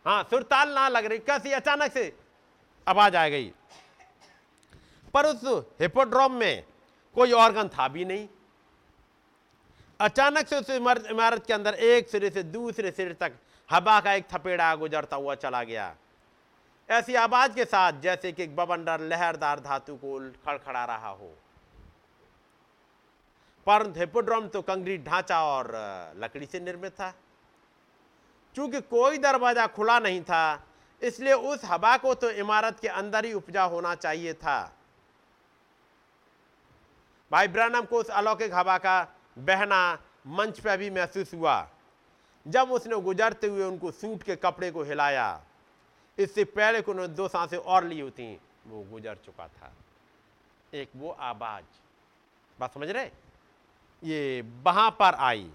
[0.07, 2.13] हाँ सुरताल ना लग रही, कैसी अचानक से
[2.87, 3.51] आवाज़ आ गई।
[5.13, 6.63] पर उस हिपोड्रोम में
[7.15, 8.27] कोई ऑर्गन था भी नहीं।
[9.99, 13.33] अचानक से उस इमारत के अंदर एक सिरे से दूसरे सिरे तक
[13.69, 15.95] हवा का एक थपेड़ा गुजरता हुआ चला गया।
[16.89, 21.33] ऐसी आवाज़ के साथ जैसे कि एक बवंडर लहरदार धातु को खड़खड़ा रहा हो।
[23.67, 25.71] पर हिपोड्रोम तो कंक्रीट ढांचा और
[26.17, 27.13] लकड़ी से निर्मित था।
[28.57, 30.63] चूँकि कोई दरवाज़ा खुला नहीं था,
[31.01, 34.73] इसलिए उस हवा को तो इमारत के अंदर ही उपजा होना चाहिए था।
[37.31, 39.01] भाई ब्रनम को उस अलौकिक हवा का
[39.39, 39.97] बहना
[40.27, 41.67] मंच पर भी महसूस हुआ,
[42.45, 45.27] जब उसने गुजरते हुए उनको सूट के कपड़े को हिलाया।
[46.17, 48.33] इससे पहले को उन्होंने दो साँसें और ली होती,
[48.67, 49.71] वो गुजर चुका था।
[50.73, 51.65] एक वो आवाज़,
[52.57, 53.09] बात समझ रहे?
[54.03, 55.49] ये वहाँ पर आई।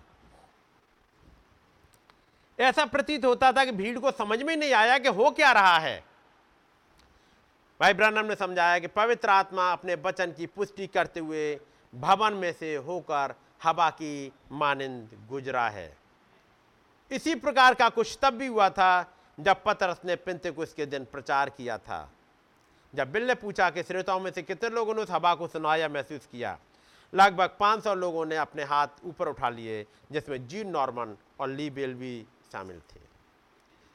[2.58, 5.78] ऐसा प्रतीत होता था कि भीड़ को समझ में नहीं आया कि हो क्या रहा
[5.78, 6.02] है।
[7.80, 11.60] भाई ब्रनम ने समझाया कि पवित्र आत्मा अपने वचन की पुष्टि करते हुए
[11.92, 15.96] भवन में से होकर हवा की मानिंद गुजरा है।
[17.10, 21.50] इसी प्रकार का कुछ तब भी हुआ था जब पतरस ने पिंतेकुस के दिन प्रचार
[21.50, 22.10] किया था।
[22.94, 25.88] जब बिल ने पूछा कि श्रोताओं में से कितने लोगों ने उस हवा को सुनाया
[25.88, 26.58] महसूस किया,
[27.12, 31.94] लगभग 500 लोगों ने अपने हाथ ऊपर उठा लिए, जिसमें जीन नॉर्मन और ली बेल
[31.94, 33.00] भी शामिल थे।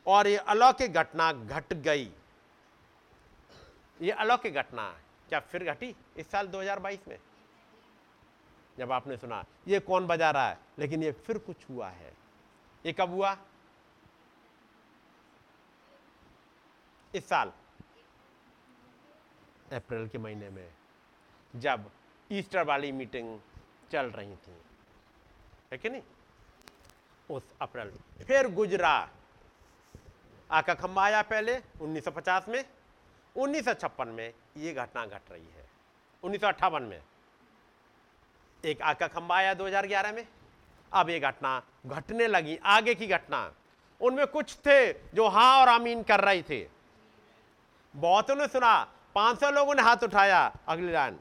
[0.08, 2.12] और ये अलौकिक घटना घट गई।
[4.02, 7.20] ये अलौकिक घटना, क्या फिर घटी इस साल 2022 में?
[8.78, 10.60] जब आपने सुना, ये कौन बजा रहा है?
[10.80, 12.18] लेकिन ये फिर कुछ हुआ है।
[12.86, 13.38] ये कब हुआ?
[17.16, 17.54] इस साल।
[19.74, 20.74] अप्रैल के महीने में,
[21.56, 21.92] जब
[22.32, 23.40] ईस्टर वाली मीटिंग
[23.92, 24.62] चल रही थी।
[25.72, 26.02] है कि नहीं?
[27.30, 27.92] उस अप्रैल।
[28.28, 29.10] फिर गुजरा
[30.52, 32.66] आका खम्बा आया पहले 1950 में।
[33.36, 35.70] 1956 में ये घटना घट रही है।
[36.24, 37.02] उन्नीस सौ अट्ठावन में।
[38.66, 40.28] एक आका खम्बा आया 2011 में।
[40.94, 43.54] अब ये घटना घटने लगी, आगे की घटना।
[44.02, 46.68] उनमें कुछ थे जो हाँ और आमीन कर रहे थे।
[47.96, 51.20] बहुतों ने सुना 500 लोगों ने हाथ उठाया अगली लाइन।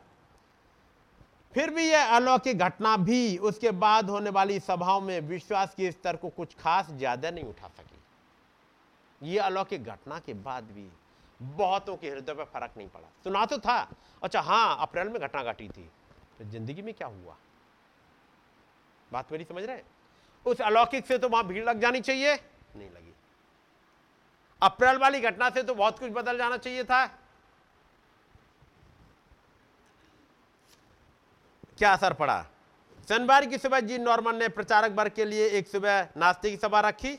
[1.57, 6.17] फिर भी यह अलौकिक घटना भी उसके बाद होने वाली सभाओं में विश्वास के स्तर
[6.17, 10.89] को कुछ खास ज़्यादा नहीं उठा सकी। यह अलौकिक घटना के बाद भी
[11.41, 13.79] बहुतों के हृदय पर फ़र्क नहीं पड़ा। सुना तो था
[14.23, 15.89] अच्छा हाँ अप्रैल में घटना घटी थी
[16.39, 17.37] तो ज़िंदगी में क्या हुआ?
[19.11, 19.81] बात मेरी समझ रहे
[20.47, 22.35] उस अलौकिक से तो वहाँ भीड़ लग जानी चाहिए?
[22.35, 23.15] नहीं लगी।
[24.63, 27.05] अप्रैल वाली घटना से तो बहुत कुछ बदल जाना चाहिए था।
[31.79, 32.47] क्या असर पड़ा?
[33.09, 36.81] शनिवार की सुबह जी नॉर्मन ने प्रचारक वर्ग के लिए एक सुबह नाश्ते की सभा
[36.81, 37.15] रखी,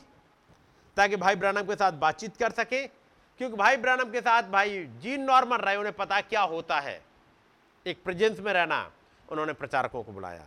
[0.96, 5.22] ताकि भाई ब्रानम के साथ बातचीत कर सके, क्योंकि भाई ब्रानम के साथ भाई जीन
[5.22, 7.02] नॉर्मन रहे, उन्हें पता क्या होता है।
[7.86, 8.90] एक प्रेजेंस में रहना,
[9.28, 10.46] उन्होंने प्रचारकों को बुलाया।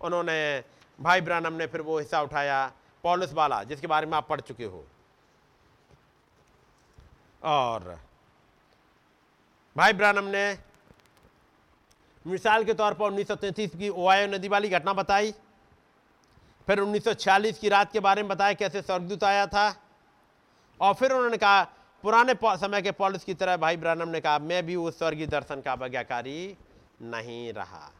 [0.00, 0.64] उन्होंने,
[1.00, 2.72] भाई ब्रानम ने फिर वो हिस्सा उठाया,
[3.02, 4.84] पॉलिस वाला, जिसके बारे में आप पढ़ चुके हो।
[7.42, 7.98] और
[9.76, 10.73] भाई ब्रानम ने
[12.26, 13.26] मिसाल के तौर पर उन्नीस
[13.76, 15.32] की ओआयो नदी वाली घटना बताई।
[16.68, 19.74] फिर 1946 की रात के बारे में बताया कैसे स्वर्गदूत आया था।
[20.80, 21.62] और फिर उन्होंने कहा,
[22.04, 25.60] पुराने समय के पॉलिस की तरह भाई ब्रानम ने कहा, मैं भी उस स्वर्गीय दर्शन
[25.60, 26.56] का आज्ञाकारी
[27.02, 27.90] नहीं रहा।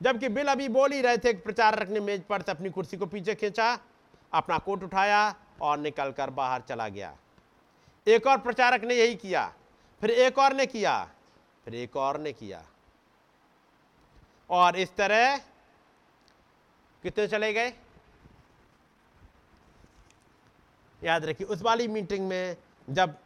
[0.00, 3.06] जबकि बिल अभी बोल ही रहे थे प्रचारक ने मेज पर से अपनी कुर्सी को
[3.06, 3.78] पीछे खींचा,
[4.32, 7.14] अपना कोट उठाया और निकलकर बाहर चला गया।
[8.06, 9.46] एक और प्रचारक ने यही किया,
[10.00, 11.08] फिर एक और ने किया।
[11.66, 12.64] फिर एक और ने किया।
[14.50, 15.36] और इस तरह
[17.02, 17.72] कितने चले गए?
[21.04, 22.56] याद रखिए, उस वाली मीटिंग में
[22.90, 23.18] जब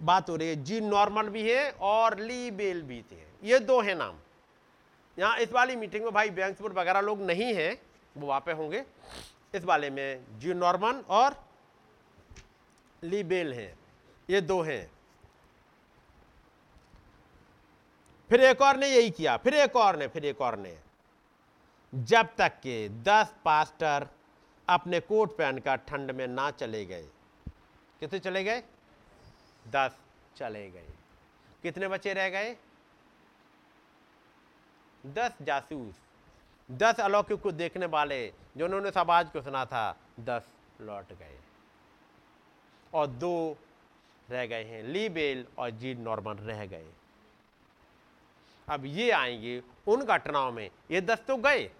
[0.00, 3.80] बात हो रही है, जी नॉर्मल भी है और ली बेल भी थे। ये दो
[3.80, 4.18] हैं नाम।
[5.18, 7.82] यहाँ इस वाली मीटिंग में भाई बैंक्सपुर वगैरह लोग नहीं हैं,
[8.16, 8.84] वो वहाँ पे होंगे।
[9.54, 11.44] इस वाले में जी नॉर्मन और
[13.02, 13.78] ली बेल हैं।
[14.30, 14.95] ये दो हैं।
[18.30, 20.78] फिर एक और ने यही किया, फिर एक और ने, फिर एक और ने।
[21.94, 24.08] जब तक के दस पास्टर
[24.68, 27.08] अपने कोट पहनकर ठंड में ना चले गए।
[28.00, 28.62] कितने चले गए?
[29.68, 29.98] दस
[30.36, 30.86] चले गए।
[31.62, 32.56] कितने बच्चे रह गए?
[35.06, 35.94] दस जासूस,
[36.70, 40.48] दस अलौकिक को देखने वाले जिन्होंने उन्होंने आवाज़ को सुना था, दस
[40.80, 41.38] लौट गए।
[42.94, 43.56] और दो
[44.30, 46.92] रह गए हैं ली बेल और जी नॉर्मन रह गए।
[48.68, 51.70] अब ये आएँगे उन घटनाओं में। ये दस तो गए।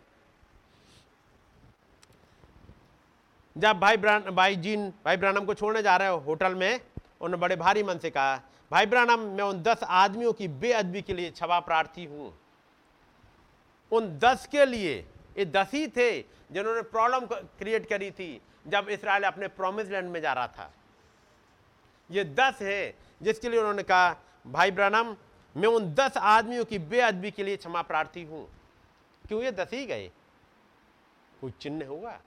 [3.56, 6.80] जब भाई ब्रान, भाई जीन, भाई ब्रानम को छोड़ने जा रहे हो होटल में,
[7.20, 8.36] उन्होंने बड़े भारी मन से कहा,
[8.70, 12.32] भाई ब्रानम, मैं उन दस आदमियों की बेअदबी के लिए क्षमा प्रार्थी हूँ।
[13.92, 14.94] उन दस के लिए,
[15.38, 16.20] ये दस ही थे
[16.52, 17.26] जिन्होंने प्रॉब्लम
[17.58, 20.70] क्रिएट करी थी जब इसराइल अपने प्रोमिस लैंड में जा रहा था।
[22.10, 25.14] ये दस है जिसके लिए उन्होंने कहा, भाई ब्रानम
[25.56, 28.46] मैं उन दस आदमियों की बेअदबी के लिए क्षमा प्रार्थी हूँ।
[29.24, 30.10] क्यों ये दस ही गए?
[31.40, 32.20] कुछ चिन्ह होगा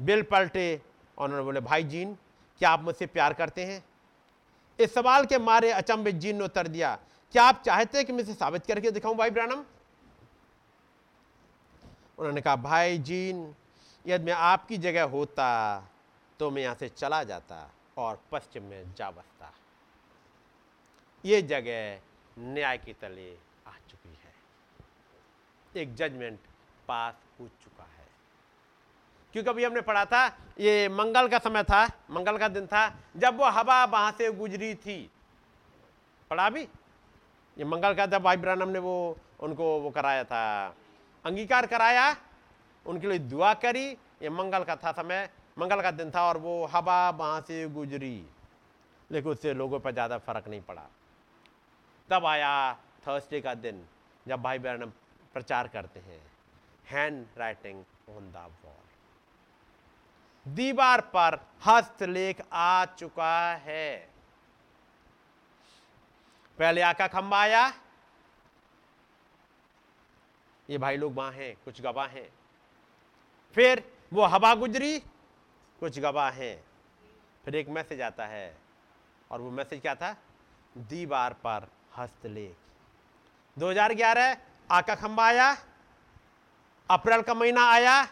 [0.00, 0.80] बिल पलटे
[1.18, 2.16] और उन्होंने बोले, भाई जीन,
[2.60, 3.82] क्या आप मुझसे प्यार करते हैं?
[4.78, 6.94] इस सवाल के मारे अचंभित जीन ने उत्तर दिया,
[7.34, 9.64] क्या आप चाहते हैं कि मैं इसे साबित करके दिखाऊँ, भाई ब्रानम?
[12.18, 13.54] उन्होंने कहा, भाई जीन,
[14.04, 15.88] यदि मैं आपकी जगह होता
[16.40, 19.52] तो मैं यहाँ से चला जाता और पश्चिम में जा बसता।
[21.24, 22.00] ये जगह
[22.38, 23.30] न्याय के तले
[23.66, 26.38] आ चुकी है। एक जजमेंट
[26.88, 28.06] पास हो चुका है।
[29.32, 30.26] क्योंकि अभी हमने पढ़ा था,
[30.60, 34.74] ये मंगल का समय था, मंगल का दिन था, जब वो हवा वहाँ से गुजरी
[34.74, 35.10] थी।
[36.30, 36.62] पढ़ा भी?
[37.58, 40.74] ये मंगल का जब भाई ने वो, उनको वो कराया था,
[41.24, 42.16] अंगीकार कराया,
[42.86, 43.86] उनके लिए दुआ करी,
[44.22, 45.28] ये मंगल का था समय,
[45.58, 48.24] मंगल का दिन था और वो हवा वहाँ से गुजरी।
[49.10, 50.82] लेकिन उससे लोगों पर ज़्यादा फ़र्क नहीं पड़ा।
[52.10, 52.74] तब आया
[53.06, 53.84] थर्सडे का दिन,
[54.26, 54.92] जब भाई बहन
[55.34, 56.20] प्रचार करते हैं।
[56.86, 58.80] Hand writing on the wall
[60.46, 63.96] दीवार पर हस्तलेख आ चुका है।
[66.58, 67.66] पहले आका खंबा आया।
[70.68, 72.28] ये भाई लोग वहाँ हैं, कुछ गवाह हैं।
[73.54, 74.98] फिर वो हवा गुजरी,
[75.80, 76.64] कुछ गवाह हैं।
[77.44, 78.56] फिर एक मैसेज आता है,
[79.30, 80.16] और वो मैसेज क्या था?
[80.76, 82.56] दीवार पर हस्तलेख।
[83.56, 84.36] 2011
[84.70, 85.56] आका खंबा आया,
[86.90, 88.08] अप्रैल का महीना आया,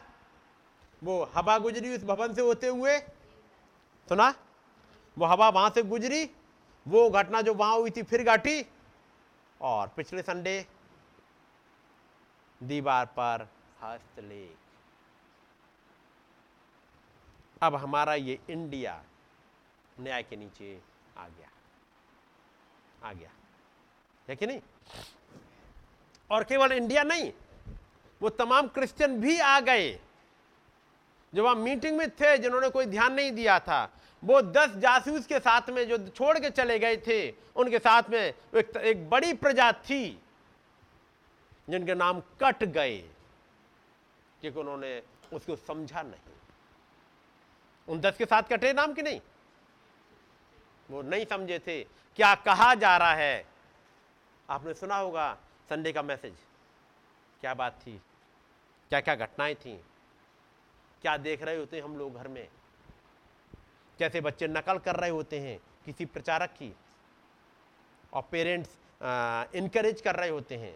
[1.03, 2.99] वो हवा गुजरी उस भवन से होते हुए,
[4.09, 4.35] सुना?
[5.17, 6.25] वो हवा वहाँ से गुजरी,
[6.87, 8.65] वो घटना जो वहाँ हुई थी फिर घटी,
[9.61, 10.67] और पिछले संडे,
[12.61, 13.49] दीवार पर
[13.83, 14.57] हस्तलेख।
[17.63, 19.03] अब हमारा ये इंडिया
[20.01, 20.81] न्याय के नीचे
[21.19, 21.49] आ गया
[23.05, 23.31] आ गया।
[24.31, 24.61] है कि नहीं?
[26.31, 27.33] और केवल इंडिया नहीं
[28.21, 29.99] वो तमाम क्रिश्चियन भी आ गए।
[31.33, 33.89] जो वहाँ मीटिंग में थे जिन्होंने कोई ध्यान नहीं दिया था
[34.23, 37.19] वो दस जासूस के साथ में जो छोड़ के चले गए थे
[37.57, 40.23] उनके साथ में एक, एक बड़ी प्रजा थी
[41.69, 42.99] जिनके नाम कट गए
[44.41, 45.03] क्योंकि उन्होंने
[45.33, 46.33] उसको समझा नहीं।
[47.89, 49.21] उन दस के साथ कटे नाम कि नहीं?
[50.91, 51.83] वो नहीं समझे थे।
[52.17, 53.50] क्या कहा जा रहा है?
[54.51, 55.33] आपने सुना होगा
[55.71, 56.35] संडे का मैसेज
[57.41, 58.01] क्या बात थी?
[58.91, 59.75] क्या क्या घटनाएँ थी?
[61.03, 62.49] क्या देख रहे होते हैं हम लोग घर में?
[63.99, 66.75] कैसे बच्चे नकल कर रहे होते हैं किसी प्रचारक की?
[68.13, 68.77] और पेरेंट्स
[69.55, 70.75] इनकरेज कर रहे होते हैं।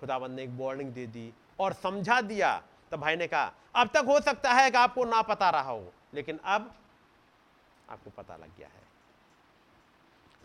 [0.00, 2.56] खुदाबंद ने एक वार्निंग दे दी और समझा दिया।
[2.90, 5.92] तो भाई ने कहा, अब तक हो सकता है कि आपको ना पता रहा हो,
[6.14, 6.72] लेकिन अब
[7.88, 8.82] आपको पता लग गया है।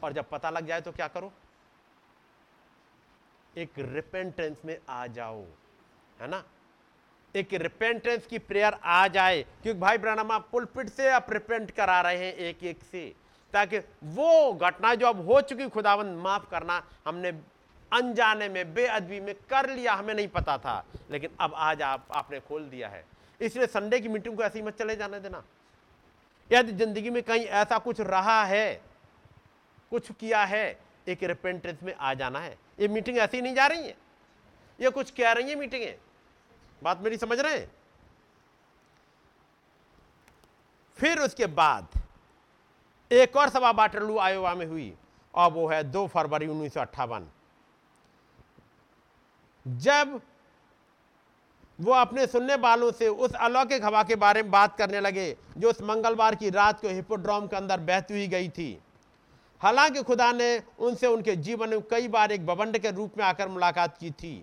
[0.04, 1.32] और जब पता लग जाए तो क्या करो?
[3.58, 5.42] एक रिपेंटेंस में आ जाओ,
[6.22, 6.44] है ना?
[7.36, 12.18] एक रिपेंटेंस की प्रेयर आ जाए, क्योंकि भाई ब्रहणमा पुलपिट से आप रिपेंट करा रहे
[12.18, 13.14] हैं एक एक से,
[13.54, 17.30] ताकि वो घटना जो अब हो चुकी खुदावंद माफ़ करना हमने
[17.92, 22.40] अनजाने में, बेअदबी में कर लिया, हमें नहीं पता था, लेकिन अब आज आप, आपने
[22.40, 23.04] खोल दिया है।
[23.42, 25.44] इसलिए संडे की मीटिंग को ऐसे ही मत चले जाने देना।
[26.52, 28.82] यदि ज़िंदगी में कहीं ऐसा कुछ रहा है,
[29.92, 33.88] कुछ किया है, एक रिपेंटेंस में आ जाना है। ये मीटिंग ऐसी नहीं जा रही
[33.88, 33.96] है।
[34.80, 35.96] ये कुछ कह रही है मीटिंगें।
[36.84, 37.72] बात मेरी समझ रहे हैं?
[40.98, 41.88] फिर उसके बाद
[43.12, 44.94] एक और सभा बाटरलू आयोवा में हुई,
[45.34, 47.28] और वो है दो फरवरी उन्नीस सौ अट्ठावन।
[49.66, 50.22] जब
[51.80, 55.70] वो अपने सुनने वालों से उस अलौकिक हवा के बारे में बात करने लगे, जो
[55.70, 58.80] उस मंगलवार की रात को हिपोड्रोम के अंदर बहती हुई गई थी
[59.62, 63.48] हालाँकि खुदा ने उनसे उनके जीवन में कई बार एक बबंड के रूप में आकर
[63.48, 64.36] मुलाकात की थी।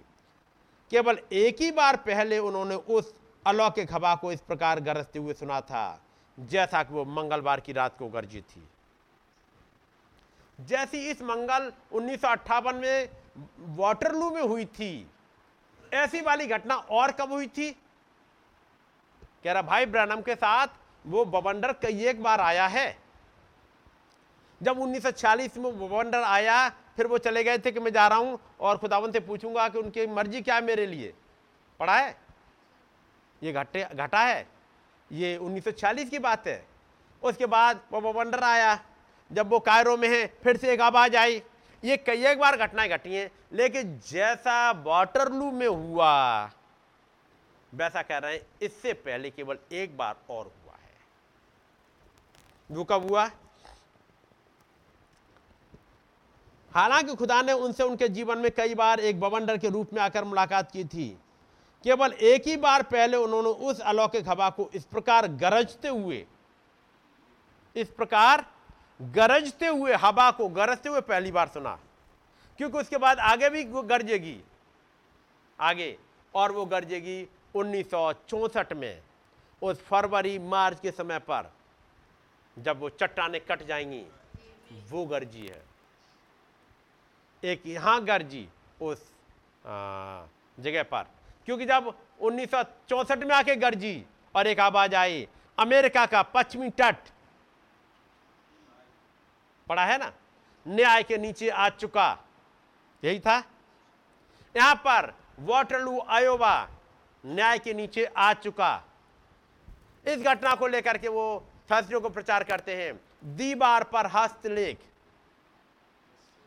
[0.90, 3.14] केवल एक ही बार पहले उन्होंने उस
[3.46, 6.00] अलौकिक हवा को इस प्रकार गरजते हुए सुना था,
[6.38, 8.68] जैसा कि वो मंगलवार की रात को गरजी थी।
[10.58, 13.08] जैसी इस मंगल उन्नीस सौ अट्ठावन में
[13.76, 15.06] वाटरलू में हुई थी,
[15.92, 17.70] ऐसी वाली घटना और कब हुई थी?
[19.44, 20.66] कह रहा, भाई ब्रनम के साथ
[21.06, 23.03] वो बबंडर कई एक बार आया है।
[24.62, 28.38] जब 1946 में बवंडर आया, फिर वो चले गए थे कि मैं जा रहा हूँ
[28.60, 31.14] और खुदावन से पूछूँगा कि उनकी मर्ज़ी क्या है मेरे लिए।
[31.80, 32.16] पढ़ा है?
[33.42, 34.48] ये घटे, घटा है।
[35.12, 36.66] ये 1946 की बात है।
[37.22, 38.84] उसके बाद वो बवंडर आया।
[39.32, 41.42] जब वो कायरों में है, फिर से एक आवाज़ आई।
[41.84, 46.50] ये कई एक बार घटनाएँ घटी हैं, लेकिन जैसा वाटरलू में हुआ,
[47.74, 50.94] वैसा कह रहे हैं, इससे पहले केवल एक बार और हुआ है।
[52.70, 53.30] वो कब हुआ?
[56.74, 60.24] हालाँकि खुदा ने उनसे उनके जीवन में कई बार एक बवंडर के रूप में आकर
[60.24, 61.18] मुलाकात की थी।
[61.84, 66.26] केवल एक ही बार पहले उन्होंने उस अलौकिक हवा को इस प्रकार गरजते हुए,
[67.76, 68.46] इस प्रकार
[69.02, 71.78] गरजते हुए हवा को गरजते हुए पहली बार सुना।
[72.58, 74.40] क्योंकि उसके बाद आगे भी वो गरजेगी।
[75.60, 75.98] आगे
[76.34, 77.90] और वो गरजेगी उन्नीस
[78.76, 79.02] में,
[79.62, 81.52] उस फरवरी, मार्च के समय पर,
[82.58, 84.06] जब वो चट्टाने कट जाएँगी,
[84.90, 85.73] वो गरजी है।
[87.44, 88.48] एक यहाँ गर्जी
[88.80, 89.12] उस
[90.58, 91.06] जगह पर।
[91.46, 92.54] क्योंकि जब उन्नीस
[93.12, 94.04] में आके गर्जी
[94.34, 95.26] और एक आवाज़ आई,
[95.58, 96.96] अमेरिका का पश्चिमी तट।
[99.68, 100.12] पड़ा है ना?
[100.66, 102.18] न्याय के नीचे आ चुका।
[103.04, 103.36] यही था।
[104.54, 106.68] यहाँ पर वाटरलू, आयोवा
[107.24, 108.82] न्याय के नीचे आ चुका।
[110.06, 113.00] इस घटना को लेकर के वो फैसलों को प्रचार करते हैं।
[113.36, 114.78] दीवार पर हस्तलेख।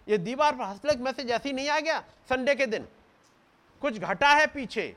[0.10, 2.00] ये दीवार पर हस्तलेख मैसेज ऐसी नहीं आ गया?
[2.30, 2.88] संडे के दिन।
[3.82, 4.96] कुछ घटा है पीछे?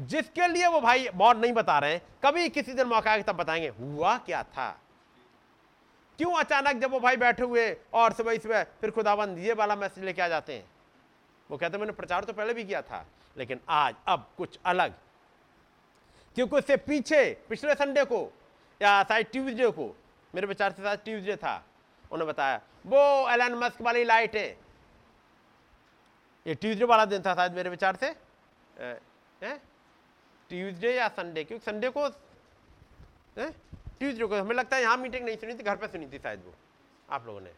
[0.00, 3.38] जिसके लिए वो भाई बहुत नहीं बता रहे हैं, कभी किसी दिन मौका आएगा तब
[3.38, 4.80] बताएँगे, हुआ क्या था?
[6.18, 10.04] क्यों अचानक जब वो भाई बैठे हुए और सुबह सुबह फिर खुदाबंद ये वाला मैसेज
[10.04, 10.70] लेके आ जाते हैं?
[11.50, 13.06] वो कहते हैं, मैंने प्रचार तो पहले भी किया था,
[13.38, 14.94] लेकिन आज अब कुछ अलग।
[16.34, 18.32] क्योंकि उससे पीछे, पिछले संडे को,
[18.82, 19.96] या शायद ट्यूजडे को,
[20.34, 21.64] मेरे विचार से शायद ट्यूजडे था।
[22.14, 24.48] उन्होंने बताया, वो एलन मस्क वाली लाइट है।
[26.46, 28.14] ये ट्यूजडे वाला दिन था शायद मेरे विचार से।
[30.50, 32.08] ट्यूजडे या संडे क्योंकि संडे को
[33.36, 36.42] ट्यूजडे को हमें लगता है यहाँ मीटिंग नहीं सुनी थी, घर पे सुनी थी शायद
[36.44, 36.54] वो,
[37.08, 37.50] आप लोगों ने।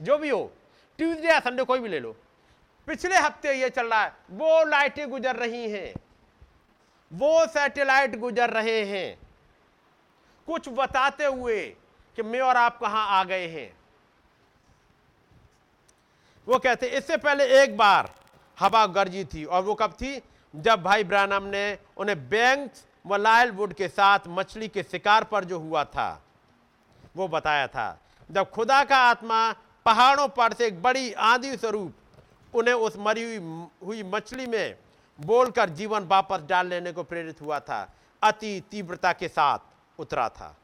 [0.00, 0.52] जो भी हो
[0.98, 2.14] ट्यूजडे या संडे कोई भी ले लो।
[2.88, 5.94] पिछले हफ़्ते ये चल रहा है, वो लाइटें गुजर रही हैं।
[7.10, 9.18] वो सैटेलाइट गुजर रहे हैं।
[10.48, 11.64] कुछ बताते हुए
[12.18, 13.75] कि मैं और आप कहाँ आ गए हैं?
[16.46, 18.10] वो कहते इससे पहले एक बार
[18.58, 20.20] हवा गर्जी थी और वो कब थी?
[20.54, 22.72] जब भाई ब्रानम ने उन्हें बैंक
[23.06, 26.22] व लायल वुड के साथ मछली के शिकार पर जो हुआ था,
[27.16, 27.98] वो बताया था।
[28.30, 29.52] जब खुदा का आत्मा
[29.86, 34.76] पहाड़ों पर से एक बड़ी आंधी स्वरूप उन्हें उस मरी हुई हुई मछली में
[35.18, 37.88] बोलकर जीवन वापस डाल लेने को प्रेरित हुआ था,
[38.22, 39.58] अति तीव्रता के साथ
[39.98, 40.54] उतरा था।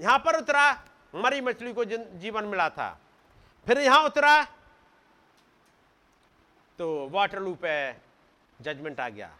[0.00, 0.70] यहाँ पर उतरा,
[1.14, 2.98] मरी मछली को जीवन मिला था।
[3.66, 4.42] फिर यहाँ उतरा
[6.78, 8.00] तो वाटर लूप है
[8.60, 9.30] जजमेंट आ गया।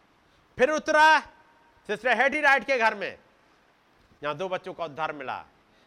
[0.58, 1.18] फिर उतरा
[1.88, 3.18] सिस्टर हेडी राइट के घर में।
[4.22, 5.38] यहाँ दो बच्चों का उद्धार मिला।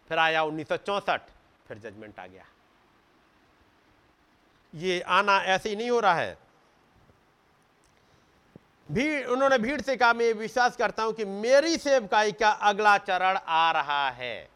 [0.10, 0.72] फिर आया उन्नीस
[1.68, 2.46] फिर जजमेंट आ गया।
[4.74, 6.38] ये आना ऐसे ही नहीं हो रहा है।
[8.90, 13.38] भीड़, उन्होंने भीड़ से कहा, मैं विश्वास करता हूँ कि मेरी सेवकाई का अगला चरण
[13.38, 14.50] आ रहा है।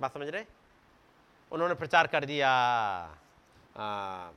[0.00, 0.44] बात समझ रहे
[1.52, 2.50] उन्होंने प्रचार कर दिया।
[3.76, 4.30] आ,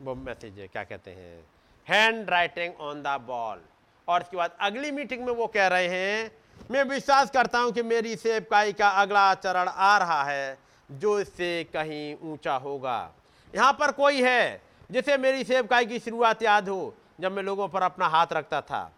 [0.00, 1.44] वो मैसेज क्या कहते हैं?
[1.88, 3.60] Hand writing on the wall
[4.08, 6.30] और इसके बाद अगली मीटिंग में वो कह रहे हैं
[6.70, 10.58] मैं विश्वास करता हूँ कि मेरी सेवकाई का अगला चरण आ रहा है
[10.90, 13.10] जो इससे कहीं ऊँचा होगा।
[13.54, 17.82] यहाँ पर कोई है जिसे मेरी सेवकाई की शुरुआत याद हो जब मैं लोगों पर
[17.82, 18.90] अपना हाथ रखता था।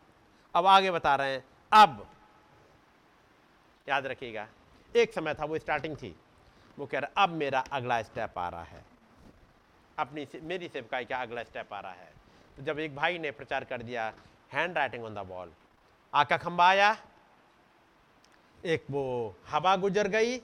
[0.54, 2.06] अब आगे बता रहे हैं। अब
[3.86, 4.46] याद रखिएगा
[4.92, 6.14] एक समय था वो स्टार्टिंग थी।
[6.78, 8.84] वो कह रहा अब मेरा अगला स्टेप आ रहा है।
[9.98, 12.10] अपनी से, मेरी सेवकाई का अगला स्टेप आ रहा है।
[12.56, 14.12] तो जब एक भाई ने प्रचार कर दिया
[14.52, 15.52] hand writing on the wall
[16.12, 16.96] आका खंबा आया
[18.64, 19.02] एक वो
[19.48, 20.40] हवा गुजर गई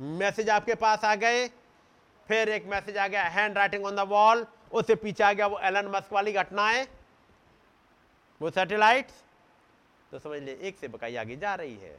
[0.00, 1.46] मैसेज आपके पास आ गए
[2.28, 5.58] फिर एक मैसेज आ गया hand writing on the wall उससे पीछे आ गया वो
[5.60, 6.86] एलन मस्क वाली घटनाएँ
[8.40, 9.22] वो सैटेलाइट्स
[10.10, 11.96] तो समझ लिए एक सेवकाई आगे जा रही है।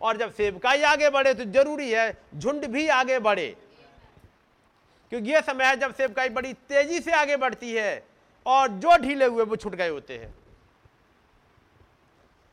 [0.00, 3.48] और जब सेवकाई आगे बढ़े तो ज़रूरी है, झुंड भी आगे बढ़े।
[5.12, 8.04] क्योंकि यह समय है जब सेवकाई बड़ी तेज़ी से आगे बढ़ती है
[8.46, 10.34] और जो ढीले हुए वो छुट गए होते हैं।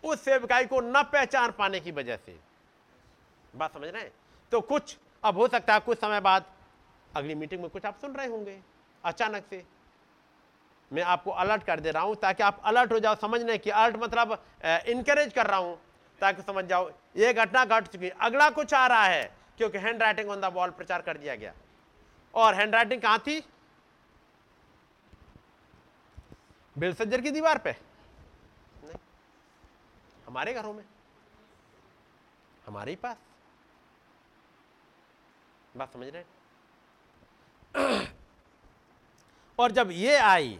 [0.03, 2.35] उस सेवकाई को न पहचान पाने की वजह से।
[3.53, 4.11] बात समझ रहे हैं?
[4.51, 6.45] तो कुछ, अब हो सकता है कुछ समय बाद
[7.11, 8.57] अगली मीटिंग में कुछ आप सुन रहे होंगे,
[9.03, 9.63] अचानक से।
[10.91, 13.95] मैं आपको अलर्ट कर दे रहा हूँ ताकि आप अलर्ट हो जाओ, समझने की अलर्ट
[13.97, 14.38] मतलब
[14.88, 15.77] इनकरेज कर रहा हूँ।
[16.21, 20.29] ताकि समझ जाओ, ये घटना घट चुकी अगला कुछ आ रहा है, क्योंकि hand writing
[20.29, 21.53] on the wall प्रचार कर दिया गया।
[22.33, 23.43] और हैंड राइटिंग कहाँ थी?
[26.77, 27.71] बेलसज्जर की दीवार पे?
[28.83, 28.95] नहीं।
[30.27, 30.85] हमारे घरों में।
[32.65, 33.17] हमारे ही पास।
[35.77, 36.23] बात समझ रहे
[39.59, 40.59] और जब ये आई,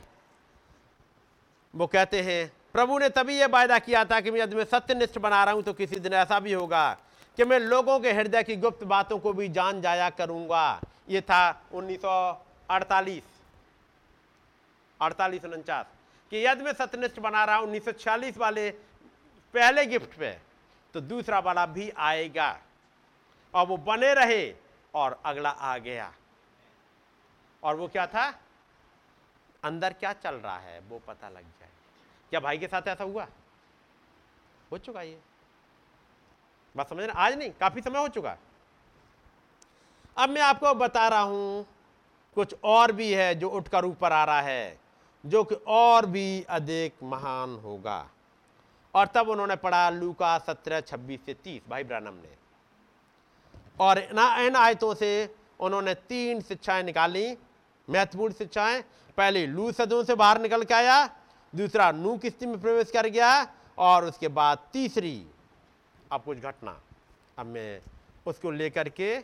[1.76, 5.18] वो कहते हैं प्रभु ने तभी यह वायदा किया था कि मैं यदि मैं सत्यनिष्ठ
[5.18, 6.98] बना रहा हूँ तो किसी दिन ऐसा भी होगा
[7.38, 11.40] कि मैं लोगों के हृदय की गुप्त बातों को भी जान जाया करूँगा। ये था
[11.72, 13.24] 1948 अड़तालीस।
[15.00, 15.86] अड़तालीस, उनचास।
[16.32, 18.70] कि यदि मैं सत्यनिष्ठ बना रहा हूँ उन्नीस वाले
[19.54, 20.32] पहले गिफ्ट पे
[20.94, 22.50] तो दूसरा वाला भी आएगा।
[23.54, 24.44] और वो बने रहे
[24.94, 26.12] और अगला आ गया।
[27.64, 28.28] और वो क्या था?
[29.64, 31.70] अंदर क्या चल रहा है वो पता लग जाए।
[32.30, 33.28] क्या भाई के साथ ऐसा हुआ?
[34.72, 35.20] हो चुका ये।
[36.76, 38.38] बात समझ आज नहीं, काफ़ी समय हो चुका।
[40.18, 41.66] अब मैं आपको बता रहा हूँ,
[42.36, 44.80] कुछ और भी है जो उठकर ऊपर आ रहा है,
[45.26, 48.10] जो कि और भी अधिक महान होगा।
[48.94, 52.36] और तब उन्होंने पढ़ा लूका सत्रह, छब्बीस से तीस, भाई ब्रानम ने।
[53.80, 57.38] और ना इन आयतों से उन्होंने तीन शिक्षाएँ निकाली,
[57.90, 58.84] महत्वपूर्ण शिक्षाएँ।
[59.18, 61.10] पहले लू सदों से बाहर निकल के आया
[61.56, 63.30] दूसरा नू किस्ती में प्रवेश कर गया
[63.78, 65.26] और उसके बाद तीसरी।
[66.12, 66.80] अब कुछ घटना।
[67.38, 67.82] अब मैं
[68.28, 69.18] उसको लेकर के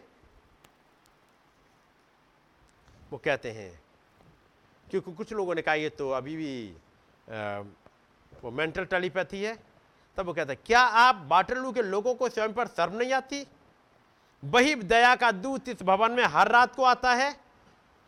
[3.11, 3.71] वो कहते हैं
[4.87, 6.53] क्योंकि कुछ लोगों ने कहा ये तो अभी भी
[7.27, 7.59] आ,
[8.43, 9.55] वो मेंटल टेलीपैथी है।
[10.17, 13.45] तब वो कहते हैं क्या आप बाटरलू के लोगों को स्वयं पर शर्म नहीं आती?
[14.43, 17.35] वही दया का दूत इस भवन में हर रात को आता है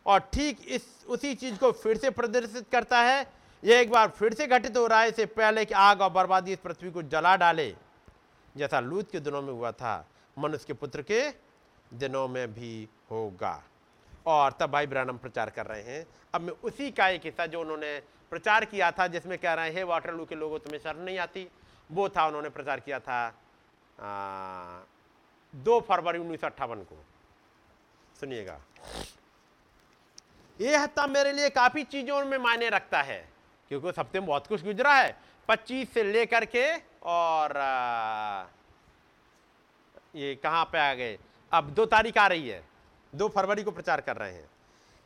[0.05, 3.25] और ठीक इस उसी चीज़ को फिर से प्रदर्शित करता है
[3.63, 6.53] यह एक बार फिर से घटित हो रहा है। इससे पहले कि आग और बर्बादी
[6.53, 7.75] इस पृथ्वी को जला डाले
[8.55, 10.05] जैसा लूत के दिनों में हुआ था
[10.37, 11.29] मनुष्य के पुत्र के
[11.91, 13.61] दिनों में भी होगा।
[14.25, 17.61] और तब भाई ब्रानम प्रचार कर रहे हैं। अब मैं उसी का एक हिस्सा जो
[17.61, 17.99] उन्होंने
[18.31, 21.47] प्रचार किया था जिसमें कह रहे हैं वाटरलू के लोगों तुम्हें शर्म नहीं आती?
[21.91, 23.25] वो था उन्होंने प्रचार किया था
[23.99, 24.83] आ,
[25.53, 26.95] दो फरवरी उन्नीस सौ अट्ठावन को।
[28.19, 28.59] सुनिएगा।
[30.59, 33.32] ये हफ़्ता मेरे लिए काफ़ी चीज़ों में मायने रखता है।
[33.71, 35.15] क्योंकि उस हफ़्ते में बहुत कुछ गुजरा है।
[35.49, 36.65] 25 से लेकर के
[37.05, 37.57] और
[40.15, 41.17] ये कहाँ पे आ गए?
[41.51, 42.63] अब दो तारीख आ रही है।
[43.13, 44.49] दो फरवरी को प्रचार कर रहे हैं।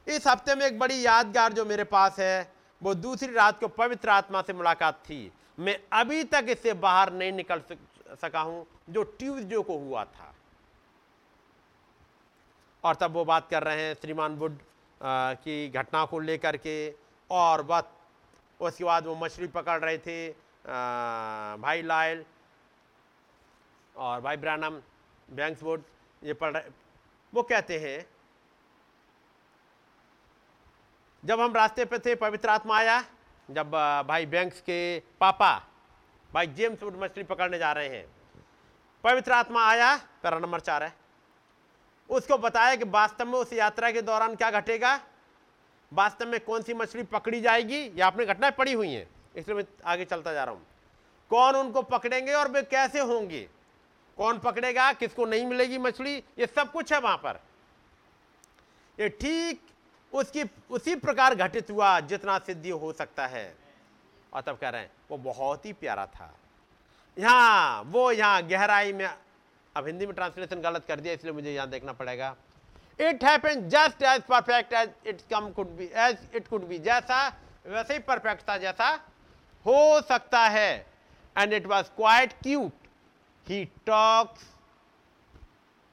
[0.08, 2.52] इस हफ़्ते में एक बड़ी यादगार जो मेरे पास है,
[2.82, 7.32] वो दूसरी रात को पवित्र आत्मा से मुलाकात थी। मैं अभी तक इससे बाहर नहीं
[7.32, 7.62] निकल
[8.22, 10.34] सका हूँ, जो ट्यूजडे को हुआ था।
[12.84, 14.58] और तब वो बात कर रहे हैं श्रीमान बुड
[15.02, 16.78] की घटना को लेकर के
[17.30, 17.92] और बात
[18.60, 20.30] उसके बाद वो मछली पकड़ रहे थे
[21.62, 22.26] भाई लायल
[23.96, 24.80] और भाई ब्रानम,
[25.30, 25.82] बैंक्स बोर्ड,
[26.22, 26.70] ये पढ़ रहे,
[27.34, 28.06] वो कहते हैं,
[31.24, 33.04] जब हम रास्ते पे थे, पवित्र आत्मा आया,
[33.50, 33.72] जब
[34.08, 35.52] भाई बैंक्स के पापा,
[36.32, 38.06] भाई जेम्स वुड मछली पकड़ने जा रहे हैं,
[39.04, 40.94] पवित्र आत्मा आया, पैरा नंबर चार है,
[42.10, 45.00] उसको बताया कि वास्तव में उस यात्रा के दौरान क्या घटेगा
[45.94, 47.92] वास्तव में कौन सी मछली पकड़ी जाएगी?
[47.96, 50.66] या आपने घटनाएँ पड़ी हुई हैं। इसलिए मैं आगे चलता जा रहा हूँ।
[51.30, 53.50] कौन उनको पकड़ेंगे और वे कैसे होंगे?
[54.18, 54.94] कौन पकड़ेगा?
[54.94, 56.18] किसको नहीं मिलेगी मछली?
[56.18, 57.40] ये सब कुछ है वहाँ पर।
[59.00, 59.62] ये ठीक
[60.14, 63.56] उसकी, उसी प्रकार घटित हुआ जितना सिद्धि हो सकता है।
[64.34, 66.34] और तब कह रहे हैं, वो बहुत ही प्यारा था।
[67.20, 69.10] यहाँ, वो यहाँ गहराई में,
[69.76, 72.36] अब हिंदी में ट्रांसलेशन गलत कर दिया, इसलिए मुझे यहाँ देखना पड़ेगा।
[73.00, 77.28] It happen just as perfect as it come could be as it could be जैसा,
[77.66, 78.90] वैसे ही परफेक्ट था जैसा
[79.66, 80.86] हो सकता है।
[81.36, 82.88] And it was quite cute
[83.48, 84.46] he talks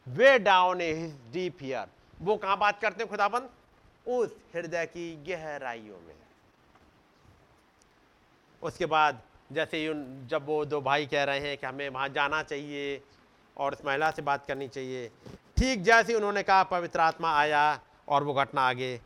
[0.06, 1.88] way down his deep here
[2.20, 3.48] वो कहाँ बात करते हैं खुदाबंद?
[4.06, 6.14] उस हृदय की गहराइयों में।
[8.62, 9.22] उसके बाद
[9.52, 13.00] जैसे उन, जब वो दो भाई कह रहे हैं कि हमें वहाँ जाना चाहिए
[13.56, 15.10] और उस महिला से बात करनी चाहिए
[15.56, 19.00] ठीक जैसे उन्होंने कहा, पवित्र आत्मा आया और वो घटना आगे।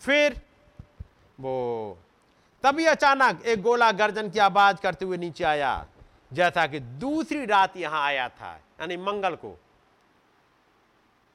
[0.00, 0.40] फिर
[1.40, 1.98] वो,
[2.64, 5.86] तभी अचानक एक गोला गर्जन की आवाज़ करते हुए नीचे आया,
[6.32, 9.56] जैसा कि दूसरी रात यहाँ आया था, यानी मंगल को।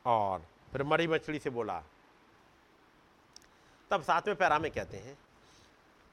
[0.06, 1.82] और फिर मरी मछली से बोला,
[3.92, 5.18] तब सातवें पैरा में कहते हैं,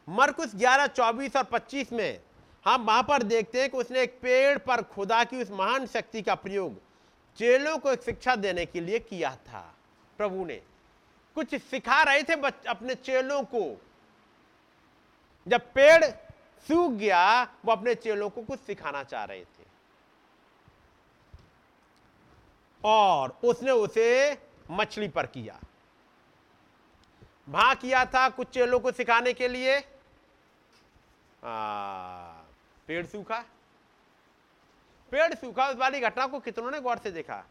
[0.08, 2.20] मरकुस 11 24 और 25 में,
[2.64, 6.22] हम वहाँ पर देखते हैं कि उसने एक पेड़ पर खुदा की उस महान शक्ति
[6.22, 6.76] का प्रयोग
[7.38, 9.74] चेलों को एक शिक्षा देने के लिए किया था
[10.18, 10.62] प्रभु ने।
[11.34, 12.32] कुछ सिखा रहे थे
[12.68, 13.82] अपने चेलों को।
[15.48, 16.04] जब पेड़
[16.68, 19.66] सूख गया वो अपने चेलों को कुछ सिखाना चाह रहे थे।
[22.84, 24.38] और उसने उसे
[24.70, 25.60] मछली पर किया।
[27.48, 29.82] वहाँ किया था कुछ चेलों को सिखाने के लिए। आ,
[32.86, 33.44] पेड़ सूखा।
[35.10, 37.44] पेड़ सूखा उस वाली घटना को कितनों ने गौर से देखा?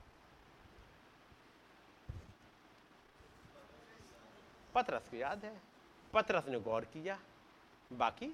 [4.76, 5.62] पतरस को याद है।
[6.14, 7.20] पतरस ने गौर किया।
[7.94, 8.28] बाकी?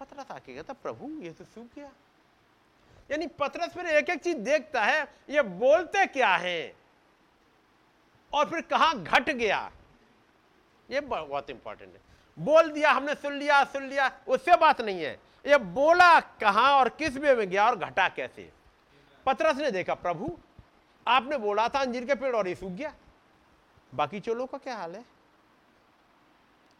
[0.00, 1.92] पतरस आके कहता, प्रभु, ये तो सूख गया।
[3.10, 6.76] यानी पतरस फिर एक एक चीज़ देखता है, ये बोलते क्या है?
[8.34, 9.72] और फिर कहा घट गया?
[10.90, 12.00] ये बहुत इंपॉर्टेंट है।
[12.38, 16.88] बोल दिया, हमने सुन लिया सुन लिया, उससे बात नहीं है। ये बोला कहाँ और
[16.90, 18.50] किस वे में गया और घटा कैसे?
[19.26, 20.36] पतरस ने देखा, प्रभु,
[21.06, 22.92] आपने बोला था अंजीर के पेड़ और ये सूख गया।
[23.92, 25.04] बाकी चोलों का क्या हाल है?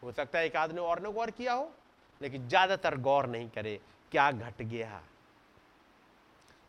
[0.01, 1.71] हो सकता है एक आदमी और ने गौर किया हो,
[2.21, 3.79] लेकिन ज़्यादातर गौर नहीं करे,
[4.11, 5.01] क्या घट गया?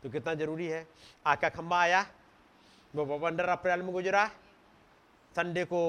[0.02, 0.86] तो कितना ज़रूरी है?
[1.26, 2.04] आका खंबा आया,
[2.94, 4.26] वो पंद्रह अप्रैल में गुजरा,
[5.34, 5.82] संडे को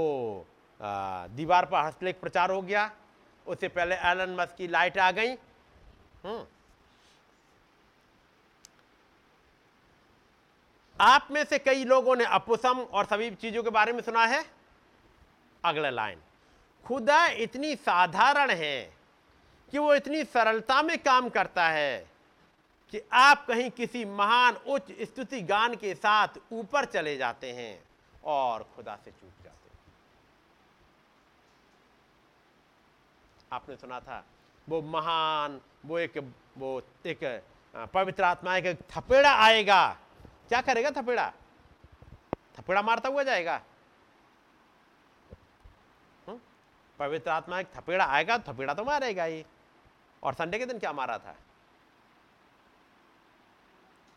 [1.36, 2.90] दीवार पर हस्तलेख प्रचार हो गया,
[3.46, 5.34] उससे पहले एलन मस्क की लाइट आ गई।
[11.00, 14.44] आप में से कई लोगों ने अपुसम और सभी चीज़ों के बारे में सुना है?
[15.66, 16.22] अगला लाइन।
[16.86, 18.94] खुदा इतनी साधारण है
[19.72, 22.08] कि वो इतनी सरलता में काम करता है
[22.92, 27.84] कि आप कहीं किसी महान उच्च स्तुति गान के साथ ऊपर चले जाते हैं
[28.24, 29.80] और खुदा से चूक जाते हैं।
[33.54, 34.24] आपने सुना था,
[34.70, 37.44] वो महान वो एक वो एक
[37.94, 39.98] पवित्र आत्मा एक थपेड़ा आएगा।
[40.50, 41.32] क्या करेगा थपेड़ा?
[42.60, 43.62] थपेड़ा मारता हुआ जाएगा।
[46.28, 46.40] हम्म?
[47.00, 49.46] पवित्र आत्मा एक थपेड़ा आएगा, थपेड़ा तो मारेगा ही।
[50.24, 51.36] और संडे के दिन क्या मारा था?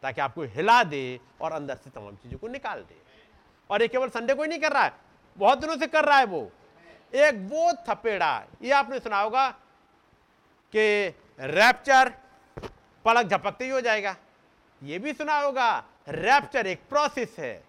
[0.02, 3.02] ताकि आपको हिला दे और अंदर से तमाम चीज़ों को निकाल दे।
[3.70, 4.92] और ये केवल संडे को ही नहीं कर रहा है,
[5.38, 6.50] बहुत दिनों से कर रहा है वो।
[7.14, 9.50] एक वो थपेड़ा, ये आपने सुना होगा
[10.72, 12.12] कि रैप्चर
[13.04, 14.16] पलक झपकते ही हो जाएगा।
[14.82, 17.64] ये भी सुना होगा, रैप्चर एक प्रोसेस है,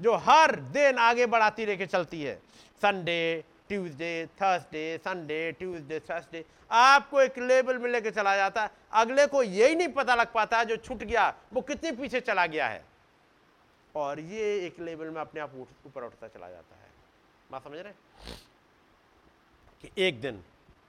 [0.00, 2.34] जो हर दिन आगे बढ़ाती रह के चलती है।
[2.82, 9.26] Sunday Tuesday Thursday Sunday Tuesday Thursday आपको एक लेवल में लेके चला जाता है। अगले
[9.26, 12.84] को यही नहीं पता लग पाता जो छूट गया, वो कितने पीछे चला गया है।
[13.94, 15.54] और ये एक लेवल में अपने आप
[15.86, 16.90] ऊपर उठता चला जाता है।
[17.50, 17.92] बात समझ रहे
[19.82, 20.42] कि एक दिन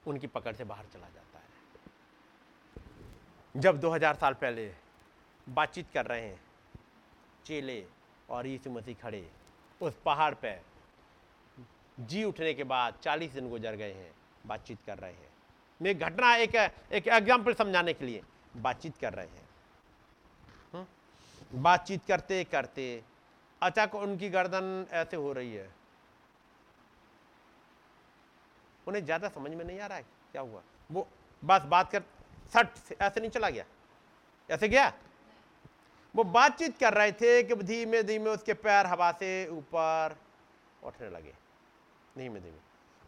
[0.06, 1.27] उनकी पकड़ से बाहर चला जाता
[3.58, 4.70] जब 2000 साल पहले
[5.46, 6.40] बातचीत कर रहे हैं,
[7.46, 7.84] चेले
[8.30, 9.30] और यीशु मसीह खड़े,
[9.80, 10.60] उस पहाड़ पे
[12.00, 14.10] जी उठने के बाद 40 दिन गुजर गए हैं,
[14.46, 15.28] बातचीत कर रहे हैं।
[15.80, 16.54] मैं घटना एक
[16.92, 18.22] एक एग्ज़ाम्पल समझाने के लिए
[18.56, 19.48] बातचीत कर रहे हैं।
[20.74, 21.62] हम्म?
[21.62, 22.86] बातचीत करते करते
[23.62, 25.68] अचानक उनकी गर्दन ऐसे हो रही है।
[28.86, 30.62] उन्हें ज़्यादा समझ में नहीं आ रहा है क्या हुआ?
[30.90, 31.06] वो
[31.42, 32.02] बस बात कर
[32.52, 33.64] सट ऐसे नहीं चला गया?
[34.50, 34.92] ऐसे गया?
[36.14, 40.16] वो बातचीत कर रहे थे कि धीमे धीमे उसके पैर हवा से ऊपर
[40.84, 41.34] उठने लगे।
[42.16, 42.58] धीमे धीमे।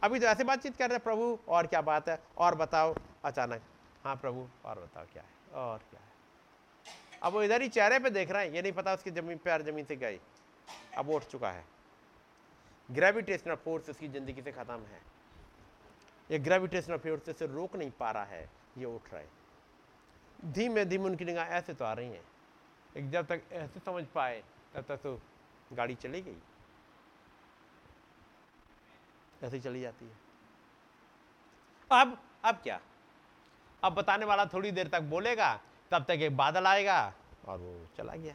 [0.03, 2.19] अभी तो ऐसे बातचीत कर रहे हैं, प्रभु, और क्या बात है?
[2.39, 2.95] और बताओ,
[3.25, 3.63] अचानक।
[4.05, 5.63] हाँ प्रभु, और बताओ क्या है?
[5.65, 6.09] और क्या है?
[7.23, 9.63] अब वो इधर ही चेहरे पे देख रहे हैं, ये नहीं पता उसकी ज़मीन पैर
[9.63, 10.21] ज़मीन से गई
[10.99, 11.65] अब उठ चुका है।
[12.89, 15.01] ग्रेविटेशनल फोर्स उसकी ज़िंदगी से खत्म है।
[16.31, 18.49] ये ग्रेविटेशनल फोर्स से रोक नहीं पा रहा है।
[18.79, 19.31] ये उठ रहे है।
[20.53, 22.25] धीमे धीमे, उनकी निगाह ऐसे तो आ रही हैं।
[22.97, 24.45] एक जब तक ऐसे समझ पाए,
[24.75, 25.21] तब तक तो
[25.73, 26.37] गाड़ी चली गई।
[29.43, 30.17] ऐसे चली जाती है।
[31.93, 32.81] अब अब क्या?
[33.85, 35.61] अब बताने वाला थोड़ी देर तक बोलेगा,
[35.91, 37.15] तब तक एक बादल आएगा
[37.47, 38.35] और वो चला गया।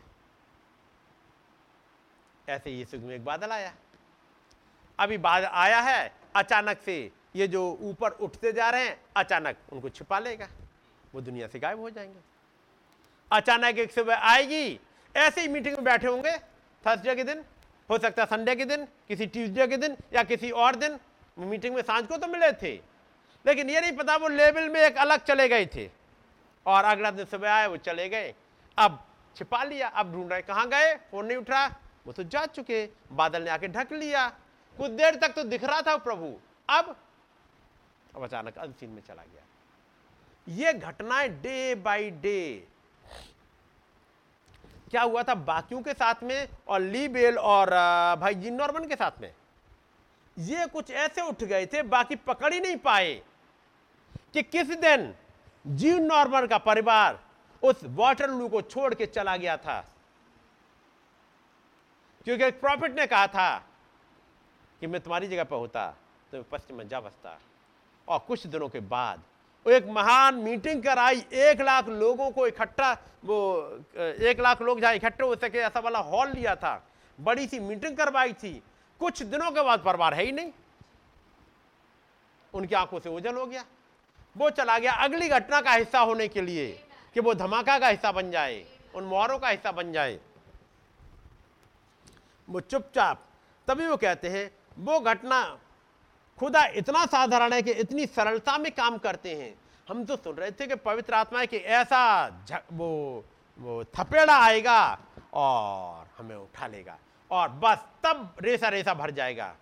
[2.49, 3.76] ऐसे ही सुख में एक बादल आया।
[4.99, 9.90] अभी बादल आया है, अचानक से ये जो ऊपर उठते जा रहे हैं, अचानक उनको
[9.90, 10.48] छिपा लेगा।
[11.16, 12.20] वो दुनिया से गायब हो जाएँगे।
[13.32, 14.80] अचानक एक सुबह आएगी,
[15.16, 16.38] ऐसे ही मीटिंग में बैठे होंगे।
[16.88, 17.45] थर्सडे के दिन,
[17.90, 20.99] हो सकता है संडे के दिन, किसी ट्यूसडे के दिन या किसी और दिन
[21.38, 22.82] मीटिंग में साँझ को तो मिले थे।
[23.45, 25.90] लेकिन ये नहीं पता, वो लेवल में एक अलग चले गए थे।
[26.66, 28.36] और अगला दिन सुबह आए, वो चले गए।
[28.78, 31.68] अब छिपा लिया, अब ढूंढ रहे कहाँ गए, फ़ोन नहीं उठ। रहा
[32.06, 34.28] वो तो जा चुके, बादल ने आके ढक लिया।
[34.78, 36.40] कुछ देर तक तो दिख रहा था प्रभु।
[36.70, 36.98] अब
[38.16, 39.44] अब अचानक अनसीन में चला गया।
[40.48, 42.68] ये घटनाएँ डे बाय डे
[44.92, 47.70] क्या हुआ था बाकियों के साथ में और ली बेल और
[48.20, 49.34] भाई जिन नॉर्मन के साथ में?
[50.38, 53.14] ये कुछ ऐसे उठ गए थे, बाकी पकड़ ही नहीं पाए
[54.34, 55.14] कि किस दिन
[55.66, 57.20] जीव नॉर्मन का परिवार
[57.64, 59.80] उस वाटरलू को छोड़ के चला गया था।
[62.26, 63.58] क्योंकि एक प्रॉफिट ने कहा था
[64.82, 65.88] कि मैं तुम्हारी जगह पर होता
[66.32, 67.38] तो मैं पश्चिम में जा बसता।
[68.07, 69.22] और कुछ दिनों के बाद
[69.65, 72.91] वो एक महान मीटिंग कराई एक लाख लोगों को इकट्ठा,
[73.26, 76.88] वो, एक लाख लोग जहाँ इकट्ठे हो सके, ऐसा वाला हॉल लिया था।
[77.19, 78.64] बड़ी सी मीटिंग करवाई थी।
[78.99, 80.52] कुछ दिनों के बाद परिवार है ही नहीं।
[82.53, 83.65] उनकी आँखों से ओझल हो गया।
[84.38, 88.11] वो चला गया। अगली घटना का हिस्सा होने के लिए कि वो धमाका का हिस्सा
[88.11, 88.65] बन जाए,
[88.95, 90.19] उन मोहरों का हिस्सा बन जाए।
[92.49, 93.26] वो चुपचाप,
[93.68, 95.60] तभी वो कहते हैं, वो घटना
[96.40, 99.56] खुदा इतना साधारण है कि इतनी सरलता में काम करते हैं।
[99.90, 102.26] हम तो सुन रहे थे कि पवित्र आत्मा है कि ऐसा
[102.74, 103.24] वो
[103.60, 104.99] वो थपेड़ा आएगा
[105.34, 106.98] और हमें उठा लेगा
[107.32, 109.56] और बस तब रेसा रेसा भर जाएगा।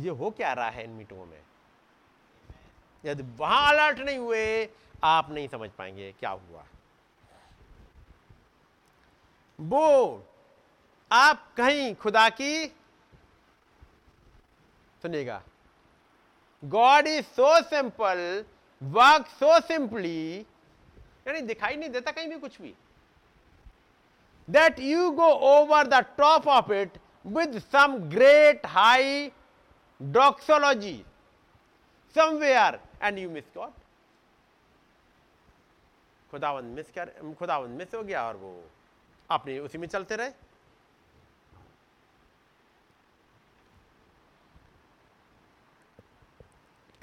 [0.00, 1.42] ये हो क्या रहा है इन मीटिंगों में?
[3.04, 4.68] यदि वहाँ अलर्ट नहीं हुए,
[5.04, 6.64] आप नहीं समझ पाएँगे क्या हुआ।
[9.60, 10.24] वो,
[11.12, 12.66] आप कहीं खुदा की,
[15.02, 15.42] सुनिएगा।
[16.62, 18.44] God is so simple
[18.82, 20.38] work so simply
[21.26, 22.74] यानी दिखाई नहीं देता कहीं भी कुछ भी
[24.48, 29.30] that you go over the top of it with some great high
[30.00, 31.04] doxology
[32.16, 33.80] somewhere and you miss God
[36.30, 38.52] खुदावंद मिस कर, खुदावंद मिस हो गया और वो
[39.30, 40.30] अपने उसी में चलते रहे।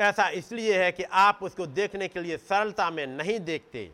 [0.02, 3.92] ऐसा इसलिए है कि आप उसको देखने के लिए सरलता में नहीं देखते।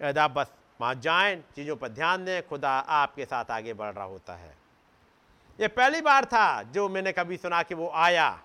[0.00, 4.34] आप बस वहाँ जाएँ, चीज़ों पर ध्यान दें, खुदा आपके साथ आगे बढ़ रहा होता
[4.34, 4.56] है।
[5.60, 8.38] ये पहली बार था जो मैंने कभी सुना कि वो आया।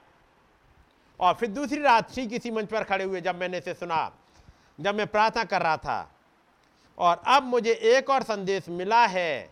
[1.20, 4.12] और फिर दूसरी रात सी किसी मंच पर खड़े हुए जब मैंने इसे सुना,
[4.80, 6.12] जब मैं प्रार्थना कर रहा था।
[6.98, 9.50] और अब मुझे एक और संदेश मिला है।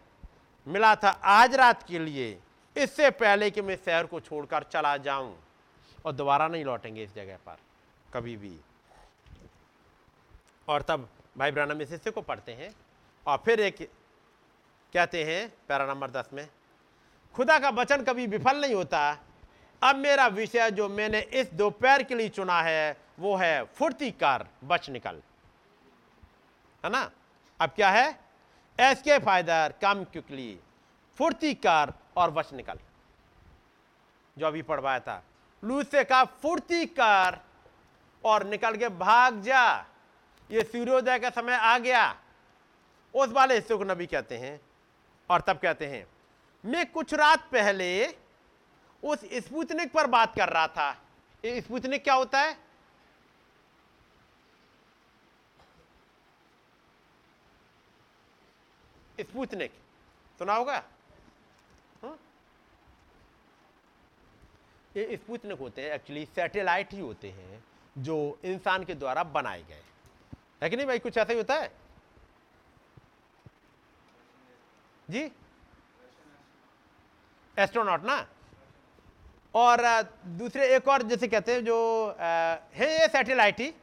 [0.68, 2.40] मिला था आज रात के लिए।
[2.76, 5.38] इससे पहले कि मैं शहर को छोड़कर चला जाऊँ।
[6.06, 7.58] और दोबारा नहीं लौटेंगे इस जगह पर,
[8.14, 8.60] कभी भी।
[10.68, 11.08] और तब
[11.38, 12.74] भाई ब्रानम इस हिस्से को पढ़ते हैं
[13.26, 13.78] और फिर एक
[14.94, 16.48] कहते हैं पैरा नंबर दस में,
[17.36, 19.18] खुदा का वचन कभी विफल नहीं होता।
[19.82, 24.48] अब मेरा विषय जो मैंने इस दोपहर के लिए चुना है, वो है फुर्ती कर,
[24.64, 25.22] बच निकल।
[26.84, 27.10] है ना?
[27.60, 28.20] अब क्या है?
[28.80, 30.60] एस के फायदर कम क्विकली
[31.18, 32.80] फुर्ती कर और बच निकल।
[34.38, 35.24] जो अभी पढ़वाया था
[35.64, 37.40] लूज से कहा फुर्ती कर
[38.24, 39.64] और निकल के भाग जा।
[40.50, 42.10] ये सूर्योदय का समय आ गया।
[43.14, 44.60] उस वाले हिस्से को नबी कहते हैं
[45.30, 46.06] और तब कहते हैं,
[46.64, 48.08] मैं कुछ रात पहले
[49.04, 50.92] उस स्पुतनिक पर बात कर रहा था।
[51.44, 52.58] स्पुतनिक क्या होता है?
[59.22, 59.72] स्पुतनिक।
[60.40, 60.84] सुना होगा?
[64.98, 67.64] ये स्पुतनिक होते हैं एक्चुअली सैटेलाइट ही होते हैं,
[67.98, 69.82] जो इंसान के द्वारा बनाए गए
[70.62, 71.72] है। कि नहीं भाई, कुछ ऐसा ही होता है?
[75.10, 75.32] जी?
[77.58, 78.26] एस्ट्रोनॉट ना?
[79.56, 79.82] और
[80.38, 81.78] दूसरे एक और जैसे कहते हैं जो
[82.20, 83.74] है ये सैटेलाइट ही?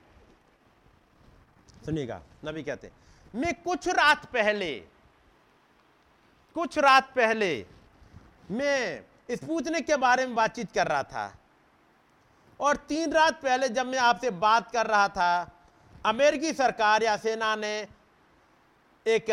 [1.85, 2.94] सुनिएगा, नबी कहते हैं,
[3.35, 4.72] मैं कुछ रात पहले,
[6.56, 7.66] कुछ रात पहले,
[8.51, 11.32] मैं स्पूतनिक के बारे में बातचीत कर रहा था।
[12.60, 15.50] और तीन रात पहले जब मैं आपसे बात कर रहा था,
[16.06, 17.76] अमेरिकी सरकार या सेना ने
[19.06, 19.26] एक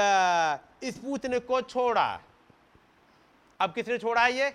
[0.86, 2.22] स्पूतनिक को छोड़ा।
[3.60, 4.48] अब किसने छोड़ा ये?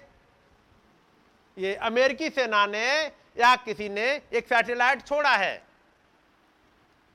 [1.57, 2.87] ये अमेरिकी सेना ने
[3.39, 5.63] या किसी ने एक सैटेलाइट छोड़ा है?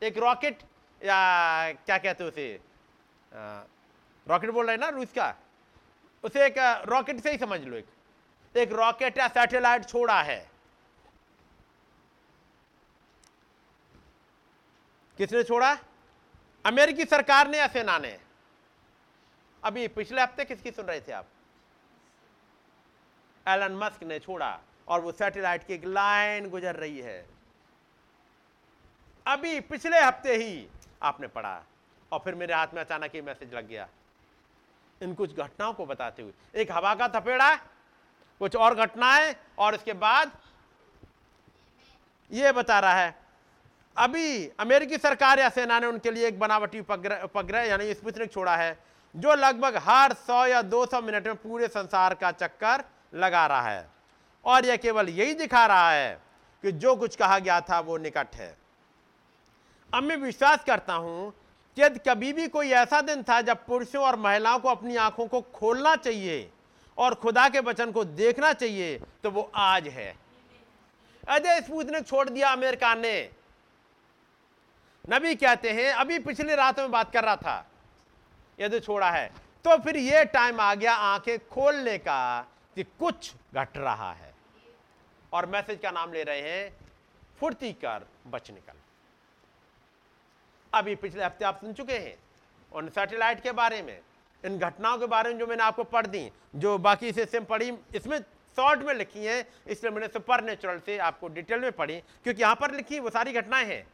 [0.01, 0.63] एक रॉकेट
[1.01, 2.59] या क्या कहते हैं उसे?
[4.27, 5.33] रॉकेट बोल रहे हैं ना रूस का?
[6.23, 6.55] उसे एक
[6.89, 7.87] रॉकेट से ही समझ लो एक।
[8.55, 10.39] एक रॉकेट या सैटेलाइट छोड़ा है।
[15.17, 15.77] किसने छोड़ा?
[16.65, 18.17] अमेरिकी सरकार ने या सेना ने?
[19.63, 21.27] अभी पिछले हफ़्ते किसकी सुन रहे थे आप?
[23.45, 27.25] एलन मस्क ने छोड़ा और वो सैटेलाइट की एक लाइन गुजर रही है।
[29.25, 30.67] अभी पिछले हफ़्ते ही
[31.03, 31.63] आपने पढ़ा
[32.11, 33.87] और फिर मेरे हाथ में अचानक ही मैसेज लग गया।
[35.01, 37.53] इन कुछ घटनाओं को बताते हुए। एक हवा का थपेड़ा
[38.41, 40.31] कुछ और घटनाएँ और इसके बाद
[42.31, 43.15] यह बता रहा है।
[43.95, 48.55] अभी अमेरिकी सरकार या सेना ने उनके लिए एक बनावटी उपग्रह उपग्रह यानी स्पुतनिक छोड़ा
[48.55, 48.77] है,
[49.15, 52.83] जो लगभग हर 100 या 200 मिनट में पूरे संसार का चक्कर
[53.15, 53.87] लगा रहा है।
[54.45, 56.13] और यह केवल यही दिखा रहा है
[56.63, 58.55] कि जो कुछ कहा गया था वो निकट है।
[59.93, 61.31] अब मैं विश्वास करता हूँ
[61.77, 65.41] कि कभी भी कोई ऐसा दिन था जब पुरुषों और महिलाओं को अपनी आँखों को
[65.53, 66.49] खोलना चाहिए
[66.97, 70.15] और खुदा के वचन को देखना चाहिए तो वो आज है।
[71.27, 73.29] अजय स्पूतनिक छोड़ दिया अमेरिका ने।
[75.05, 77.65] नबी कहते हैं, अभी पिछले रात में बात कर रहा था
[78.59, 79.27] यदि छोड़ा है।
[79.65, 82.41] तो फिर यह टाइम आ गया आँखें खोलने का
[82.75, 84.33] कि कुछ घट रहा है।
[85.33, 86.73] और मैसेज का नाम ले रहे हैं,
[87.39, 88.77] फुर्ती कर बच निकल।
[90.73, 92.17] अभी पिछले हफ़्ते आप सुन चुके हैं,
[92.71, 93.99] उन सैटेलाइट के बारे में।
[94.43, 97.71] इन घटनाओं के बारे में जो मैंने आपको पढ़ दी, जो बाकी से सेम पढ़ी,
[97.95, 98.19] इसमें
[98.57, 102.55] शॉर्ट में लिखी हैं, इसलिए मैंने सुपर नेचुरल से आपको डिटेल में पढ़ी, क्योंकि यहाँ
[102.55, 103.85] पर लिखी वो सारी घटनाएँ हैं,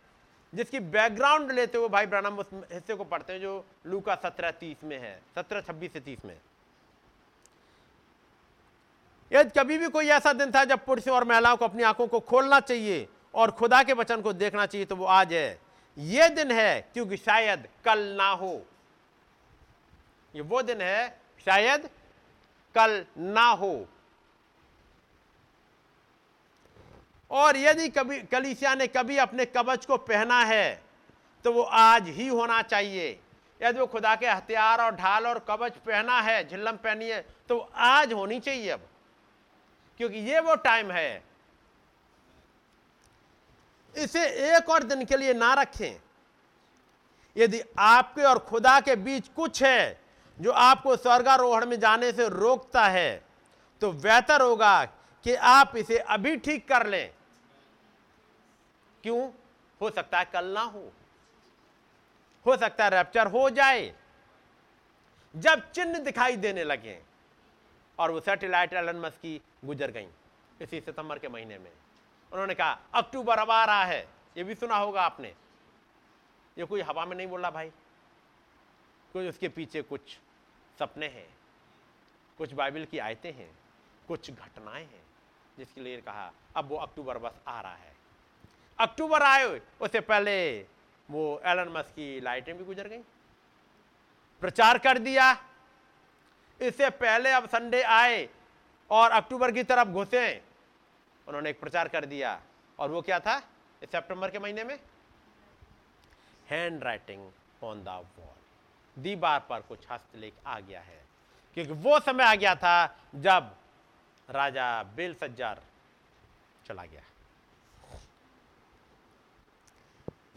[0.54, 4.52] जिसकी बैकग्राउंड लेते हुए भाई ब्रानम उस हिस्से को पढ़ते हैं जो लू का सत्रह
[4.52, 6.38] तीस में है, सत्रह छब्बीस से तीस में।
[9.32, 12.20] यदि कभी भी कोई ऐसा दिन था जब पुरुषों और महिलाओं को अपनी आँखों को
[12.22, 15.60] खोलना चाहिए और खुदा के वचन को देखना चाहिए तो वो आज है।
[15.98, 18.62] ये दिन है, क्योंकि शायद कल ना हो।
[20.34, 21.08] ये वो दिन है
[21.48, 21.90] शायद
[22.76, 23.88] कल ना हो।
[27.32, 30.82] और यदि कभी कलीसिया ने कभी अपने कवच को पहना है
[31.45, 33.20] तो वो आज ही होना चाहिए।
[33.62, 37.58] यदि वो खुदा के हथियार और ढाल और कवच पहना है, झिल्लम पहनी है तो
[37.76, 38.88] आज होनी चाहिए अब,
[39.99, 41.24] क्योंकि ये वो टाइम है।
[43.95, 45.99] इसे एक और दिन के लिए ना रखें।
[47.36, 50.01] यदि आपके और खुदा के बीच कुछ है
[50.42, 53.24] जो आपको स्वर्गारोहण में जाने से रोकता है
[53.82, 54.86] तो बेहतर होगा
[55.26, 57.14] कि आप इसे अभी ठीक कर लें।
[59.04, 59.30] क्यों?
[59.82, 60.92] हो सकता है कल ना हो।
[62.46, 63.94] हो सकता है रैप्चर हो जाए।
[65.36, 67.00] जब चिन्ह दिखाई देने लगे
[68.00, 70.08] और वो सैटेलाइट एलन मस्क की गुजर गई,
[70.62, 71.72] इसी सितंबर के महीने में।
[72.32, 74.02] उन्होंने कहा, अक्टूबर अब आ रहा है।
[74.38, 75.34] ये भी सुना होगा आपने।
[76.58, 77.72] ये कोई हवा में नहीं बोल रहा भाई।
[79.14, 80.18] कोई उसके पीछे कुछ
[80.80, 81.38] सपने हैं,
[82.38, 83.60] कुछ बाइबल की आयतें हैं,
[84.07, 85.06] कुछ घटनाएँ हैं,
[85.57, 87.95] जिसके लिए कहा, अब वो अक्टूबर बस आ रहा है।
[88.80, 89.43] अक्टूबर आए,
[89.81, 90.65] उससे पहले
[91.10, 93.02] वो एलन मस्क की लाइटें भी गुजर गई।
[94.41, 95.43] प्रचार कर दिया।
[96.61, 98.30] इससे पहले अब संडे आए
[98.91, 100.43] और अक्टूबर की तरफ़ घुसे।
[101.27, 102.41] उन्होंने एक प्रचार कर दिया।
[102.80, 103.39] और वो क्या था?
[103.39, 104.80] सितंबर के महीने में?
[106.84, 107.31] Handwriting
[107.64, 108.41] on the wall.
[108.98, 111.00] दीवार पर कुछ हस्तलेख आ गया है।
[111.58, 113.52] क्योंकि वो समय आ गया था जब
[114.30, 115.62] राजा बेल सज्जार
[116.68, 117.02] चला गया।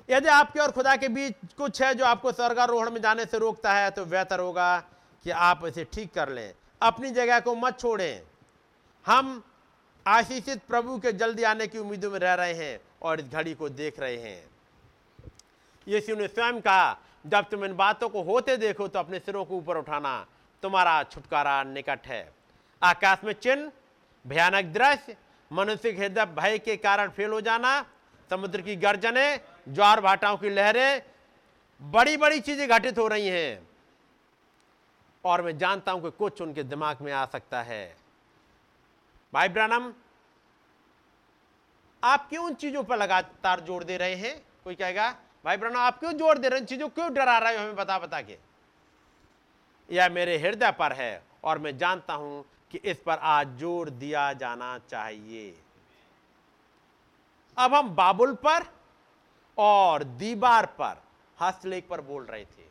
[0.09, 3.73] यदि आपके और खुदा के बीच कुछ है जो आपको स्वर्गारोहण में जाने से रोकता
[3.73, 4.79] है तो बेहतर होगा
[5.25, 8.23] कि आप इसे ठीक कर लें। अपनी जगह को मत छोड़ें।
[9.07, 9.43] हम
[10.07, 13.69] आशीषित प्रभु के जल्दी आने की उम्मीदों में रह रहे हैं और इस घड़ी को
[13.69, 14.45] देख रहे हैं।
[15.87, 16.93] यीशु ने स्वयं कहा
[17.25, 20.27] जब तुम इन बातों को होते देखो तो अपने सिरों को ऊपर उठाना
[20.63, 22.29] तुम्हारा छुटकारा निकट है।
[22.83, 23.71] आकाश में चिन्ह,
[24.25, 25.17] भयानक दृश्य,
[25.51, 27.85] मनुष्य के हृदय भय के कारण फेल हो जाना,
[28.31, 31.03] समुद्र की गर्जने, ज्वार भाटाओं की लहरें
[31.83, 33.67] बड़ी बड़ी चीज़ें घटित हो रही हैं।
[35.25, 37.97] और मैं जानता हूँ कि कुछ उनके दिमाग में आ सकता है।
[39.33, 39.93] भाई ब्रानम,
[42.03, 44.41] आप क्यों उन चीज़ों पर लगातार ज़ोर दे रहे हैं?
[44.65, 45.15] कोई कहेगा?
[45.45, 46.67] भाई ब्रह्म, आप क्यों ज़ोर दे रहे हो?
[46.67, 48.37] चीज़ों क्यों डरा रहे हो हमें बता बता के?
[49.89, 54.33] यह मेरे हृदय पर है और मैं जानता हूँ कि इस पर आज ज़ोर दिया
[54.35, 55.55] जाना चाहिए।
[57.57, 58.67] अब हम बाबुल पर
[59.59, 61.03] और दीवार पर
[61.39, 62.65] हस्तलेख पर बोल रहे थे।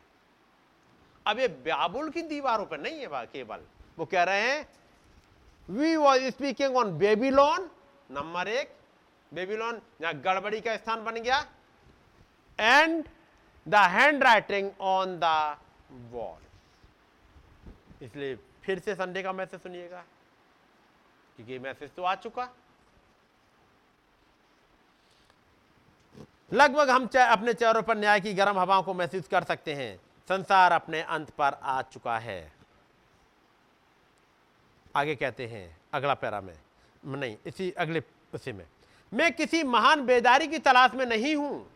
[1.25, 3.59] अब ये बाबुल की दीवारों पर नहीं है केवल।
[3.97, 4.67] वो कह रहे हैं
[5.67, 7.69] we was speaking on Babylon
[8.11, 8.75] number एक
[9.31, 11.45] बेबीलोन यहाँ गड़बड़ी का स्थान बन गया
[12.59, 13.75] the
[14.23, 15.57] handwriting on the
[16.11, 16.41] wall
[18.05, 20.03] इसलिए फिर से संडे का मैसेज सुनिएगा,
[21.37, 22.49] क्योंकि मैसेज तो आ चुका।
[26.51, 29.95] लगभग हम अपने चेहरों पर न्याय की गर्म हवाओं को महसूस कर सकते हैं।
[30.29, 32.51] संसार अपने अंत पर आ चुका है।
[34.95, 36.55] आगे कहते हैं, अगला पैरा में।
[37.03, 38.03] नहीं, इसी, अगले
[38.33, 38.65] उसी में।
[39.11, 41.67] मैं किसी महान बेदारी की तलाश में नहीं हूँ।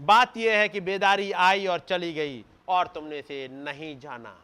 [0.00, 4.36] बात यह है कि बेदारी आई और चली गई और तुमने इसे नहीं जाना।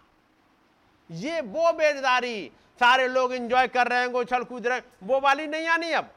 [1.11, 2.51] ये वो बेदारी,
[2.81, 6.11] सारे लोग एंजॉय कर रहे हैं उछल कूद रहे वो वाली नहीं आनी अब।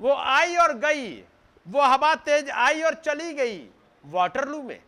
[0.00, 1.22] वो आई और गई,
[1.66, 3.56] वो हवा तेज आई और चली गई
[4.04, 4.80] वाटरलू में।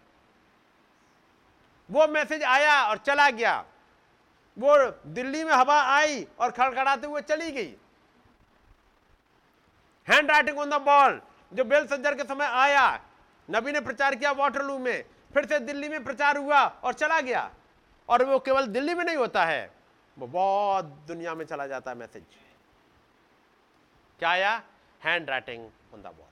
[1.89, 3.65] वो मैसेज आया और चला गया,
[4.57, 4.77] वो
[5.07, 7.74] दिल्ली में हवा आई और खड़खड़ाते हुए चली गई।
[10.09, 11.20] Hand writing on the ball
[11.52, 13.01] जो बेल सज्जर के समय आया,
[13.48, 15.05] नबी ने प्रचार किया वाटरलू में,
[15.35, 17.51] फिर से दिल्ली में प्रचार हुआ और चला गया।
[18.09, 19.70] और वो केवल दिल्ली में नहीं होता है,
[20.16, 22.24] वो बहुत दुनिया में चला जाता है मैसेज।
[24.20, 24.62] क्या आया?
[25.02, 25.64] Hand writing
[25.94, 26.24] on the wall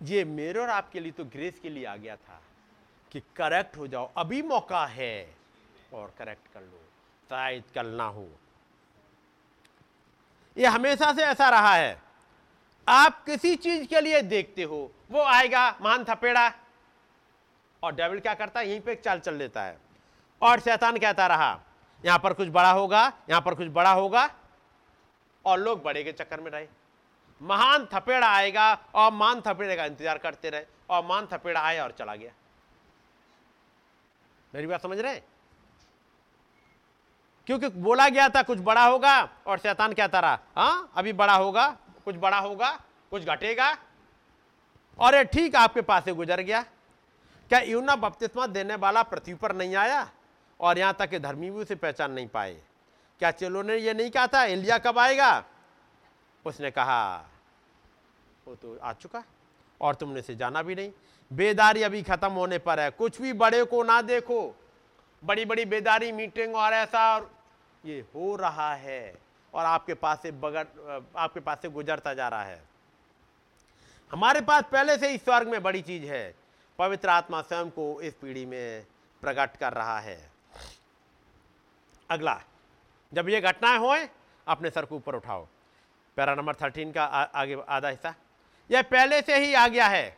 [0.00, 2.40] ये मेरे और आपके लिए तो ग्रेस के लिए आ गया था
[3.12, 5.34] कि करेक्ट हो जाओ। अभी मौका है
[5.92, 6.80] और करेक्ट कर लो,
[7.30, 8.28] शायद कल ना हो।
[10.56, 12.09] ये हमेशा से ऐसा रहा है।
[12.90, 16.46] आप किसी चीज़ के लिए देखते हो, वो आएगा महान थपेड़ा
[17.82, 18.68] और डेविल क्या करता है?
[18.68, 19.76] यहीं पे चाल चल लेता है।
[20.42, 21.60] और शैतान कहता रहा,
[22.04, 24.28] यहाँ पर कुछ बड़ा होगा, यहाँ पर कुछ बड़ा होगा।
[25.44, 26.66] और लोग बड़े के चक्कर में रहे।
[27.40, 31.94] महान थपेड़ा आएगा, और मान थपेड़े का इंतज़ार करते रहे, और मान थपेड़ा आया और
[31.98, 32.32] चला गया।
[34.52, 35.20] मेरी बात समझ रहे
[37.48, 41.76] क्योंकि बोला गया था कुछ बड़ा होगा, और शैतान कहता रहा हाँ अभी बड़ा होगा
[42.04, 43.76] कुछ बड़ा होगा, कुछ घटेगा।
[44.98, 46.62] और ये ठीक आपके पास से गुजर गया।
[47.48, 50.10] क्या यूना बपतिस्मा देने वाला पृथ्वी पर नहीं आया?
[50.60, 52.62] और यहाँ तक कि धर्मी भी उसे पहचान नहीं पाए।
[53.18, 55.44] क्या चलो ने ये नहीं कहा था, इंडिया कब आएगा?
[56.46, 57.16] उसने कहा,
[58.48, 59.24] वो तो आ चुका।
[59.80, 60.92] और तुमने से जाना भी नहीं।
[61.32, 64.56] बेदारी अभी खत्म होने पर है। कुछ भी बड़े को ना देखो।
[65.24, 67.30] बड़ी बड़ी बेदारी, मीटिंग और ऐसा और
[67.84, 70.64] ये हो रहा है। और आपके पास से बगड़
[71.16, 72.62] आपके पास से गुजरता जा रहा है।
[74.10, 76.34] हमारे पास पहले से ही स्वर्ग में बड़ी चीज़ है।
[76.78, 78.86] पवित्र आत्मा स्वयं को इस पीढ़ी में
[79.22, 80.30] प्रकट कर रहा है।
[82.10, 82.40] अगला
[83.12, 84.08] जब ये घटनाएँ होए
[84.46, 85.46] अपने सर को ऊपर उठाओ।
[86.16, 88.14] पैरा नंबर थर्टीन का आ, आगे आधा हिस्सा।
[88.70, 90.16] यह पहले से ही आ गया है।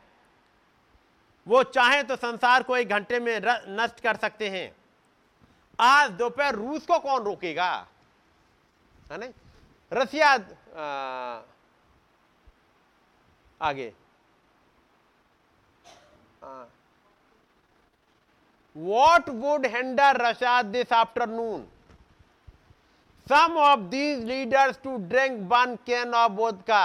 [1.46, 4.74] वो चाहे तो संसार को एक घंटे में नष्ट कर सकते हैं।
[5.80, 7.86] आज दोपहर रूस को कौन रोकेगा?
[9.12, 9.26] है ना?
[9.92, 10.30] रसिया
[13.60, 13.92] आगे।
[18.76, 21.66] What would hinder Russia this afternoon
[23.26, 26.32] some of these leaders to drink one can of
[26.70, 26.84] vodka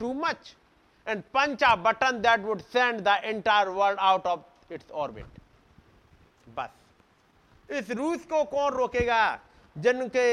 [0.00, 0.54] too much
[1.06, 5.40] and punch a button that would send the entire world out of its orbit
[6.56, 6.70] बस
[7.70, 9.38] इस रूस को कौन रोकेगा?
[9.76, 10.28] जिनके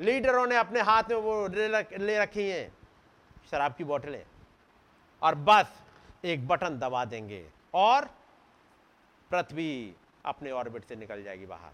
[0.00, 2.72] लीडरों ने अपने हाथ में वो ले रखी हैं।
[3.50, 4.24] शराब की बोतलें।
[5.22, 5.66] और बस,
[6.24, 8.04] एक बटन दबा देंगे। और
[9.30, 9.94] पृथ्वी
[10.24, 11.72] अपने ऑर्बिट से निकल जाएगी बाहर।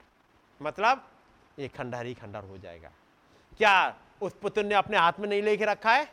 [0.61, 1.09] मतलब
[1.59, 2.91] ये खंडहर ही खंडहर हो जाएगा।
[3.59, 6.05] क्या उस पुत्र ने अपने हाथ में नहीं लेके रखा है?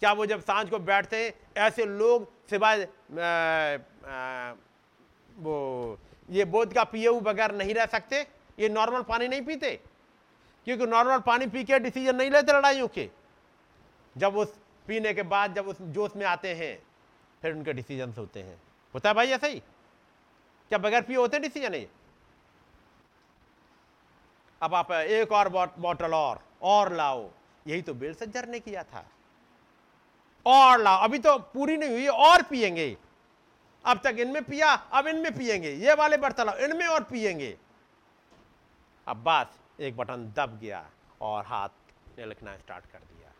[0.00, 2.84] क्या वो जब साँझ को बैठते हैं, ऐसे लोग सिवाय
[5.36, 5.98] वो,
[6.30, 8.35] ये बोध का पिए बगैर नहीं रह सकते?
[8.58, 9.70] ये नॉर्मल पानी नहीं पीते।
[10.66, 13.10] क्योंकि नॉर्मल पानी पी के डिसीज़न नहीं लेते लड़ाइयों के।
[14.16, 14.54] जब उस
[14.86, 16.82] पीने के बाद जब उस जोश में आते हैं,
[17.42, 18.60] फिर उनके डिसीज़न होते हैं।
[18.94, 19.60] होता है भाई ऐसा ही?
[20.68, 21.88] क्या बगैर पिए होते डिसीज़न ये?
[24.62, 27.30] अब आप एक और बॉटल और और लाओ।
[27.66, 29.04] यही तो बेल सज्जर ने किया था।
[30.46, 32.96] और लाओ। अभी तो पूरी नहीं हुई, और पिएँगे
[33.84, 37.56] अब तक इनमें पिया, अब इनमें पिएँगे ये वाले बर्तन लाओ, इनमें और पिएँगे
[39.06, 39.48] अब
[39.80, 40.84] एक बटन दब गया
[41.20, 41.68] और हाथ
[42.18, 43.30] ने लिखना स्टार्ट कर दिया।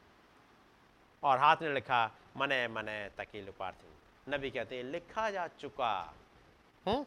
[1.22, 3.94] और हाथ ने लिखा, मने मने, तकील पार्थी
[4.26, 6.14] नबी कहते हैं, लिखा जा चुका।
[6.86, 7.06] हूँ?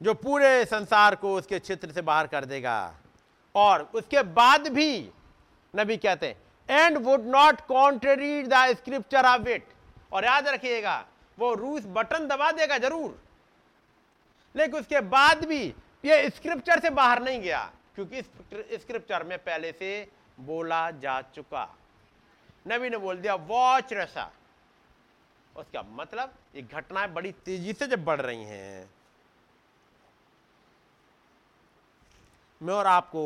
[0.00, 2.94] जो पूरे संसार को उसके क्षेत्र से बाहर कर देगा।
[3.54, 5.10] और उसके बाद भी
[5.74, 6.36] नबी कहते हैं
[6.68, 9.66] and would not contrary the scripture of it
[10.12, 11.04] और याद रखिएगा,
[11.38, 13.18] वो रूस बटन दबा देगा ज़रूर।
[14.54, 15.62] लेकिन उसके बाद भी
[16.04, 20.08] ये स्क्रिप्चर से बाहर नहीं गया, क्योंकि स्क्रिप्चर में पहले से
[20.40, 21.64] बोला जा चुका।
[22.66, 24.30] नबी ने बोल दिया वॉच रसा।
[25.54, 28.90] उसका मतलब ये घटनाएँ बड़ी तेज़ी से जब बढ़ रही हैं।
[32.60, 33.22] मैं और आपको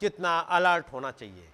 [0.00, 1.48] कितना अलर्ट होना चाहिए।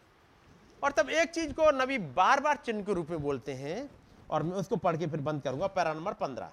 [0.83, 3.91] और तब एक चीज़ को नबी बार बार चिन्ह के रूप में बोलते हैं,
[4.31, 6.53] और मैं उसको पढ़ के फिर बंद करूँगा, पैरा नंबर पंद्रह।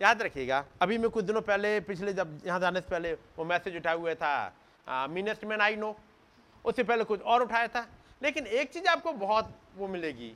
[0.00, 3.76] याद रखिएगा, अभी मैं कुछ दिनों पहले, पिछले जब यहाँ जाने से पहले वो मैसेज
[3.76, 5.96] उठाया हुआ था मीनेस्ट मैन आई नो
[6.64, 7.86] उससे पहले कुछ और उठाया था।
[8.22, 10.28] लेकिन एक चीज़ आपको बहुत वो मिलेगी,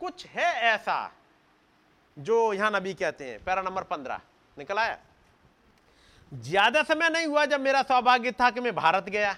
[0.00, 1.10] कुछ है ऐसा
[2.16, 4.20] जो यहाँ नबी कहते हैं, पैरा नंबर पंद्रह,
[4.56, 4.98] निकल आया?
[6.32, 9.36] ज़्यादा समय नहीं हुआ जब मेरा सौभाग्य था कि मैं भारत गया।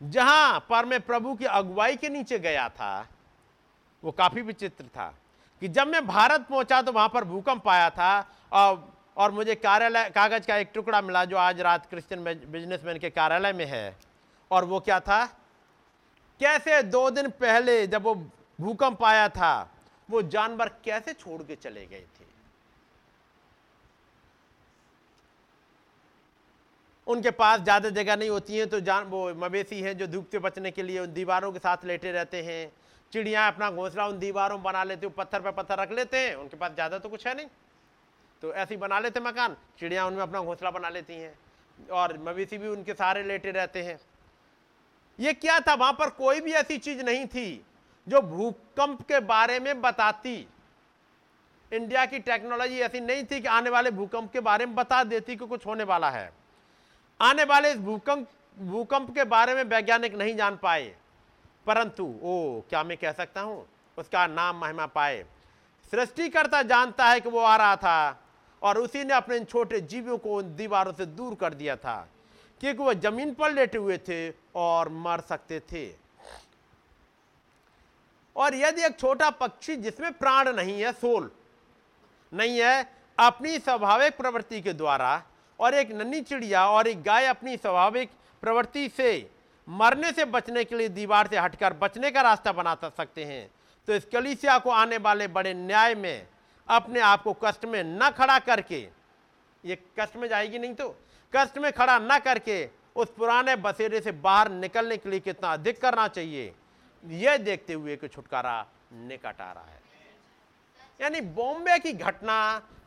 [0.00, 3.08] जहाँ पर मैं प्रभु की अगुवाई के नीचे गया था,
[4.02, 5.12] वो काफ़ी विचित्र था।
[5.62, 8.14] कि जब मैं भारत पहुँचा तो वहाँ पर भूकंप आया था
[8.52, 13.10] और और मुझे कार्यालय, कागज़ का एक टुकड़ा मिला जो आज रात क्रिश्चियन बिजनेसमैन के
[13.10, 13.96] कार्यालय में है।
[14.50, 15.24] और वो क्या था?
[16.40, 18.14] कैसे दो दिन पहले जब वो
[18.58, 19.70] भूकंप आया था,
[20.08, 22.24] वो जानवर कैसे छोड़ के चले गए थे?
[27.06, 30.38] उनके पास ज़्यादा जगह नहीं होती है तो जान, वो मवेशी हैं जो धूप से
[30.40, 32.70] बचने के लिए उन दीवारों के साथ लेटे रहते हैं।
[33.12, 36.56] चिड़िया अपना घोंसला उन दीवारों में बना लेते पत्थर पर पत्थर रख लेते हैं, उनके
[36.56, 37.46] पास ज़्यादा तो कुछ है नहीं।
[38.42, 41.34] तो ऐसे ही बना लेते मकान, चिड़िया उनमें अपना घोंसला बना लेती हैं,
[41.78, 43.98] और मवेशी भी उनके सारे लेटे रहते हैं।
[45.18, 45.74] ये क्या था?
[45.74, 47.64] वहाँ पर कोई भी ऐसी चीज़ नहीं थी
[48.06, 50.34] जो भूकंप के बारे में बताती।
[51.72, 55.36] इंडिया की टेक्नोलॉजी ऐसी नहीं थी कि आने वाले भूकंप के बारे में बता देती
[55.36, 56.32] कि कुछ होने वाला है।
[57.20, 60.94] आने वाले इस भूकंप भूकंप के बारे में वैज्ञानिक नहीं जान पाए।
[61.66, 63.66] परंतु, ओ, क्या मैं कह सकता हूँ?
[63.98, 65.24] उसका नाम महिमा पाए।
[65.92, 68.22] सृष्टिकर्ता जानता है कि वो आ रहा था
[68.62, 71.96] और उसी ने अपने छोटे जीवों को उन दीवारों से दूर कर दिया था,
[72.60, 75.86] क्योंकि वह ज़मीन पर लेटे हुए थे और मर सकते थे।
[78.36, 81.30] और यदि एक छोटा पक्षी जिसमें प्राण नहीं है सोल
[82.32, 85.22] नहीं है, अपनी स्वाभाविक प्रवृत्ति के द्वारा
[85.60, 88.10] और एक नन्ही चिड़िया और एक गाय अपनी स्वाभाविक
[88.42, 89.10] प्रवृत्ति से
[89.72, 93.50] मरने से बचने के लिए दीवार से हटकर बचने का रास्ता बना सकते हैं।
[93.88, 96.26] तो इस कलिसिया को आने वाले बड़े न्याय में,
[96.68, 98.80] अपने आप को कष्ट में न खड़ा करके,
[99.64, 100.88] ये कष्ट में जाएगी नहीं तो
[101.32, 105.80] कष्ट में खड़ा न करके, उस पुराने बसेरे से बाहर निकलने के लिए कितना अधिक
[105.82, 106.52] करना चाहिए
[107.02, 109.80] यह देखते हुए कि छुटकारा निकट आ रहा है।
[111.00, 112.40] यानी बॉम्बे की घटना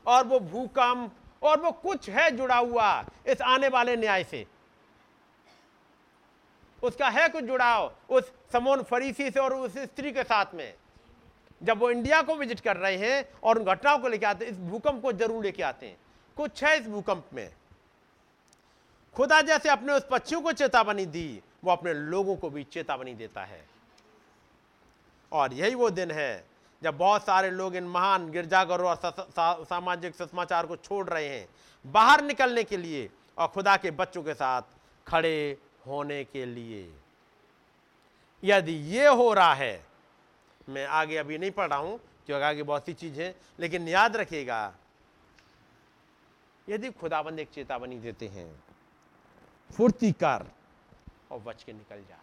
[0.06, 4.46] और वो भूकंप और वो कुछ है जुड़ा हुआ इस आने वाले न्याय से
[6.86, 10.74] उसका है कुछ जुड़ाव उस समोन फरीसी से और उस स्त्री के साथ में।
[11.62, 14.52] जब वो इंडिया को विज़िट कर रहे हैं और उन घटनाओं को लेके आते हैं,
[14.52, 15.98] इस भूकंप को ज़रूर लेके आते हैं।
[16.38, 17.50] कुछ है इस भूकंप में?
[19.16, 23.44] खुदा जैसे अपने उस पक्षियों को चेतावनी दी, वो अपने लोगों को भी चेतावनी देता
[23.44, 23.64] है।
[25.32, 26.46] और यही वो दिन है,
[26.82, 31.48] जब बहुत सारे लोग इन महान गिरजाघरों और सामाजिक समाचार को छोड़ रहे हैं,
[31.86, 34.62] बाहर निकलने के लिए और खुदा के बच्चों के साथ
[35.08, 36.90] खड़े होने के लिए।
[38.44, 39.84] यदि ये हो रहा है,
[40.68, 44.74] मैं आगे अभी नहीं पढ़ रहा हूँ, क्योंकि आगे बहुत सी चीज़ें लेकिन याद रखिएगा,
[46.68, 48.52] यदि खुदाबंद एक चेतावनी देते हैं,
[49.70, 50.46] फुर्ती कर
[51.32, 52.20] और बच के निकल जा।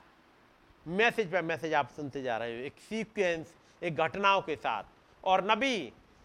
[0.86, 4.84] मैसेज पर मैसेज आप सुनते जा रहे हो, एक सीक्वेंस एक घटनाओं के साथ।
[5.24, 5.76] और नबी,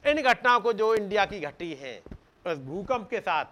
[0.04, 2.02] इन घटनाओं को जो इंडिया की घटी है,
[2.46, 3.46] उस भूकंप के साथ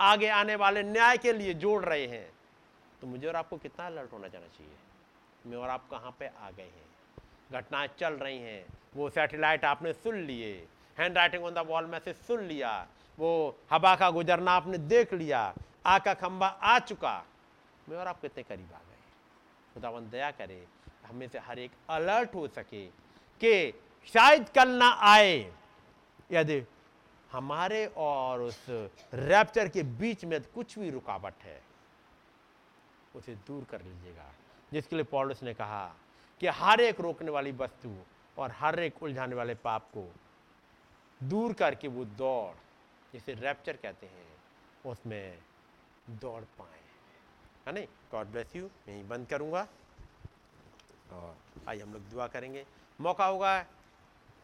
[0.00, 2.28] आगे आने वाले न्याय के लिए जोड़ रहे हैं।
[3.04, 4.72] तो मुझे और आपको कितना अलर्ट होना जाना चाहिए?
[5.46, 6.86] मैं और आप कहाँ पे आ गए हैं?
[7.52, 8.66] घटनाएँ चल रही हैं।
[8.96, 10.68] वो सैटेलाइट आपने सुन लिए।
[10.98, 12.86] Hand writing on the wall में से सुन लिया।
[13.18, 15.54] वो हवा का गुजरना आपने देख लिया।
[15.86, 17.24] आ का खंबा आ चुका।
[17.88, 19.02] मैं और आप कितने करीब आ गए?
[19.74, 20.66] खुदावन दया करे,
[21.06, 22.86] हमें से हर एक अलर्ट हो सके
[23.40, 23.72] कि
[24.06, 25.52] शायद कल ना आए।
[26.32, 26.62] यदि
[27.32, 28.66] हमारे और उस
[29.14, 31.73] रैप्चर के बीच में कुछ भी रुकावट है
[33.16, 34.32] उसे दूर कर लीजिएगा।
[34.72, 35.86] जिसके लिए पॉलिस ने कहा
[36.40, 37.94] कि हर एक रोकने वाली वस्तु
[38.38, 40.08] और हर एक उलझाने वाले पाप को
[41.20, 42.54] दूर करके वो दौड़,
[43.12, 44.26] जिसे रैप्चर कहते हैं,
[44.86, 45.38] उसमें
[46.10, 46.80] दौड़ पाए।
[47.66, 47.86] है नहीं?
[48.12, 49.66] गॉड ब्लेस यू मैं यहीं बंद करूँगा
[51.12, 51.36] और
[51.68, 52.66] आइए हम लोग दुआ करेंगे।
[53.00, 53.58] मौका होगा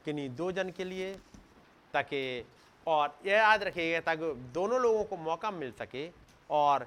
[0.04, 1.14] किन्हीं दो जन के लिए,
[1.92, 2.46] ताकि
[2.86, 6.10] और यह याद रखिएगा ताकि दोनों लोगों को मौका मिल सके
[6.50, 6.86] और